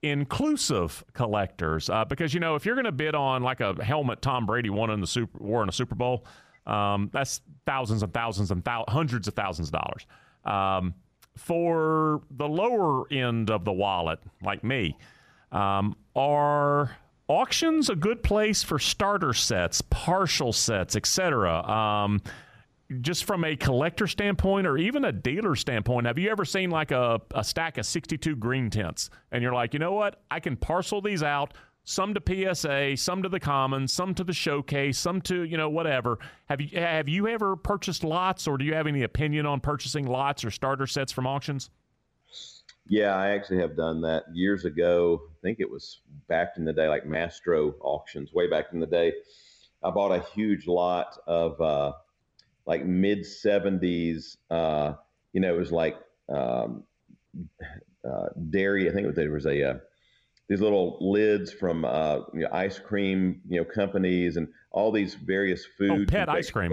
inclusive 0.03 1.03
collectors 1.13 1.89
uh, 1.89 2.05
because 2.05 2.33
you 2.33 2.39
know 2.39 2.55
if 2.55 2.65
you're 2.65 2.75
going 2.75 2.85
to 2.85 2.93
bid 2.93 3.13
on 3.13 3.43
like 3.43 3.59
a 3.59 3.75
helmet 3.83 4.21
Tom 4.21 4.45
Brady 4.45 4.69
won 4.69 4.89
in 4.89 5.01
the 5.01 5.07
super 5.07 5.37
wore 5.43 5.63
in 5.63 5.69
a 5.69 5.73
Super 5.73 5.95
Bowl, 5.95 6.25
um, 6.65 7.09
that's 7.11 7.41
thousands 7.65 8.03
and 8.03 8.13
thousands 8.13 8.51
and 8.51 8.63
thou- 8.63 8.85
hundreds 8.87 9.27
of 9.27 9.33
thousands 9.33 9.67
of 9.67 9.73
dollars. 9.73 10.05
Um, 10.45 10.93
for 11.35 12.21
the 12.31 12.47
lower 12.47 13.11
end 13.11 13.49
of 13.49 13.65
the 13.65 13.73
wallet, 13.73 14.19
like 14.41 14.63
me, 14.63 14.97
um, 15.51 15.93
are 16.15 16.95
auctions 17.27 17.89
a 17.89 17.95
good 17.95 18.23
place 18.23 18.63
for 18.63 18.79
starter 18.79 19.33
sets, 19.33 19.81
partial 19.81 20.53
sets, 20.53 20.95
etc. 20.95 21.63
Just 23.01 23.25
from 23.25 23.43
a 23.43 23.55
collector 23.55 24.07
standpoint 24.07 24.67
or 24.67 24.77
even 24.77 25.05
a 25.05 25.11
dealer 25.11 25.55
standpoint, 25.55 26.07
have 26.07 26.17
you 26.17 26.29
ever 26.29 26.45
seen 26.45 26.69
like 26.69 26.91
a, 26.91 27.21
a 27.33 27.43
stack 27.43 27.77
of 27.77 27.85
62 27.85 28.35
green 28.35 28.69
tints 28.69 29.09
and 29.31 29.41
you're 29.41 29.53
like, 29.53 29.73
you 29.73 29.79
know 29.79 29.93
what? 29.93 30.21
I 30.29 30.39
can 30.39 30.55
parcel 30.57 31.01
these 31.01 31.23
out, 31.23 31.53
some 31.85 32.13
to 32.13 32.53
PSA, 32.53 32.97
some 32.97 33.23
to 33.23 33.29
the 33.29 33.39
commons, 33.39 33.91
some 33.91 34.13
to 34.15 34.23
the 34.23 34.33
showcase, 34.33 34.97
some 34.97 35.21
to, 35.21 35.43
you 35.43 35.57
know, 35.57 35.69
whatever. 35.69 36.19
Have 36.45 36.61
you 36.61 36.79
have 36.79 37.09
you 37.09 37.27
ever 37.27 37.55
purchased 37.55 38.03
lots 38.03 38.47
or 38.47 38.57
do 38.57 38.65
you 38.65 38.73
have 38.73 38.87
any 38.87 39.03
opinion 39.03 39.45
on 39.45 39.59
purchasing 39.59 40.05
lots 40.05 40.45
or 40.45 40.51
starter 40.51 40.87
sets 40.87 41.11
from 41.11 41.27
auctions? 41.27 41.69
Yeah, 42.87 43.15
I 43.15 43.29
actually 43.29 43.59
have 43.59 43.77
done 43.77 44.01
that 44.01 44.23
years 44.33 44.65
ago. 44.65 45.21
I 45.29 45.41
think 45.41 45.59
it 45.59 45.69
was 45.69 46.01
back 46.27 46.53
in 46.57 46.65
the 46.65 46.73
day, 46.73 46.89
like 46.89 47.05
Mastro 47.05 47.75
auctions, 47.79 48.33
way 48.33 48.49
back 48.49 48.67
in 48.73 48.79
the 48.79 48.85
day. 48.85 49.13
I 49.83 49.89
bought 49.89 50.11
a 50.11 50.25
huge 50.33 50.67
lot 50.67 51.17
of 51.27 51.59
uh, 51.61 51.93
like 52.65 52.85
mid 52.85 53.19
70s. 53.19 54.37
Uh, 54.49 54.93
you 55.33 55.41
know, 55.41 55.53
it 55.53 55.57
was 55.57 55.71
like 55.71 55.97
um, 56.29 56.83
uh, 58.07 58.27
dairy. 58.49 58.89
I 58.89 58.93
think 58.93 59.13
there 59.15 59.31
was 59.31 59.45
a 59.45 59.71
uh, 59.71 59.77
these 60.47 60.61
little 60.61 60.97
lids 60.99 61.51
from 61.51 61.85
uh, 61.85 62.19
you 62.33 62.41
know, 62.41 62.49
ice 62.51 62.79
cream, 62.79 63.41
you 63.47 63.59
know, 63.59 63.65
companies 63.65 64.37
and 64.37 64.47
all 64.71 64.91
these 64.91 65.15
various 65.15 65.65
food. 65.77 66.09
Oh, 66.09 66.11
pet 66.11 66.29
ice 66.29 66.51
cream. 66.51 66.71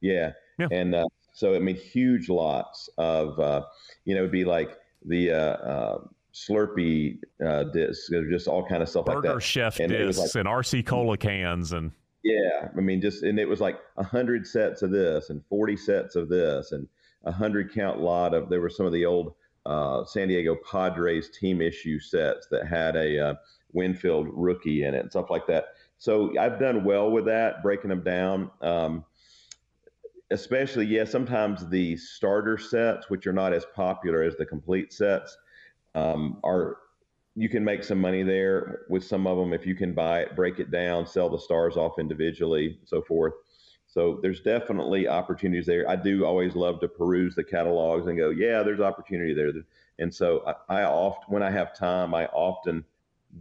yeah. 0.00 0.32
yeah. 0.58 0.68
And 0.70 0.94
uh, 0.94 1.06
so, 1.32 1.54
I 1.54 1.58
mean, 1.58 1.76
huge 1.76 2.28
lots 2.28 2.88
of, 2.98 3.38
uh, 3.38 3.62
you 4.04 4.14
know, 4.14 4.20
it'd 4.20 4.32
be 4.32 4.44
like 4.44 4.76
the 5.04 5.30
uh, 5.30 5.36
uh, 5.36 5.98
Slurpee 6.34 7.18
uh, 7.44 7.64
discs, 7.64 8.10
just 8.30 8.48
all 8.48 8.66
kind 8.66 8.82
of 8.82 8.88
stuff 8.88 9.06
Burger 9.06 9.28
like 9.28 9.36
that. 9.36 9.42
Chef 9.42 9.80
and 9.80 9.90
discs 9.90 10.34
like, 10.34 10.46
and 10.46 10.48
RC 10.48 10.84
Cola 10.84 11.16
cans 11.16 11.72
and 11.72 11.92
yeah, 12.26 12.68
I 12.76 12.80
mean, 12.80 13.00
just 13.00 13.22
and 13.22 13.38
it 13.38 13.48
was 13.48 13.60
like 13.60 13.78
a 13.96 14.02
hundred 14.02 14.46
sets 14.46 14.82
of 14.82 14.90
this 14.90 15.30
and 15.30 15.44
forty 15.48 15.76
sets 15.76 16.16
of 16.16 16.28
this 16.28 16.72
and 16.72 16.88
a 17.24 17.30
hundred 17.30 17.72
count 17.72 18.00
lot 18.00 18.34
of. 18.34 18.48
There 18.48 18.60
were 18.60 18.68
some 18.68 18.84
of 18.84 18.92
the 18.92 19.06
old 19.06 19.34
uh, 19.64 20.04
San 20.04 20.26
Diego 20.26 20.56
Padres 20.68 21.30
team 21.30 21.60
issue 21.60 22.00
sets 22.00 22.48
that 22.50 22.66
had 22.66 22.96
a 22.96 23.28
uh, 23.28 23.34
Winfield 23.72 24.26
rookie 24.32 24.82
in 24.82 24.94
it 24.94 25.02
and 25.02 25.10
stuff 25.10 25.30
like 25.30 25.46
that. 25.46 25.66
So 25.98 26.36
I've 26.36 26.58
done 26.58 26.82
well 26.82 27.10
with 27.12 27.26
that, 27.26 27.62
breaking 27.62 27.90
them 27.90 28.02
down. 28.02 28.50
Um, 28.60 29.04
especially, 30.32 30.86
yeah, 30.86 31.04
sometimes 31.04 31.68
the 31.68 31.96
starter 31.96 32.58
sets, 32.58 33.08
which 33.08 33.28
are 33.28 33.32
not 33.32 33.52
as 33.52 33.64
popular 33.72 34.24
as 34.24 34.34
the 34.34 34.46
complete 34.46 34.92
sets, 34.92 35.36
um, 35.94 36.40
are 36.42 36.78
you 37.36 37.50
can 37.50 37.62
make 37.62 37.84
some 37.84 38.00
money 38.00 38.22
there 38.22 38.80
with 38.88 39.04
some 39.04 39.26
of 39.26 39.36
them 39.36 39.52
if 39.52 39.66
you 39.66 39.74
can 39.74 39.92
buy 39.92 40.20
it, 40.20 40.34
break 40.34 40.58
it 40.58 40.70
down, 40.70 41.06
sell 41.06 41.28
the 41.28 41.38
stars 41.38 41.76
off 41.76 41.98
individually, 41.98 42.78
so 42.84 43.02
forth. 43.02 43.34
So 43.86 44.18
there's 44.22 44.40
definitely 44.40 45.06
opportunities 45.06 45.66
there. 45.66 45.88
I 45.88 45.96
do 45.96 46.24
always 46.24 46.54
love 46.54 46.80
to 46.80 46.88
peruse 46.88 47.34
the 47.34 47.44
catalogs 47.44 48.06
and 48.06 48.18
go, 48.18 48.30
yeah, 48.30 48.62
there's 48.62 48.80
opportunity 48.80 49.34
there. 49.34 49.52
And 49.98 50.12
so 50.12 50.42
I, 50.68 50.80
I 50.80 50.84
often, 50.84 51.24
when 51.28 51.42
I 51.42 51.50
have 51.50 51.76
time, 51.76 52.14
I 52.14 52.26
often 52.26 52.84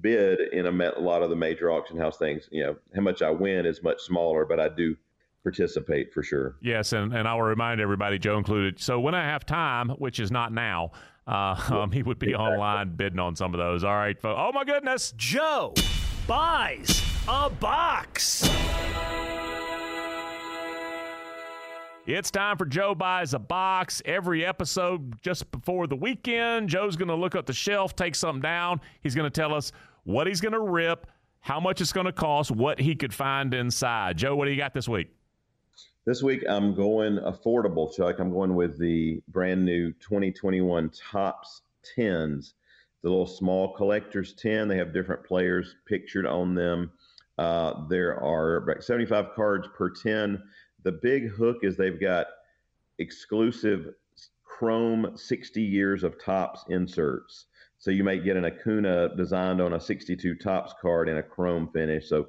bid 0.02 0.40
in 0.54 0.66
a, 0.66 0.92
a 0.98 1.00
lot 1.00 1.24
of 1.24 1.30
the 1.30 1.36
major 1.36 1.72
auction 1.72 1.98
house 1.98 2.18
things. 2.18 2.50
You 2.52 2.64
know, 2.64 2.76
how 2.96 3.02
much 3.02 3.22
I 3.22 3.32
win 3.32 3.66
is 3.66 3.82
much 3.82 4.02
smaller, 4.02 4.46
but 4.46 4.60
I 4.60 4.70
do 4.70 4.96
participate 5.42 6.14
for 6.14 6.22
sure. 6.22 6.58
Yes, 6.62 6.92
and, 6.92 7.14
and 7.14 7.28
I 7.28 7.34
will 7.34 7.44
remind 7.44 7.80
everybody, 7.80 8.20
Joe 8.20 8.38
included. 8.38 8.80
So 8.80 9.00
when 9.00 9.16
I 9.16 9.24
have 9.24 9.46
time, 9.46 9.90
which 9.90 10.20
is 10.20 10.32
not 10.32 10.52
now, 10.52 10.92
uh, 11.28 11.60
um, 11.72 11.92
he 11.92 12.04
would 12.04 12.20
be 12.20 12.32
exactly. 12.32 12.56
online 12.56 12.96
bidding 12.96 13.20
on 13.20 13.36
some 13.36 13.54
of 13.54 13.60
those. 13.60 13.84
All 13.84 13.96
right, 13.96 14.20
folks. 14.20 14.40
Oh 14.40 14.52
my 14.52 14.64
goodness, 14.64 15.14
Joe 15.18 15.74
buys 16.28 17.02
a 17.28 17.50
box. 17.50 18.50
It's 22.08 22.30
time 22.30 22.56
for 22.56 22.68
Joe 22.68 22.94
Buys 22.94 23.34
a 23.34 23.40
Box. 23.40 24.00
Every 24.06 24.46
episode 24.46 25.20
just 25.24 25.50
before 25.52 25.88
the 25.88 25.96
weekend, 25.96 26.70
Joe's 26.70 26.96
going 26.96 27.08
to 27.08 27.16
look 27.16 27.34
up 27.34 27.48
the 27.48 27.54
shelf, 27.54 27.96
take 27.96 28.14
something 28.14 28.44
down. 28.44 28.80
He's 29.02 29.16
going 29.16 29.26
to 29.26 29.32
tell 29.32 29.56
us 29.56 29.72
what 30.04 30.28
he's 30.28 30.40
going 30.40 30.52
to 30.52 30.60
rip, 30.60 31.08
how 31.40 31.60
much 31.60 31.82
it's 31.82 31.92
going 31.92 32.06
to 32.06 32.12
cost, 32.12 32.52
what 32.52 32.80
he 32.80 32.94
could 32.94 33.12
find 33.12 33.56
inside. 33.56 34.18
Joe, 34.18 34.36
what 34.36 34.46
do 34.46 34.52
you 34.52 34.58
got 34.58 34.72
this 34.72 34.88
week? 34.88 35.08
This 36.06 36.22
week 36.22 36.44
I'm 36.48 36.76
going 36.76 37.18
affordable, 37.18 37.92
Chuck. 37.92 38.20
I'm 38.20 38.30
going 38.30 38.54
with 38.54 38.78
the 38.78 39.24
brand 39.28 39.66
new 39.66 39.92
2021 39.94 40.92
Topps 40.92 41.64
10s, 41.98 42.54
the 43.02 43.10
little 43.10 43.26
small 43.26 43.74
collector's 43.74 44.34
10. 44.34 44.68
They 44.68 44.78
have 44.78 44.94
different 44.94 45.24
players 45.24 45.76
pictured 45.88 46.28
on 46.28 46.54
them. 46.54 46.92
Uh, 47.40 47.88
there 47.88 48.22
are 48.24 48.58
about 48.58 48.84
75 48.84 49.34
cards 49.36 49.68
per 49.76 49.90
10. 49.90 50.44
The 50.84 50.92
big 50.92 51.32
hook 51.32 51.58
is 51.64 51.76
they've 51.76 52.00
got 52.00 52.28
exclusive 53.00 53.96
chrome 54.44 55.18
60 55.18 55.60
years 55.60 56.04
of 56.04 56.24
Topps 56.24 56.66
inserts. 56.70 57.48
So 57.80 57.90
you 57.90 58.04
might 58.04 58.24
get 58.24 58.38
an 58.38 58.46
Acuna 58.46 59.16
designed 59.18 59.60
on 59.60 59.74
a 59.74 59.80
62 59.80 60.36
Topps 60.36 60.76
card 60.80 61.10
in 61.10 61.18
a 61.18 61.24
chrome 61.24 61.68
finish. 61.74 62.08
So 62.08 62.28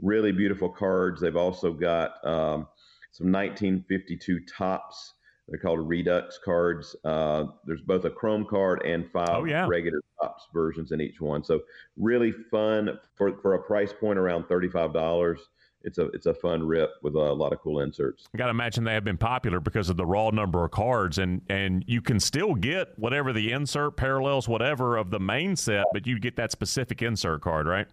really 0.00 0.32
beautiful 0.32 0.68
cards. 0.68 1.20
They've 1.20 1.36
also 1.36 1.72
got 1.72 2.14
um, 2.26 2.66
some 3.12 3.30
1952 3.30 4.40
Topps. 4.46 5.14
They're 5.48 5.58
called 5.58 5.86
Redux 5.86 6.38
cards. 6.44 6.96
Uh, 7.04 7.44
there's 7.66 7.82
both 7.82 8.04
a 8.04 8.10
Chrome 8.10 8.46
card 8.48 8.82
and 8.84 9.10
five 9.12 9.28
oh, 9.30 9.44
yeah. 9.44 9.66
regular 9.68 10.00
Topps 10.20 10.46
versions 10.52 10.92
in 10.92 11.00
each 11.00 11.20
one. 11.20 11.44
So 11.44 11.60
really 11.96 12.32
fun 12.50 12.98
for 13.16 13.38
for 13.42 13.54
a 13.54 13.62
price 13.62 13.92
point 13.92 14.18
around 14.18 14.46
thirty 14.46 14.68
five 14.68 14.92
dollars. 14.92 15.40
It's 15.84 15.98
a 15.98 16.06
it's 16.08 16.26
a 16.26 16.34
fun 16.34 16.64
rip 16.64 16.90
with 17.02 17.14
a 17.14 17.18
lot 17.18 17.52
of 17.52 17.58
cool 17.60 17.80
inserts. 17.80 18.24
I 18.32 18.38
got 18.38 18.44
to 18.44 18.50
imagine 18.50 18.84
they 18.84 18.94
have 18.94 19.04
been 19.04 19.18
popular 19.18 19.58
because 19.58 19.90
of 19.90 19.96
the 19.96 20.06
raw 20.06 20.30
number 20.30 20.64
of 20.64 20.70
cards, 20.70 21.18
and 21.18 21.42
and 21.50 21.84
you 21.86 22.00
can 22.00 22.20
still 22.20 22.54
get 22.54 22.96
whatever 22.96 23.32
the 23.32 23.50
insert 23.52 23.96
parallels, 23.96 24.48
whatever 24.48 24.96
of 24.96 25.10
the 25.10 25.20
main 25.20 25.56
set, 25.56 25.84
but 25.92 26.06
you 26.06 26.18
get 26.20 26.36
that 26.36 26.52
specific 26.52 27.02
insert 27.02 27.42
card, 27.42 27.66
right? 27.66 27.88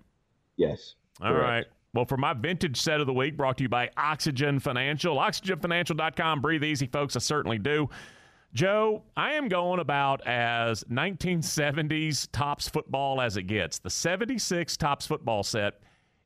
Yes. 0.55 0.95
All 1.22 1.32
correct. 1.32 1.43
right. 1.43 1.65
Well, 1.94 2.06
for 2.06 2.18
my 2.18 2.34
vintage 2.34 2.80
set 2.80 3.02
of 3.02 3.08
the 3.08 3.14
week, 3.14 3.36
brought 3.36 3.58
to 3.58 3.64
you 3.64 3.70
by 3.70 3.90
Oxygen 3.98 4.60
Financial, 4.60 5.18
oxygenfinancial.com. 5.18 6.42
Breathe 6.42 6.64
easy, 6.64 6.86
folks. 6.86 7.16
I 7.16 7.20
certainly 7.20 7.58
do. 7.58 7.90
Joe, 8.54 9.04
I 9.16 9.34
am 9.34 9.48
going 9.48 9.80
about 9.80 10.26
as 10.28 10.84
1970s 10.86 12.28
Topps 12.32 12.68
football 12.68 13.22
as 13.22 13.38
it 13.38 13.44
gets. 13.44 13.80
The 13.80 13.90
76 13.90 14.78
Topps 14.78 15.06
football 15.08 15.44
set, 15.44 15.82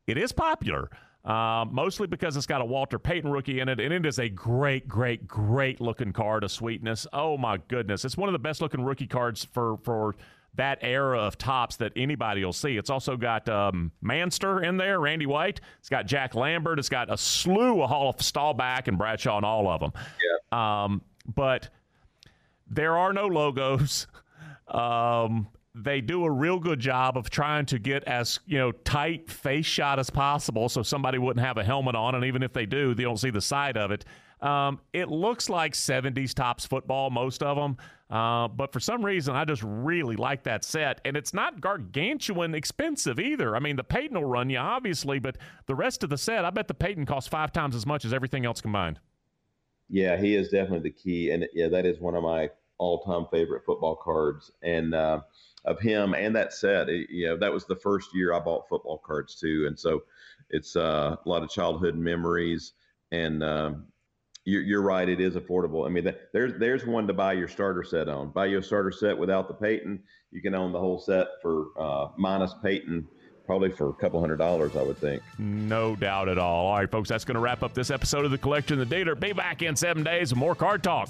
it 0.07 0.18
is 0.18 0.32
popular, 0.32 0.89
uh, 1.26 1.66
mostly 1.70 2.07
because 2.07 2.38
it's 2.38 2.45
got 2.45 2.61
a 2.61 2.66
Walter 2.66 2.97
Payton 2.97 3.30
rookie 3.30 3.59
in 3.59 3.68
it, 3.68 3.80
and 3.80 3.93
it 3.93 4.05
is 4.05 4.20
a 4.20 4.30
great, 4.30 4.88
great, 4.88 5.28
great 5.28 5.82
looking 5.82 6.14
card 6.14 6.43
of 6.45 6.51
sweetness. 6.51 7.07
Oh, 7.11 7.38
my 7.38 7.57
goodness. 7.68 8.05
It's 8.05 8.18
one 8.18 8.30
of 8.30 8.34
the 8.34 8.39
best 8.39 8.61
looking 8.61 8.84
rookie 8.84 9.07
cards 9.07 9.43
for, 9.45 9.78
for 9.78 10.16
that 10.56 10.80
era 10.82 11.20
of 11.20 11.38
Topps 11.38 11.78
that 11.78 11.93
anybody 11.95 12.45
will 12.45 12.54
see. 12.54 12.78
It's 12.78 12.89
also 12.89 13.18
got 13.18 13.49
um, 13.49 13.91
Manster 14.01 14.64
in 14.64 14.78
there, 14.78 14.99
Randy 14.99 15.26
White. 15.26 15.62
It's 15.80 15.89
got 15.89 16.06
Jack 16.06 16.36
Lambert. 16.36 16.80
It's 16.80 16.89
got 16.89 17.12
a 17.12 17.18
slew 17.18 17.82
of 17.82 17.89
Hall 17.89 18.10
of 18.10 18.22
Staubach 18.22 18.88
and 18.88 18.97
Bradshaw 18.97 19.38
and 19.38 19.45
all 19.45 19.68
of 19.68 19.82
them. 19.82 19.93
Yeah. 20.24 20.84
Um, 20.84 21.01
but 21.36 21.70
there 22.70 22.97
are 22.97 23.14
no 23.14 23.28
logos. 23.28 24.08
Um, 24.68 25.47
they 25.76 26.01
do 26.01 26.24
a 26.24 26.32
real 26.32 26.60
good 26.60 26.80
job 26.80 27.18
of 27.18 27.30
trying 27.30 27.66
to 27.66 27.80
get 27.80 28.04
as 28.04 28.39
you 28.45 28.60
know 28.60 28.72
tight 28.72 29.30
face 29.30 29.66
shot 29.66 29.97
as 29.97 30.10
possible, 30.10 30.70
so 30.70 30.84
somebody 30.84 31.18
wouldn't 31.18 31.43
have 31.43 31.58
a 31.58 31.64
helmet 31.64 31.95
on, 31.95 32.16
and 32.16 32.26
even 32.26 32.43
if 32.43 32.54
they 32.54 32.66
do, 32.66 32.93
they 32.93 33.04
don't 33.04 33.18
see 33.18 33.32
the 33.32 33.41
side 33.41 33.76
of 33.76 33.91
it. 33.91 34.06
Um, 34.41 34.82
it 34.91 35.08
looks 35.08 35.49
like 35.49 35.74
70s 35.74 36.34
Topps 36.34 36.66
football, 36.66 37.10
most 37.10 37.41
of 37.41 37.56
them. 37.56 37.78
Uh, 38.14 38.47
but 38.47 38.72
for 38.72 38.80
some 38.80 39.03
reason, 39.03 39.36
I 39.36 39.43
just 39.43 39.64
really 39.66 40.16
like 40.16 40.43
that 40.43 40.64
set. 40.64 41.01
And 41.03 41.18
it's 41.18 41.34
not 41.34 41.59
gargantuan 41.59 42.53
expensive 42.53 43.20
either. 43.20 43.55
I 43.55 43.59
mean, 43.59 43.76
the 43.76 43.84
Payton 43.84 44.16
will 44.16 44.26
run 44.26 44.51
you, 44.51 44.59
obviously, 44.59 45.18
but 45.18 45.38
the 45.66 45.74
rest 45.74 46.03
of 46.03 46.11
the 46.11 46.18
set, 46.18 46.45
I 46.45 46.51
bet 46.51 46.68
the 46.68 46.76
Payton 46.76 47.07
costs 47.07 47.28
five 47.28 47.51
times 47.51 47.76
as 47.76 47.88
much 47.88 48.05
as 48.05 48.14
everything 48.14 48.45
else 48.45 48.61
combined. 48.61 48.99
Yeah, 49.89 50.16
he 50.16 50.36
is 50.36 50.49
definitely 50.49 50.89
the 50.89 50.91
key. 50.91 51.32
And 51.32 51.47
yeah, 51.53 51.70
that 51.70 51.88
is 51.88 51.99
one 51.99 52.14
of 52.14 52.22
my 52.22 52.51
all 52.78 53.01
time 53.01 53.26
favorite 53.32 53.66
football 53.66 53.95
cards. 53.95 54.51
And, 54.61 54.93
uh, 54.93 55.22
of 55.66 55.80
him 55.80 56.14
and 56.14 56.36
that 56.36 56.53
set. 56.53 56.89
It, 56.89 57.09
you 57.09 57.28
know, 57.28 57.38
that 57.38 57.51
was 57.51 57.66
the 57.66 57.76
first 57.76 58.14
year 58.14 58.34
I 58.34 58.39
bought 58.39 58.68
football 58.68 58.97
cards 58.97 59.36
too, 59.36 59.66
and 59.68 59.80
so 59.80 60.03
it's 60.49 60.76
uh, 60.76 61.16
a 61.24 61.30
lot 61.30 61.43
of 61.43 61.49
childhood 61.49 61.95
memories. 61.95 62.74
And 63.11 63.43
um, 63.43 63.86
you're, 64.45 64.61
you're, 64.61 64.81
right, 64.81 65.07
it 65.07 65.21
is 65.21 65.35
affordable. 65.35 65.85
I 65.85 65.89
mean, 65.89 66.03
that, 66.03 66.33
there's 66.33 66.59
there's 66.59 66.85
one 66.85 67.07
to 67.07 67.13
buy 67.13 67.33
your 67.33 67.47
starter 67.47 67.83
set 67.83 68.09
on. 68.09 68.31
Buy 68.31 68.47
your 68.47 68.61
starter 68.61 68.91
set 68.91 69.17
without 69.17 69.47
the 69.47 69.53
Payton. 69.53 70.01
You 70.31 70.41
can 70.41 70.55
own 70.55 70.71
the 70.71 70.79
whole 70.79 70.99
set 70.99 71.27
for 71.41 71.67
uh, 71.79 72.09
minus 72.17 72.53
Payton 72.63 73.07
probably 73.45 73.69
for 73.71 73.89
a 73.89 73.93
couple 73.93 74.19
hundred 74.19 74.37
dollars, 74.37 74.75
I 74.75 74.81
would 74.81 74.97
think. 74.97 75.21
No 75.37 75.95
doubt 75.95 76.29
at 76.29 76.37
all. 76.37 76.67
All 76.67 76.77
right, 76.77 76.89
folks, 76.89 77.09
that's 77.09 77.25
going 77.25 77.35
to 77.35 77.41
wrap 77.41 77.61
up 77.63 77.73
this 77.73 77.91
episode 77.91 78.25
of 78.25 78.31
the 78.31 78.37
Collection 78.37 78.79
and 78.79 78.89
the 78.89 78.95
Dealer. 78.95 79.15
Be 79.15 79.33
back 79.33 79.61
in 79.61 79.75
seven 79.75 80.03
days 80.03 80.31
with 80.31 80.39
more 80.39 80.55
card 80.55 80.83
talk. 80.83 81.09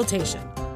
consultation. 0.00 0.69